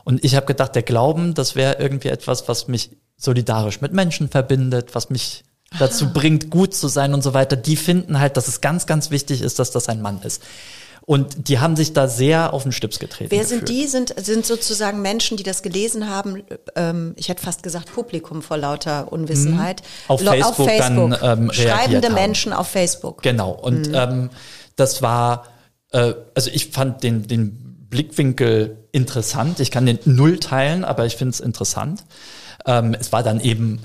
Und 0.04 0.24
ich 0.24 0.36
habe 0.36 0.46
gedacht, 0.46 0.76
der 0.76 0.84
Glauben, 0.84 1.34
das 1.34 1.56
wäre 1.56 1.78
irgendwie 1.80 2.10
etwas, 2.10 2.48
was 2.48 2.68
mich 2.68 2.92
solidarisch 3.18 3.82
mit 3.82 3.94
Menschen 3.94 4.30
verbindet, 4.30 4.96
was 4.96 5.10
mich 5.10 5.44
dazu 5.80 6.06
Aha. 6.06 6.12
bringt, 6.14 6.50
gut 6.50 6.74
zu 6.74 6.88
sein 6.88 7.14
und 7.14 7.22
so 7.22 7.34
weiter. 7.34 7.56
Die 7.56 7.76
finden 7.76 8.20
halt, 8.20 8.38
dass 8.38 8.48
es 8.48 8.62
ganz, 8.62 8.86
ganz 8.86 9.12
wichtig 9.12 9.42
ist, 9.42 9.60
dass 9.60 9.72
das 9.72 9.90
ein 9.90 10.02
Mann 10.02 10.22
ist. 10.22 10.44
Und 11.10 11.48
die 11.48 11.60
haben 11.60 11.78
sich 11.78 11.94
da 11.94 12.10
sehr 12.10 12.52
auf 12.54 12.64
den 12.64 12.74
Stips 12.74 13.00
getreten. 13.00 13.32
Wer 13.32 13.44
gefühlt. 13.44 13.66
sind 13.66 13.70
die? 13.70 13.88
Sind, 13.88 14.14
sind 14.18 14.46
sozusagen 14.46 15.02
Menschen, 15.02 15.38
die 15.38 15.44
das 15.44 15.62
gelesen 15.62 16.10
haben, 16.10 16.44
ähm, 16.76 17.14
ich 17.16 17.30
hätte 17.30 17.42
fast 17.42 17.64
gesagt 17.64 17.94
Publikum 17.94 18.42
vor 18.42 18.58
lauter 18.58 19.10
Unwissenheit. 19.10 19.84
Mhm. 19.84 20.10
Auf, 20.10 20.20
Facebook 20.22 20.60
auf 20.60 20.66
Facebook 20.68 21.20
dann 21.22 21.44
ähm, 21.44 21.54
Schreibende 21.54 22.10
haben. 22.10 22.14
Menschen 22.14 22.52
auf 22.52 22.68
Facebook. 22.68 23.22
Genau. 23.22 23.52
Und 23.52 23.88
mhm. 23.88 23.96
ähm, 23.96 24.30
das 24.76 25.02
war, 25.02 25.46
äh, 25.94 26.14
also 26.36 26.52
ich 26.52 26.72
fand 26.72 27.04
den, 27.04 27.26
den 27.26 27.86
Blickwinkel 27.90 28.76
interessant. 28.92 29.62
Ich 29.62 29.72
kann 29.72 29.86
den 29.86 30.00
null 30.04 30.42
teilen, 30.42 30.84
aber 30.84 31.06
ich 31.06 31.16
finde 31.16 31.32
es 31.32 31.40
interessant. 31.40 32.04
Ähm, 32.66 32.94
es 33.00 33.14
war 33.14 33.24
dann 33.24 33.40
eben 33.40 33.80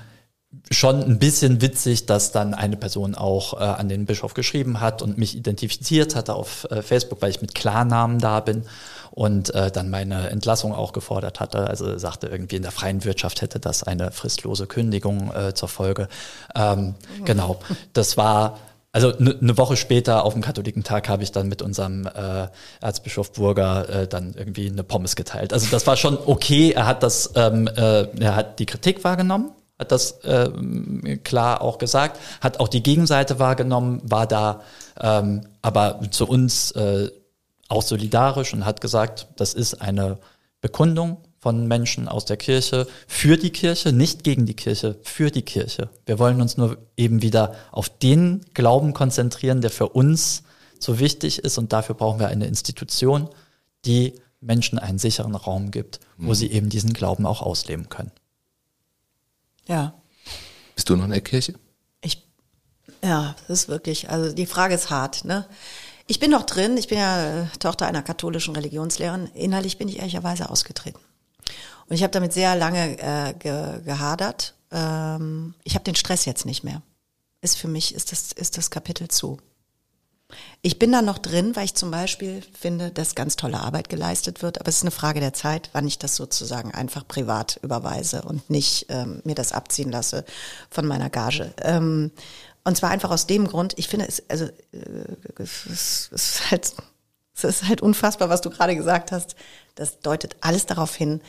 schon 0.71 1.03
ein 1.03 1.19
bisschen 1.19 1.61
witzig, 1.61 2.07
dass 2.07 2.33
dann 2.33 2.55
eine 2.55 2.77
Person 2.77 3.15
auch 3.15 3.55
äh, 3.55 3.65
an 3.65 3.89
den 3.89 4.07
Bischof 4.07 4.35
geschrieben 4.35 4.81
hat 4.81 5.03
und 5.03 5.19
mich 5.19 5.37
identifiziert 5.37 6.15
hatte 6.15 6.35
auf 6.35 6.67
äh, 6.71 6.83
Facebook, 6.83 7.23
weil 7.23 7.31
ich 7.31 7.41
mit 7.41 7.55
Klarnamen 7.55 8.19
da 8.19 8.41
bin 8.41 8.65
und 9.11 9.55
äh, 9.55 9.71
dann 9.71 9.91
meine 9.91 10.31
Entlassung 10.31 10.75
auch 10.75 10.93
gefordert 10.93 11.41
hatte. 11.41 11.69
Also 11.69 11.99
sagte 11.99 12.29
irgendwie 12.29 12.57
in 12.57 12.63
der 12.63 12.73
freien 12.73 13.05
Wirtschaft 13.05 13.43
hätte 13.43 13.61
das 13.61 13.83
eine 13.83 14.11
fristlose 14.11 14.67
Kündigung 14.67 15.33
äh, 15.35 15.55
zur 15.55 15.69
Folge. 15.69 16.09
Ähm, 16.55 16.95
mhm. 17.19 17.25
Genau, 17.25 17.59
das 17.93 18.17
war 18.17 18.59
also 18.95 19.17
eine 19.17 19.37
ne 19.41 19.57
Woche 19.57 19.79
später 19.79 20.23
auf 20.23 20.35
dem 20.35 20.43
Katholikentag 20.43 21.09
habe 21.09 21.23
ich 21.23 21.33
dann 21.33 21.49
mit 21.49 21.63
unserem 21.63 22.07
äh, 22.07 22.49
Erzbischof 22.83 23.33
Burger 23.33 23.89
äh, 23.89 24.07
dann 24.07 24.35
irgendwie 24.37 24.71
eine 24.71 24.85
Pommes 24.85 25.17
geteilt. 25.17 25.55
Also 25.55 25.67
das 25.71 25.87
war 25.87 25.97
schon 25.97 26.19
okay. 26.27 26.73
Er 26.73 26.87
hat 26.87 27.03
das, 27.03 27.31
ähm, 27.35 27.69
äh, 27.69 28.03
er 28.21 28.37
hat 28.37 28.59
die 28.59 28.67
Kritik 28.67 29.03
wahrgenommen 29.03 29.53
hat 29.79 29.93
das 29.93 30.21
äh, 30.25 31.17
klar 31.25 31.61
auch 31.63 31.79
gesagt, 31.79 32.21
hat 32.41 32.61
auch 32.61 32.69
die 32.69 32.83
Gegenseite 32.83 33.39
wahrgenommen, 33.39 34.01
war 34.05 34.27
da 34.27 34.63
ähm, 35.01 35.43
aber 35.61 36.01
zu 36.11 36.27
uns 36.27 36.73
äh, 36.73 37.11
auch 37.69 37.83
solidarisch 37.83 38.53
und 38.53 38.65
hat 38.65 38.81
gesagt, 38.81 39.29
das 39.37 39.55
ist 39.55 39.81
eine 39.81 40.19
Bekundung 40.61 41.19
von 41.41 41.67
Menschen 41.67 42.07
aus 42.07 42.25
der 42.25 42.37
Kirche 42.37 42.87
für 43.09 43.37
die 43.37 43.51
Kirche, 43.51 43.93
nicht 43.93 44.23
gegen 44.23 44.47
die 44.47 44.55
Kirche, 44.55 44.97
für 45.03 45.31
die 45.31 45.43
Kirche. 45.43 45.91
Wir 46.07 46.21
wollen 46.21 46.41
uns 46.41 46.57
nur 46.57 46.79
eben 46.97 47.21
wieder 47.23 47.55
auf 47.73 47.89
den 47.89 48.43
Glauben 48.55 48.93
konzentrieren, 48.93 49.61
der 49.61 49.71
für 49.71 49.89
uns 49.89 50.45
so 50.79 51.01
wichtig 51.01 51.41
ist 51.41 51.59
und 51.59 51.73
dafür 51.73 51.97
brauchen 51.97 52.21
wir 52.21 52.29
eine 52.29 52.47
Institution, 52.47 53.29
die 53.85 54.15
Menschen 54.41 54.79
einen 54.79 54.99
sicheren 54.99 55.35
Raum 55.35 55.73
gibt, 55.73 55.99
wo 56.17 56.31
mhm. 56.31 56.35
sie 56.35 56.51
eben 56.53 56.69
diesen 56.69 56.93
Glauben 56.93 57.27
auch 57.27 57.43
ausleben 57.43 57.89
können. 57.89 58.13
Ja. 59.67 59.95
Bist 60.75 60.89
du 60.89 60.97
noch 60.97 61.05
in 61.05 61.11
der 61.11 61.21
Kirche? 61.21 61.55
Ich, 62.01 62.27
ja, 63.03 63.37
das 63.49 63.63
ist 63.63 63.69
wirklich, 63.69 64.11
also 64.11 64.35
die 64.35 64.47
Frage 64.47 64.75
ist 64.75 64.91
hart, 64.91 65.25
ne? 65.25 65.47
Ich 66.07 66.19
bin 66.19 66.31
noch 66.31 66.45
drin, 66.45 66.77
ich 66.77 66.89
bin 66.89 66.99
ja 66.99 67.43
äh, 67.43 67.47
Tochter 67.59 67.87
einer 67.87 68.03
katholischen 68.03 68.55
Religionslehrerin. 68.55 69.29
Innerlich 69.35 69.79
bin 69.79 69.89
ich 69.89 69.99
ehrlicherweise 69.99 70.51
ausgetreten. 70.51 70.99
Und 71.87 71.95
ich 71.95 72.03
habe 72.03 72.11
damit 72.11 72.33
sehr 72.33 72.57
lange 72.57 72.99
äh, 72.99 73.35
ge 73.35 73.81
gehadert. 73.85 74.55
Ähm, 74.71 75.55
ich 75.65 75.75
habe 75.75 75.85
den 75.85 75.95
Stress 75.95 76.25
jetzt 76.25 76.45
nicht 76.45 76.65
mehr. 76.65 76.83
Ist 77.41 77.57
für 77.57 77.69
mich, 77.69 77.95
ist 77.95 78.13
das, 78.13 78.33
ist 78.33 78.57
das 78.57 78.71
Kapitel 78.71 79.09
zu. 79.09 79.39
Ich 80.63 80.79
bin 80.79 80.93
da 80.93 81.03
noch 81.03 81.19
drin, 81.19 81.57
weil 81.57 81.65
ich 81.65 81.75
zum 81.75 81.91
Beispiel 81.91 82.43
finde, 82.59 82.91
dass 82.91 83.15
ganz 83.15 83.37
tolle 83.37 83.61
Arbeit 83.61 83.89
geleistet 83.89 84.43
wird. 84.43 84.61
Aber 84.61 84.69
es 84.69 84.77
ist 84.77 84.83
eine 84.83 84.91
Frage 84.91 85.21
der 85.21 85.33
Zeit, 85.33 85.71
wann 85.73 85.87
ich 85.87 85.99
das 85.99 86.17
sozusagen 86.17 86.73
einfach 86.73 87.07
privat 87.07 87.59
überweise 87.63 88.23
und 88.23 88.49
nicht 88.51 88.87
ähm, 88.89 89.21
mir 89.25 89.35
das 89.35 89.53
abziehen 89.53 89.91
lasse 89.91 90.25
von 90.71 90.87
meiner 90.87 91.11
Gage. 91.11 91.53
Ähm, 91.63 92.11
und 92.65 92.77
zwar 92.77 92.91
einfach 92.91 93.11
aus 93.11 93.27
dem 93.27 93.49
Grund, 93.49 93.75
ich 93.77 93.89
finde 93.89 94.07
es, 94.07 94.23
also 94.29 94.45
äh, 94.45 94.53
es, 95.39 96.09
ist 96.13 96.51
halt, 96.51 96.75
es 97.35 97.45
ist 97.45 97.69
halt 97.69 97.81
unfassbar, 97.81 98.29
was 98.29 98.41
du 98.41 98.51
gerade 98.51 98.77
gesagt 98.77 99.11
hast. 99.13 99.35
Das 99.75 100.01
deutet 100.01 100.37
alles 100.41 100.67
darauf 100.67 100.95
hin, 100.95 101.21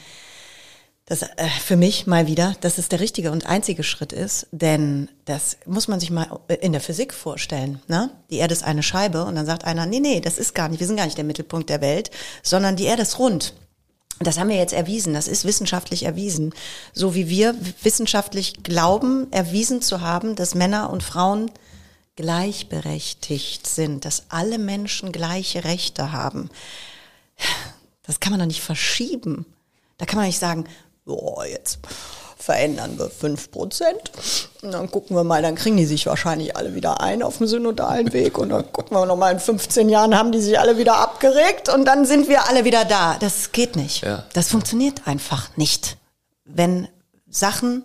das 1.06 1.22
äh, 1.22 1.48
für 1.62 1.76
mich 1.76 2.08
mal 2.08 2.28
wieder, 2.28 2.56
dass 2.62 2.78
es 2.78 2.88
der 2.88 3.00
richtige 3.00 3.32
und 3.32 3.46
einzige 3.46 3.84
Schritt 3.84 4.14
ist, 4.14 4.48
denn 4.52 5.10
das 5.26 5.58
muss 5.66 5.88
man 5.88 6.00
sich 6.00 6.12
mal 6.12 6.40
in 6.62 6.72
der 6.72 6.82
Physik 6.82 7.14
vorstellen. 7.14 7.82
Ne? 7.88 8.10
Die 8.30 8.38
Erde 8.38 8.54
ist 8.54 8.64
eine 8.64 8.84
Scheibe 8.84 9.26
und 9.26 9.36
dann 9.36 9.46
sagt 9.46 9.66
einer, 9.66 9.86
nee, 9.86 10.00
nee, 10.00 10.22
das 10.22 10.38
ist 10.38 10.56
gar 10.56 10.70
nicht, 10.70 10.80
wir 10.80 10.88
sind 10.88 10.96
gar 10.98 11.06
nicht 11.06 11.18
der 11.18 11.26
Mittelpunkt 11.26 11.70
der 11.70 11.82
Welt, 11.82 12.10
sondern 12.42 12.76
die 12.76 12.86
Erde 12.86 13.02
ist 13.02 13.20
rund. 13.20 13.54
Das 14.20 14.38
haben 14.40 14.50
wir 14.50 14.56
jetzt 14.56 14.74
erwiesen, 14.74 15.14
das 15.14 15.28
ist 15.28 15.44
wissenschaftlich 15.44 16.04
erwiesen. 16.04 16.54
So 16.94 17.16
wie 17.16 17.28
wir 17.28 17.56
wissenschaftlich 17.82 18.64
glauben, 18.64 19.28
erwiesen 19.32 19.82
zu 19.82 20.02
haben, 20.02 20.36
dass 20.36 20.56
Männer 20.56 20.90
und 20.92 21.04
Frauen 21.04 21.52
gleichberechtigt 22.16 23.68
sind, 23.68 24.06
dass 24.06 24.26
alle 24.30 24.60
Menschen 24.60 25.12
gleiche 25.12 25.64
Rechte 25.64 26.12
haben. 26.12 26.50
Das 28.06 28.20
kann 28.20 28.32
man 28.32 28.40
doch 28.40 28.48
nicht 28.48 28.62
verschieben. 28.62 29.46
Da 29.98 30.06
kann 30.06 30.18
man 30.18 30.26
nicht 30.26 30.40
sagen, 30.40 30.66
boah, 31.06 31.46
jetzt 31.46 31.80
verändern 32.38 33.00
wir 33.00 33.10
fünf 33.10 33.52
Prozent. 33.52 34.12
Und 34.62 34.74
dann 34.74 34.92
gucken 34.92 35.16
wir 35.16 35.24
mal, 35.24 35.42
dann 35.42 35.56
kriegen 35.56 35.78
die 35.78 35.86
sich 35.86 36.06
wahrscheinlich 36.06 36.58
alle 36.58 36.76
wieder 36.76 37.00
ein 37.00 37.24
auf 37.24 37.38
dem 37.38 37.48
synodalen 37.48 38.12
Weg. 38.12 38.38
Und 38.38 38.50
dann 38.50 38.72
gucken 38.74 38.98
wir 38.98 39.06
nochmal, 39.06 39.34
in 39.34 39.40
15 39.40 39.88
Jahren 39.90 40.18
haben 40.18 40.32
die 40.32 40.42
sich 40.42 40.60
alle 40.60 40.78
wieder 40.78 40.98
abgeregt 40.98 41.70
und 41.70 41.86
dann 41.86 42.06
sind 42.06 42.28
wir 42.28 42.50
alle 42.50 42.66
wieder 42.66 42.84
da. 42.84 43.16
Das 43.20 43.54
geht 43.54 43.76
nicht. 43.76 44.04
Ja. 44.04 44.26
Das 44.34 44.50
funktioniert 44.50 45.08
einfach 45.08 45.56
nicht. 45.56 45.98
Wenn 46.44 46.90
Sachen 47.30 47.84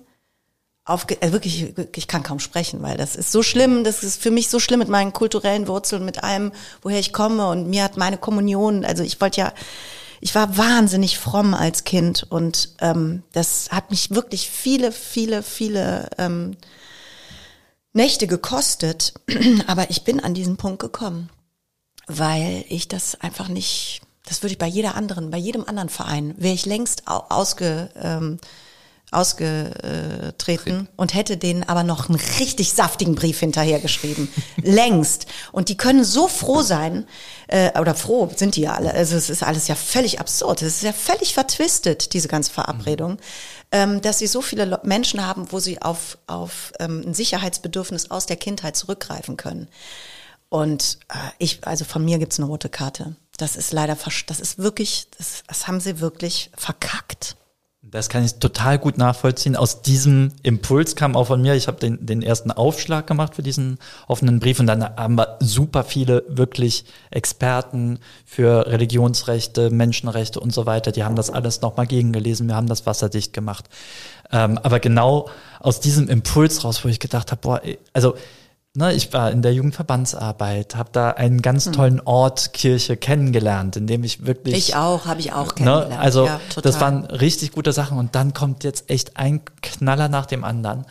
auf, 0.85 1.07
also 1.21 1.33
wirklich, 1.33 1.75
ich 1.95 2.09
kann 2.09 2.23
kaum 2.23 2.41
sprechen, 2.41 2.83
weil 2.83 2.97
das 2.97 3.15
ist 3.15 3.31
so 3.31 3.43
schlimm, 3.43 3.85
das 3.85 4.03
ist 4.03 4.21
für 4.21 4.31
mich 4.31 4.49
so 4.49 4.59
schlimm 4.59 4.79
mit 4.79 4.89
meinen 4.89 5.13
kulturellen 5.13 5.69
Wurzeln, 5.69 6.05
mit 6.05 6.25
allem, 6.25 6.51
woher 6.83 6.99
ich 6.99 7.13
komme 7.13 7.49
und 7.49 7.69
mir 7.69 7.85
hat 7.85 7.99
meine 7.99 8.17
Kommunion, 8.17 8.87
also 8.87 9.03
ich 9.03 9.21
wollte 9.21 9.41
ja, 9.43 9.53
ich 10.21 10.35
war 10.35 10.57
wahnsinnig 10.57 11.19
fromm 11.19 11.55
als 11.55 11.85
Kind 11.85 12.27
und 12.29 12.71
ähm, 12.81 13.23
das 13.33 13.71
hat 13.71 13.91
mich 13.91 14.11
wirklich 14.11 14.51
viele, 14.51 14.93
viele, 14.93 15.43
viele 15.43 16.09
ähm, 16.19 16.57
Nächte 17.93 18.27
gekostet. 18.27 19.15
Aber 19.67 19.91
ich 19.91 20.05
bin 20.05 20.21
an 20.21 20.35
diesen 20.35 20.57
Punkt 20.57 20.81
gekommen, 20.81 21.31
weil 22.07 22.65
ich 22.69 22.89
das 22.89 23.21
einfach 23.21 23.49
nicht, 23.49 24.03
das 24.27 24.43
würde 24.43 24.53
ich 24.53 24.59
bei 24.59 24.67
jeder 24.67 24.95
anderen, 24.95 25.31
bei 25.31 25.39
jedem 25.39 25.65
anderen 25.65 25.89
Verein, 25.89 26.35
wäre 26.37 26.55
ich 26.55 26.67
längst 26.67 27.05
ausge, 27.07 27.91
ähm, 27.97 28.39
ausgetreten 29.11 30.89
und 30.97 31.15
hätte 31.15 31.37
denen 31.37 31.65
aber 31.65 31.83
noch 31.83 32.09
einen 32.09 32.21
richtig 32.39 32.73
saftigen 32.73 33.15
Brief 33.15 33.41
hinterhergeschrieben. 33.41 34.29
Längst. 34.63 35.27
Und 35.51 35.71
die 35.71 35.77
können 35.77 36.05
so 36.05 36.29
froh 36.29 36.63
sein, 36.63 37.07
äh, 37.47 37.79
oder 37.81 37.95
froh 37.95 38.31
sind 38.35 38.57
die 38.57 38.63
ja 38.63 38.75
alle. 38.75 38.93
Also 38.93 39.17
es 39.17 39.31
ist 39.31 39.43
alles 39.43 39.67
ja 39.67 39.75
völlig 39.75 40.21
absurd. 40.21 40.63
Es 40.63 40.77
ist 40.77 40.83
ja 40.83 40.93
völlig 40.93 41.33
vertwistet, 41.35 42.13
diese 42.13 42.29
ganze 42.29 42.53
Verabredung, 42.53 43.13
mhm. 43.13 43.19
ähm, 43.73 44.01
dass 44.03 44.19
sie 44.19 44.27
so 44.27 44.43
viele 44.43 44.81
Menschen 44.83 45.27
haben, 45.27 45.51
wo 45.51 45.59
sie 45.59 45.81
auf, 45.81 46.19
auf 46.27 46.73
ähm, 46.79 47.03
ein 47.07 47.15
Sicherheitsbedürfnis 47.15 48.11
aus 48.11 48.27
der 48.27 48.37
Kindheit 48.37 48.77
zurückgreifen 48.77 49.37
können. 49.39 49.69
Und 50.51 50.99
äh, 51.09 51.15
ich, 51.39 51.67
also 51.67 51.85
von 51.85 52.05
mir 52.05 52.19
gibt's 52.19 52.39
eine 52.39 52.47
rote 52.47 52.69
Karte. 52.69 53.17
Das 53.39 53.57
ist 53.57 53.73
leider, 53.73 53.97
das 54.27 54.41
ist 54.41 54.59
wirklich, 54.59 55.07
das, 55.17 55.43
das 55.47 55.67
haben 55.67 55.81
sie 55.81 56.01
wirklich 56.01 56.51
verkackt. 56.57 57.37
Das 57.91 58.11
kann 58.11 58.23
ich 58.23 58.35
total 58.35 58.79
gut 58.79 58.99
nachvollziehen. 58.99 59.57
Aus 59.57 59.81
diesem 59.81 60.33
Impuls 60.43 60.95
kam 60.95 61.17
auch 61.17 61.29
von 61.29 61.41
mir, 61.41 61.55
ich 61.55 61.69
habe 61.69 61.79
den, 61.79 62.05
den 62.05 62.21
ersten 62.21 62.51
Aufschlag 62.51 63.07
gemacht 63.07 63.35
für 63.35 63.43
diesen 63.43 63.79
offenen 64.07 64.41
Brief 64.41 64.61
und 64.61 64.67
dann 64.67 64.85
haben 64.85 65.17
wir 65.17 65.39
super 65.41 65.85
viele 65.85 66.25
wirklich 66.29 66.85
Experten 67.11 67.99
für 68.27 68.67
Religionsrechte, 68.67 69.71
Menschenrechte 69.71 70.39
und 70.39 70.53
so 70.53 70.67
weiter, 70.67 70.93
die 70.93 71.05
haben 71.05 71.17
das 71.17 71.31
alles 71.31 71.63
nochmal 71.63 71.87
gegengelesen, 71.87 72.47
wir 72.49 72.57
haben 72.57 72.67
das 72.67 72.85
wasserdicht 72.85 73.33
gemacht. 73.33 73.65
Ähm, 74.31 74.59
aber 74.59 74.81
genau 74.81 75.31
aus 75.59 75.81
diesem 75.81 76.09
Impuls 76.09 76.65
raus, 76.65 76.85
wo 76.85 76.89
ich 76.89 77.01
gedacht 77.01 77.31
habe, 77.31 77.41
boah, 77.41 77.63
also 77.95 78.15
Ne, 78.79 78.93
ich 78.93 79.13
war 79.13 79.33
in 79.33 79.43
der 79.43 79.53
Jugendverbandsarbeit, 79.55 80.77
habe 80.77 80.91
da 80.93 81.11
einen 81.11 81.43
ganz 81.43 81.67
hm. 81.67 81.73
tollen 81.73 82.01
Ort 82.01 82.53
Kirche 82.53 82.97
kennengelernt, 82.97 83.75
in 83.75 83.89
dem 83.89 84.05
ich 84.05 84.25
wirklich. 84.25 84.57
Ich 84.57 84.77
auch, 84.77 85.07
habe 85.07 85.19
ich 85.19 85.33
auch 85.33 85.49
ne, 85.49 85.55
kennengelernt. 85.55 85.91
Ne, 85.91 85.99
also 85.99 86.27
ja, 86.27 86.41
das 86.63 86.81
waren 86.81 87.05
richtig 87.07 87.51
gute 87.51 87.73
Sachen 87.73 87.99
und 87.99 88.15
dann 88.15 88.35
kommt 88.35 88.63
jetzt 88.63 88.89
echt 88.89 89.17
ein 89.17 89.41
Knaller 89.63 90.09
nach 90.09 90.27
dem 90.27 90.45
anderen. 90.45 90.85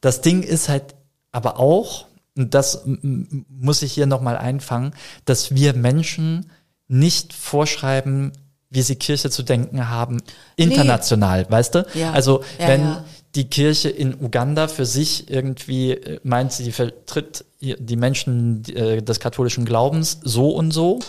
Das 0.00 0.22
Ding 0.22 0.42
ist 0.42 0.70
halt 0.70 0.94
aber 1.30 1.60
auch, 1.60 2.06
und 2.34 2.54
das 2.54 2.84
muss 2.86 3.82
ich 3.82 3.92
hier 3.92 4.06
nochmal 4.06 4.38
einfangen, 4.38 4.94
dass 5.26 5.54
wir 5.54 5.74
Menschen 5.74 6.50
nicht 6.86 7.34
vorschreiben, 7.34 8.32
wie 8.70 8.80
sie 8.80 8.96
Kirche 8.96 9.28
zu 9.28 9.42
denken 9.42 9.90
haben, 9.90 10.22
international, 10.56 11.42
nee. 11.42 11.50
weißt 11.50 11.74
du? 11.74 11.86
Ja. 11.92 12.12
Also 12.12 12.42
wenn 12.58 12.80
ja, 12.80 13.04
die 13.34 13.48
Kirche 13.48 13.88
in 13.88 14.14
Uganda 14.20 14.68
für 14.68 14.86
sich 14.86 15.30
irgendwie 15.30 15.92
äh, 15.92 16.20
meint, 16.22 16.52
sie 16.52 16.72
vertritt 16.72 17.44
die 17.60 17.96
Menschen 17.96 18.64
äh, 18.74 19.02
des 19.02 19.20
katholischen 19.20 19.64
Glaubens 19.64 20.20
so 20.22 20.50
und 20.50 20.70
so, 20.70 21.00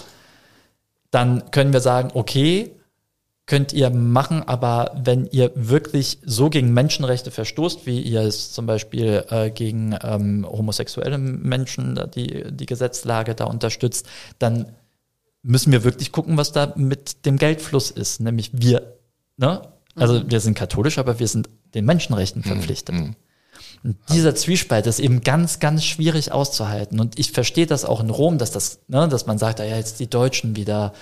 dann 1.12 1.52
können 1.52 1.74
wir 1.74 1.82
sagen, 1.82 2.12
okay, 2.14 2.72
könnt 3.46 3.74
ihr 3.74 3.90
machen, 3.90 4.44
aber 4.44 4.92
wenn 4.96 5.26
ihr 5.26 5.52
wirklich 5.56 6.20
so 6.24 6.52
gegen 6.52 6.72
Menschenrechte 6.72 7.32
verstoßt, 7.32 7.88
wie 7.88 8.00
ihr 8.00 8.22
es 8.22 8.52
zum 8.52 8.68
Beispiel 8.68 9.26
äh, 9.30 9.50
gegen 9.50 9.98
ähm, 10.04 10.46
homosexuelle 10.48 11.18
Menschen, 11.18 12.00
die, 12.14 12.44
die 12.52 12.66
Gesetzlage 12.68 13.34
da 13.34 13.46
unterstützt, 13.46 14.08
dann 14.38 14.68
müssen 15.42 15.72
wir 15.72 15.84
wirklich 15.84 16.12
gucken, 16.12 16.38
was 16.38 16.52
da 16.52 16.74
mit 16.76 17.26
dem 17.26 17.38
Geldfluss 17.38 17.90
ist. 17.90 18.20
Nämlich 18.20 18.52
wir, 18.54 18.98
ne? 19.38 19.62
Also 19.96 20.16
mhm. 20.16 20.32
wir 20.32 20.40
sind 20.40 20.56
katholisch, 20.56 20.98
aber 20.98 21.20
wir 21.20 21.28
sind 21.28 21.50
den 21.74 21.86
Menschenrechten 21.86 22.42
mhm. 22.44 22.48
verpflichtet. 22.48 22.96
Mhm. 22.96 23.16
Und 23.84 23.98
dieser 24.12 24.36
Zwiespalt 24.36 24.88
ist 24.88 25.00
eben 25.00 25.22
ganz, 25.22 25.60
ganz 25.60 25.86
schwierig 25.86 26.32
auszuhalten. 26.32 27.00
Und 27.00 27.18
ich 27.18 27.32
verstehe 27.32 27.66
das 27.66 27.86
auch 27.86 28.02
in 28.02 28.10
Rom, 28.10 28.38
dass 28.38 28.52
das, 28.52 28.80
ne, 28.88 29.08
dass 29.08 29.26
man 29.26 29.38
sagt, 29.38 29.60
ja, 29.60 29.66
jetzt 29.66 30.00
die 30.00 30.10
Deutschen 30.10 30.56
wieder 30.56 30.94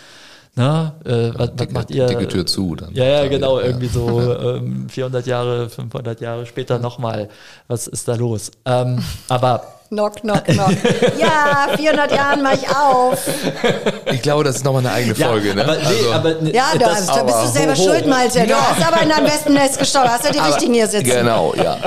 Ne? 0.58 0.92
Äh, 1.06 1.38
was, 1.38 1.52
was 1.56 1.70
macht 1.70 1.92
ihr? 1.92 2.08
Dicke 2.08 2.28
Tür 2.28 2.46
zu. 2.48 2.76
Dann 2.76 2.92
ja, 2.96 3.06
ja, 3.06 3.28
genau, 3.28 3.60
ja. 3.60 3.68
irgendwie 3.68 3.88
so 3.88 4.34
ähm, 4.42 4.90
400 4.90 5.28
Jahre, 5.28 5.70
500 5.70 6.20
Jahre 6.20 6.48
später 6.48 6.80
nochmal. 6.80 7.30
Was 7.68 7.86
ist 7.86 8.08
da 8.08 8.16
los? 8.16 8.52
Ähm, 8.66 9.04
aber 9.28 9.77
Knock, 9.90 10.18
knock, 10.18 10.44
knock. 10.44 10.72
ja, 11.18 11.70
400 11.78 12.12
Jahren 12.12 12.42
mache 12.42 12.56
ich 12.56 12.70
auf. 12.70 13.20
Ich 14.12 14.22
glaube, 14.22 14.44
das 14.44 14.58
ist 14.58 14.66
nochmal 14.66 14.86
eine 14.86 14.92
eigene 14.92 15.16
Folge, 15.16 15.50
ja, 15.50 15.56
ne? 15.56 15.64
Aber, 15.64 15.78
nee, 15.78 15.86
also, 15.86 16.14
aber, 16.14 16.34
ne, 16.42 16.54
ja, 16.54 16.66
da, 16.78 16.90
das, 16.90 17.06
da 17.06 17.24
bist 17.24 17.38
du 17.44 17.48
selber 17.48 17.74
ho, 17.74 17.78
ho. 17.78 17.84
schuld, 17.86 18.08
Malte. 18.08 18.42
Du 18.42 18.50
ja. 18.50 18.76
hast 18.76 18.86
aber 18.86 19.02
in 19.02 19.10
deinem 19.10 19.26
besten 19.26 19.54
Nest 19.54 19.80
geschaut. 19.80 20.08
Hast 20.10 20.26
du 20.26 20.34
die 20.34 20.40
aber, 20.40 20.50
richtigen 20.50 20.74
hier 20.74 20.88
sitzen. 20.88 21.06
Genau, 21.06 21.54
ja. 21.56 21.78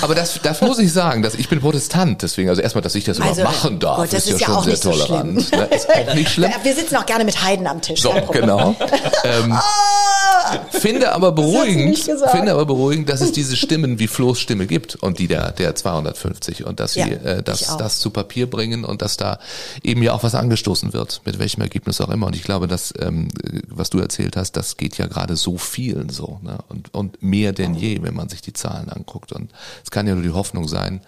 Aber 0.00 0.14
das, 0.14 0.40
das 0.42 0.60
muss 0.62 0.78
ich 0.78 0.90
sagen, 0.90 1.22
dass 1.22 1.34
ich 1.34 1.50
bin 1.50 1.60
Protestant, 1.60 2.22
deswegen, 2.22 2.48
also 2.48 2.62
erstmal, 2.62 2.80
dass 2.80 2.94
ich 2.94 3.04
das 3.04 3.20
also, 3.20 3.42
überhaupt 3.42 3.62
machen 3.62 3.78
darf, 3.78 3.96
Gott, 3.98 4.12
das 4.12 4.26
ist, 4.26 4.34
ist 4.34 4.40
ja, 4.40 4.46
schon 4.46 4.64
sehr 4.64 4.76
so 4.76 4.90
tolerant. 4.92 5.52
Ne? 5.52 5.68
Ist 5.70 5.88
auch 5.90 6.14
nicht 6.14 6.30
schlimm. 6.30 6.50
Wir 6.62 6.74
sitzen 6.74 6.96
auch 6.96 7.06
gerne 7.06 7.24
mit 7.24 7.42
Heiden 7.42 7.66
am 7.66 7.82
Tisch. 7.82 8.00
So, 8.00 8.12
genau. 8.32 8.74
ähm, 9.24 9.54
oh, 9.54 10.56
finde 10.78 11.12
aber 11.12 11.32
beruhigend, 11.32 11.98
finde 12.30 12.52
aber 12.52 12.64
beruhigend, 12.64 13.10
dass 13.10 13.20
es 13.20 13.32
diese 13.32 13.56
Stimmen 13.56 13.98
wie 13.98 14.06
Flo's 14.06 14.40
Stimme 14.40 14.66
gibt 14.66 14.96
und 14.96 15.18
die 15.18 15.28
der, 15.28 15.52
der 15.52 15.74
250 15.74 16.64
und 16.64 16.80
dass 16.80 16.94
sie 16.94 17.00
äh, 17.00 17.42
das, 17.50 17.76
das 17.76 17.98
zu 17.98 18.10
Papier 18.10 18.48
bringen 18.48 18.84
und 18.84 19.02
dass 19.02 19.16
da 19.16 19.38
eben 19.82 20.02
ja 20.02 20.12
auch 20.12 20.22
was 20.22 20.34
angestoßen 20.34 20.92
wird, 20.92 21.22
mit 21.24 21.38
welchem 21.38 21.60
Ergebnis 21.60 22.00
auch 22.00 22.08
immer. 22.08 22.26
Und 22.26 22.36
ich 22.36 22.42
glaube, 22.42 22.66
dass, 22.66 22.92
ähm, 22.98 23.28
was 23.68 23.90
du 23.90 23.98
erzählt 23.98 24.36
hast, 24.36 24.52
das 24.52 24.76
geht 24.76 24.98
ja 24.98 25.06
gerade 25.06 25.36
so 25.36 25.58
vielen 25.58 26.08
so. 26.08 26.40
Ne? 26.42 26.58
Und, 26.68 26.94
und 26.94 27.22
mehr 27.22 27.52
denn 27.52 27.74
je, 27.74 28.02
wenn 28.02 28.14
man 28.14 28.28
sich 28.28 28.42
die 28.42 28.52
Zahlen 28.52 28.88
anguckt. 28.88 29.32
Und 29.32 29.52
es 29.84 29.90
kann 29.90 30.06
ja 30.06 30.14
nur 30.14 30.22
die 30.22 30.30
Hoffnung 30.30 30.68
sein, 30.68 31.00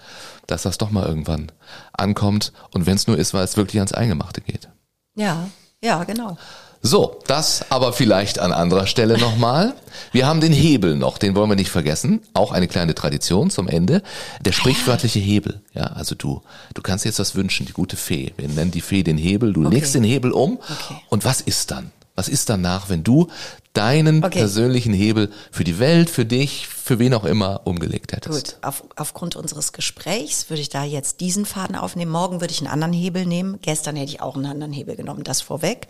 dass 0.46 0.62
das 0.62 0.78
doch 0.78 0.90
mal 0.90 1.06
irgendwann 1.06 1.52
ankommt. 1.92 2.52
Und 2.72 2.86
wenn 2.86 2.96
es 2.96 3.06
nur 3.06 3.18
ist, 3.18 3.34
weil 3.34 3.44
es 3.44 3.56
wirklich 3.56 3.80
ans 3.80 3.92
Eingemachte 3.92 4.40
geht. 4.40 4.68
Ja, 5.14 5.48
ja, 5.82 6.04
genau. 6.04 6.36
So, 6.84 7.20
das 7.28 7.70
aber 7.70 7.92
vielleicht 7.92 8.40
an 8.40 8.52
anderer 8.52 8.88
Stelle 8.88 9.16
nochmal. 9.16 9.74
Wir 10.10 10.26
haben 10.26 10.40
den 10.40 10.52
Hebel 10.52 10.96
noch, 10.96 11.16
den 11.16 11.36
wollen 11.36 11.48
wir 11.48 11.54
nicht 11.54 11.70
vergessen. 11.70 12.22
Auch 12.34 12.50
eine 12.50 12.66
kleine 12.66 12.96
Tradition 12.96 13.50
zum 13.50 13.68
Ende. 13.68 14.02
Der 14.44 14.50
sprichwörtliche 14.50 15.20
Hebel. 15.20 15.60
Ja, 15.74 15.84
also 15.84 16.16
du, 16.16 16.42
du 16.74 16.82
kannst 16.82 17.04
jetzt 17.04 17.20
was 17.20 17.36
wünschen, 17.36 17.66
die 17.66 17.72
gute 17.72 17.96
Fee. 17.96 18.32
Wir 18.36 18.48
nennen 18.48 18.72
die 18.72 18.80
Fee 18.80 19.04
den 19.04 19.16
Hebel. 19.16 19.52
Du 19.52 19.64
okay. 19.64 19.76
legst 19.76 19.94
den 19.94 20.02
Hebel 20.02 20.32
um. 20.32 20.54
Okay. 20.54 21.00
Und 21.08 21.24
was 21.24 21.40
ist 21.40 21.70
dann? 21.70 21.92
Was 22.14 22.28
ist 22.28 22.50
danach, 22.50 22.90
wenn 22.90 23.04
du 23.04 23.28
deinen 23.72 24.22
okay. 24.22 24.40
persönlichen 24.40 24.92
Hebel 24.92 25.30
für 25.50 25.64
die 25.64 25.78
Welt, 25.78 26.10
für 26.10 26.26
dich, 26.26 26.68
für 26.68 26.98
wen 26.98 27.14
auch 27.14 27.24
immer 27.24 27.62
umgelegt 27.64 28.12
hättest? 28.12 28.56
Gut, 28.56 28.58
Auf, 28.60 28.84
aufgrund 28.96 29.34
unseres 29.34 29.72
Gesprächs 29.72 30.50
würde 30.50 30.60
ich 30.60 30.68
da 30.68 30.84
jetzt 30.84 31.20
diesen 31.20 31.46
Faden 31.46 31.74
aufnehmen. 31.74 32.10
Morgen 32.10 32.42
würde 32.42 32.52
ich 32.52 32.60
einen 32.60 32.68
anderen 32.68 32.92
Hebel 32.92 33.24
nehmen. 33.24 33.58
Gestern 33.62 33.96
hätte 33.96 34.10
ich 34.10 34.20
auch 34.20 34.36
einen 34.36 34.44
anderen 34.44 34.74
Hebel 34.74 34.94
genommen, 34.96 35.24
das 35.24 35.40
vorweg. 35.40 35.88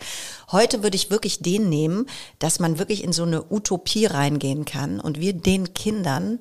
Heute 0.51 0.81
würde 0.81 0.95
ich 0.95 1.11
wirklich 1.11 1.39
den 1.39 1.67
nehmen, 1.67 2.05
dass 2.39 2.59
man 2.59 2.79
wirklich 2.79 3.03
in 3.03 3.11
so 3.11 3.23
eine 3.23 3.43
Utopie 3.51 4.05
reingehen 4.05 4.63
kann 4.63 5.01
und 5.01 5.19
wir 5.19 5.33
den 5.33 5.73
Kindern 5.73 6.39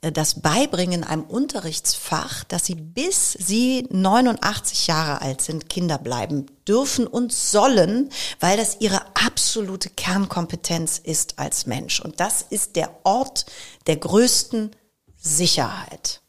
das 0.00 0.40
beibringen 0.40 1.02
in 1.02 1.04
einem 1.04 1.24
Unterrichtsfach, 1.24 2.44
dass 2.44 2.64
sie 2.64 2.74
bis 2.74 3.32
sie 3.32 3.86
89 3.90 4.86
Jahre 4.86 5.20
alt 5.20 5.42
sind, 5.42 5.68
Kinder 5.68 5.98
bleiben 5.98 6.46
dürfen 6.66 7.06
und 7.06 7.32
sollen, 7.32 8.08
weil 8.40 8.56
das 8.56 8.78
ihre 8.80 9.02
absolute 9.14 9.90
Kernkompetenz 9.90 10.98
ist 10.98 11.38
als 11.38 11.66
Mensch. 11.66 12.00
Und 12.00 12.18
das 12.18 12.40
ist 12.40 12.76
der 12.76 12.90
Ort 13.04 13.44
der 13.86 13.96
größten 13.96 14.70
Sicherheit. 15.18 16.22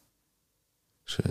Schön. 1.04 1.30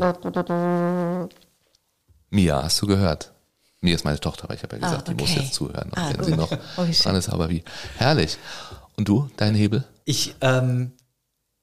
Mia, 2.31 2.63
hast 2.63 2.81
du 2.81 2.87
gehört? 2.87 3.33
Mia 3.81 3.95
ist 3.95 4.05
meine 4.05 4.19
Tochter, 4.19 4.45
aber 4.45 4.55
ich 4.55 4.63
habe 4.63 4.77
ja 4.77 4.81
gesagt, 4.81 5.09
ah, 5.09 5.11
okay. 5.11 5.13
die 5.15 5.23
muss 5.23 5.35
jetzt 5.35 5.53
zuhören, 5.53 5.91
ah, 5.95 6.09
wenn 6.09 6.17
gut. 6.17 6.25
sie 6.25 6.35
noch 6.35 6.51
oh, 6.77 6.85
dran 7.03 7.15
ist, 7.15 7.29
aber 7.29 7.49
wie. 7.49 7.63
Herrlich. 7.97 8.37
Und 8.95 9.07
du, 9.07 9.29
dein 9.37 9.53
Hebel? 9.53 9.83
Ich 10.05 10.35
ähm, 10.41 10.93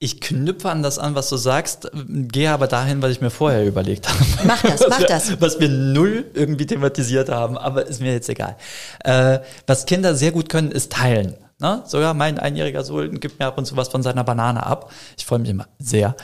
ich 0.01 0.21
knüpfe 0.21 0.71
an 0.71 0.83
das 0.83 0.99
an, 0.99 1.17
was 1.17 1.29
du 1.29 1.37
sagst, 1.37 1.91
gehe 2.07 2.53
aber 2.53 2.69
dahin, 2.69 3.03
was 3.03 3.11
ich 3.11 3.21
mir 3.21 3.31
vorher 3.31 3.67
überlegt 3.67 4.09
habe. 4.09 4.25
Mach 4.45 4.63
das, 4.63 4.87
mach 4.89 5.03
das. 5.09 5.41
Was 5.41 5.59
wir 5.59 5.69
null 5.69 6.25
irgendwie 6.35 6.67
thematisiert 6.67 7.29
haben, 7.29 7.59
aber 7.59 7.87
ist 7.87 8.01
mir 8.01 8.13
jetzt 8.13 8.29
egal. 8.29 8.57
Äh, 9.05 9.41
was 9.67 9.87
Kinder 9.87 10.15
sehr 10.15 10.31
gut 10.31 10.49
können, 10.49 10.71
ist 10.71 10.93
teilen. 10.93 11.35
Ne? 11.61 11.83
Sogar 11.87 12.15
mein 12.15 12.39
einjähriger 12.39 12.85
Sohn 12.85 13.19
gibt 13.19 13.41
mir 13.41 13.47
ab 13.47 13.59
und 13.59 13.65
zu 13.65 13.77
was 13.77 13.89
von 13.89 14.05
seiner 14.05 14.23
Banane 14.23 14.65
ab. 14.65 14.93
Ich 15.17 15.27
freue 15.27 15.41
mich 15.41 15.51
immer 15.51 15.67
sehr. 15.81 16.15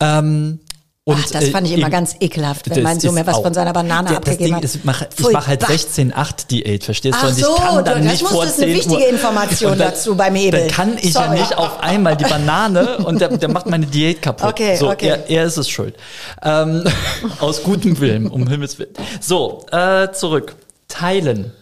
Ähm, 0.00 0.60
und, 1.06 1.18
Ach, 1.22 1.30
das 1.32 1.50
fand 1.50 1.66
ich 1.66 1.74
äh, 1.74 1.76
immer 1.76 1.90
ganz 1.90 2.16
ekelhaft, 2.18 2.70
wenn 2.70 2.82
mein 2.82 2.98
Sohn 2.98 3.12
mir 3.12 3.26
was 3.26 3.36
auch, 3.36 3.42
von 3.42 3.52
seiner 3.52 3.74
Banane 3.74 4.12
ja, 4.12 4.16
abgegeben 4.16 4.56
hat. 4.56 4.64
ich 4.64 4.84
mache, 4.84 5.06
ich 5.14 5.30
mache 5.30 5.48
halt 5.48 5.62
16-8-Diät, 5.62 6.82
verstehst 6.82 7.18
du? 7.20 7.26
Und 7.26 7.38
ich 7.38 7.44
kann 7.44 7.84
dann 7.84 8.02
du, 8.02 8.08
nicht 8.08 8.22
vor 8.22 8.46
10 8.46 8.64
eine 8.64 8.74
wichtige 8.74 8.94
Uhr, 8.94 9.08
Information 9.10 9.78
dann, 9.78 9.90
dazu 9.90 10.16
beim 10.16 10.34
Hebel. 10.34 10.60
Dann 10.60 10.68
kann 10.70 10.96
ich 10.98 11.12
Sorry. 11.12 11.26
ja 11.26 11.32
nicht 11.42 11.58
auf 11.58 11.80
einmal 11.80 12.16
die 12.16 12.24
Banane 12.24 12.96
und 13.04 13.20
der, 13.20 13.36
der 13.36 13.50
macht 13.50 13.66
meine 13.66 13.84
Diät 13.84 14.22
kaputt. 14.22 14.48
Okay, 14.48 14.76
so, 14.76 14.90
okay. 14.90 15.08
Er, 15.08 15.28
er 15.28 15.44
ist 15.44 15.58
es 15.58 15.68
schuld. 15.68 15.94
Ähm, 16.42 16.84
aus 17.38 17.62
gutem 17.62 18.00
Willen, 18.00 18.26
um 18.26 18.48
Himmels 18.48 18.78
Willen. 18.78 18.94
So, 19.20 19.66
äh, 19.72 20.10
zurück. 20.12 20.56
Teilen. 20.88 21.52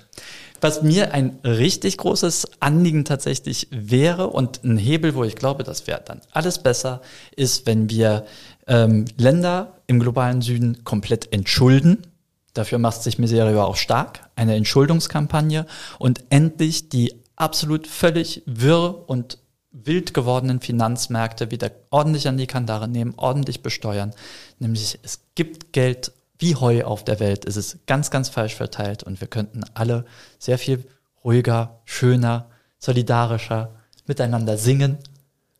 Was 0.60 0.82
mir 0.82 1.12
ein 1.12 1.40
richtig 1.42 1.96
großes 1.96 2.46
Anliegen 2.60 3.04
tatsächlich 3.04 3.66
wäre 3.72 4.28
und 4.28 4.62
ein 4.62 4.76
Hebel, 4.76 5.16
wo 5.16 5.24
ich 5.24 5.34
glaube, 5.34 5.64
das 5.64 5.88
wäre 5.88 6.00
dann 6.04 6.20
alles 6.30 6.60
besser, 6.60 7.02
ist, 7.34 7.66
wenn 7.66 7.90
wir 7.90 8.24
ähm, 8.66 9.04
Länder 9.16 9.78
im 9.86 10.00
globalen 10.00 10.42
Süden 10.42 10.84
komplett 10.84 11.32
entschulden. 11.32 12.06
Dafür 12.54 12.78
macht 12.78 13.02
sich 13.02 13.18
Miserio 13.18 13.62
auch 13.62 13.76
stark. 13.76 14.28
Eine 14.36 14.56
Entschuldungskampagne 14.56 15.66
und 15.98 16.24
endlich 16.30 16.88
die 16.88 17.14
absolut 17.36 17.86
völlig 17.86 18.42
wirr 18.46 19.08
und 19.08 19.38
wild 19.72 20.12
gewordenen 20.12 20.60
Finanzmärkte 20.60 21.50
wieder 21.50 21.70
ordentlich 21.90 22.28
an 22.28 22.36
die 22.36 22.46
Kandare 22.46 22.88
nehmen, 22.88 23.14
ordentlich 23.16 23.62
besteuern. 23.62 24.12
Nämlich 24.58 24.98
es 25.02 25.20
gibt 25.34 25.72
Geld 25.72 26.12
wie 26.38 26.56
Heu 26.56 26.84
auf 26.84 27.04
der 27.04 27.20
Welt. 27.20 27.46
Es 27.46 27.56
ist 27.56 27.86
ganz, 27.86 28.10
ganz 28.10 28.28
falsch 28.28 28.54
verteilt 28.54 29.02
und 29.02 29.20
wir 29.20 29.28
könnten 29.28 29.64
alle 29.74 30.04
sehr 30.38 30.58
viel 30.58 30.84
ruhiger, 31.24 31.80
schöner, 31.84 32.50
solidarischer 32.78 33.76
miteinander 34.06 34.58
singen 34.58 34.98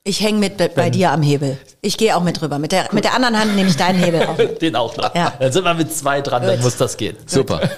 ich 0.04 0.20
hänge 0.20 0.38
mit 0.38 0.56
bei 0.56 0.70
Wenn, 0.74 0.92
dir 0.92 1.12
am 1.12 1.22
Hebel. 1.22 1.58
Ich 1.80 1.96
gehe 1.96 2.16
auch 2.16 2.22
mit 2.22 2.42
rüber. 2.42 2.58
Mit 2.58 2.72
der, 2.72 2.92
mit 2.92 3.04
der 3.04 3.14
anderen 3.14 3.38
Hand 3.38 3.54
nehme 3.54 3.68
ich 3.68 3.76
deinen 3.76 4.02
Hebel 4.02 4.22
auch. 4.26 4.36
Den 4.58 4.76
auch 4.76 4.96
noch. 4.96 5.14
Ja. 5.14 5.32
Dann 5.38 5.52
sind 5.52 5.64
wir 5.64 5.74
mit 5.74 5.92
zwei 5.92 6.20
dran, 6.20 6.42
dann 6.42 6.60
muss 6.60 6.76
das 6.76 6.96
gehen. 6.96 7.16
Super. 7.26 7.70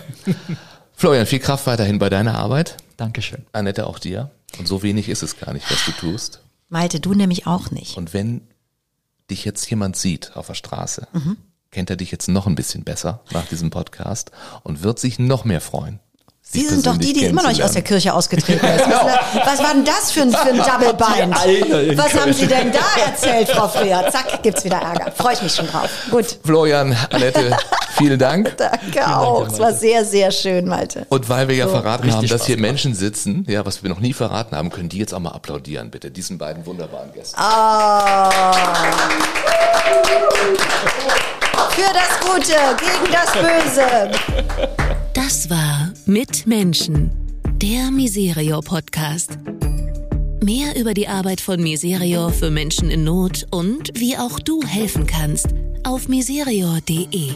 Florian, 0.94 1.26
viel 1.26 1.40
Kraft 1.40 1.66
weiterhin 1.66 1.98
bei 1.98 2.08
deiner 2.08 2.38
Arbeit. 2.38 2.76
Dankeschön. 2.96 3.44
Annette, 3.52 3.86
auch 3.86 3.98
dir. 3.98 4.30
Und 4.58 4.68
so 4.68 4.82
wenig 4.82 5.08
ist 5.08 5.22
es 5.22 5.38
gar 5.38 5.52
nicht, 5.52 5.70
was 5.70 5.84
du 5.84 5.92
tust. 5.92 6.40
Malte, 6.68 7.00
du 7.00 7.14
nämlich 7.14 7.46
auch 7.46 7.70
nicht. 7.70 7.96
Und 7.96 8.14
wenn 8.14 8.42
dich 9.30 9.44
jetzt 9.44 9.68
jemand 9.68 9.96
sieht 9.96 10.36
auf 10.36 10.46
der 10.46 10.54
Straße, 10.54 11.08
mhm. 11.12 11.36
kennt 11.70 11.90
er 11.90 11.96
dich 11.96 12.10
jetzt 12.10 12.28
noch 12.28 12.46
ein 12.46 12.54
bisschen 12.54 12.84
besser 12.84 13.22
nach 13.32 13.46
diesem 13.46 13.70
Podcast 13.70 14.30
und 14.62 14.82
wird 14.82 14.98
sich 14.98 15.18
noch 15.18 15.44
mehr 15.44 15.60
freuen, 15.60 16.00
Sie 16.46 16.68
sind 16.68 16.86
doch 16.86 16.96
die, 16.96 17.12
die 17.12 17.24
immer 17.24 17.42
noch 17.42 17.48
nicht 17.48 17.64
aus 17.64 17.72
der 17.72 17.82
Kirche 17.82 18.12
ausgetreten 18.14 18.64
ist. 18.76 18.86
Was 18.86 19.58
war 19.58 19.74
denn 19.74 19.84
das 19.84 20.12
für 20.12 20.22
ein, 20.22 20.30
für 20.30 20.50
ein 20.50 20.56
Double 20.58 20.94
Bind? 20.94 21.98
Was 21.98 22.14
haben 22.14 22.32
Sie 22.32 22.46
denn 22.46 22.70
da 22.70 23.02
erzählt, 23.04 23.48
Frau 23.48 23.66
Freer? 23.66 24.08
Zack, 24.12 24.42
gibt's 24.42 24.62
wieder 24.64 24.76
Ärger. 24.76 25.10
Freue 25.10 25.34
ich 25.34 25.42
mich 25.42 25.54
schon 25.54 25.66
drauf. 25.66 25.90
Gut. 26.10 26.38
Florian, 26.44 26.96
Annette, 27.10 27.56
vielen 27.96 28.18
Dank. 28.18 28.56
Danke 28.56 28.78
vielen 28.92 29.04
auch. 29.04 29.48
es 29.48 29.58
war 29.58 29.72
sehr, 29.72 30.04
sehr 30.04 30.30
schön, 30.30 30.68
Malte. 30.68 31.06
Und 31.08 31.28
weil 31.28 31.48
wir 31.48 31.56
ja 31.56 31.64
so. 31.66 31.72
verraten 31.72 32.12
haben, 32.12 32.28
dass 32.28 32.46
hier 32.46 32.58
Menschen 32.58 32.94
sitzen, 32.94 33.44
ja, 33.48 33.66
was 33.66 33.82
wir 33.82 33.90
noch 33.90 34.00
nie 34.00 34.12
verraten 34.12 34.54
haben, 34.54 34.70
können 34.70 34.90
die 34.90 34.98
jetzt 34.98 35.12
auch 35.12 35.20
mal 35.20 35.32
applaudieren, 35.32 35.90
bitte, 35.90 36.10
diesen 36.10 36.38
beiden 36.38 36.64
wunderbaren 36.66 37.12
Gästen. 37.12 37.40
Oh. 37.40 38.30
Für 41.70 41.92
das 41.92 42.20
Gute, 42.20 42.54
gegen 42.78 43.12
das 43.12 43.32
Böse. 43.32 44.10
Das 45.12 45.48
war 45.50 45.73
Mit 46.06 46.46
Menschen, 46.46 47.10
der 47.62 47.90
Miserio 47.90 48.60
Podcast. 48.60 49.38
Mehr 50.42 50.76
über 50.78 50.92
die 50.92 51.08
Arbeit 51.08 51.40
von 51.40 51.62
Miserior 51.62 52.30
für 52.30 52.50
Menschen 52.50 52.90
in 52.90 53.04
Not 53.04 53.46
und 53.50 53.90
wie 53.98 54.14
auch 54.18 54.38
du 54.38 54.62
helfen 54.62 55.06
kannst 55.06 55.48
auf 55.82 56.06
miserior.de. 56.08 57.30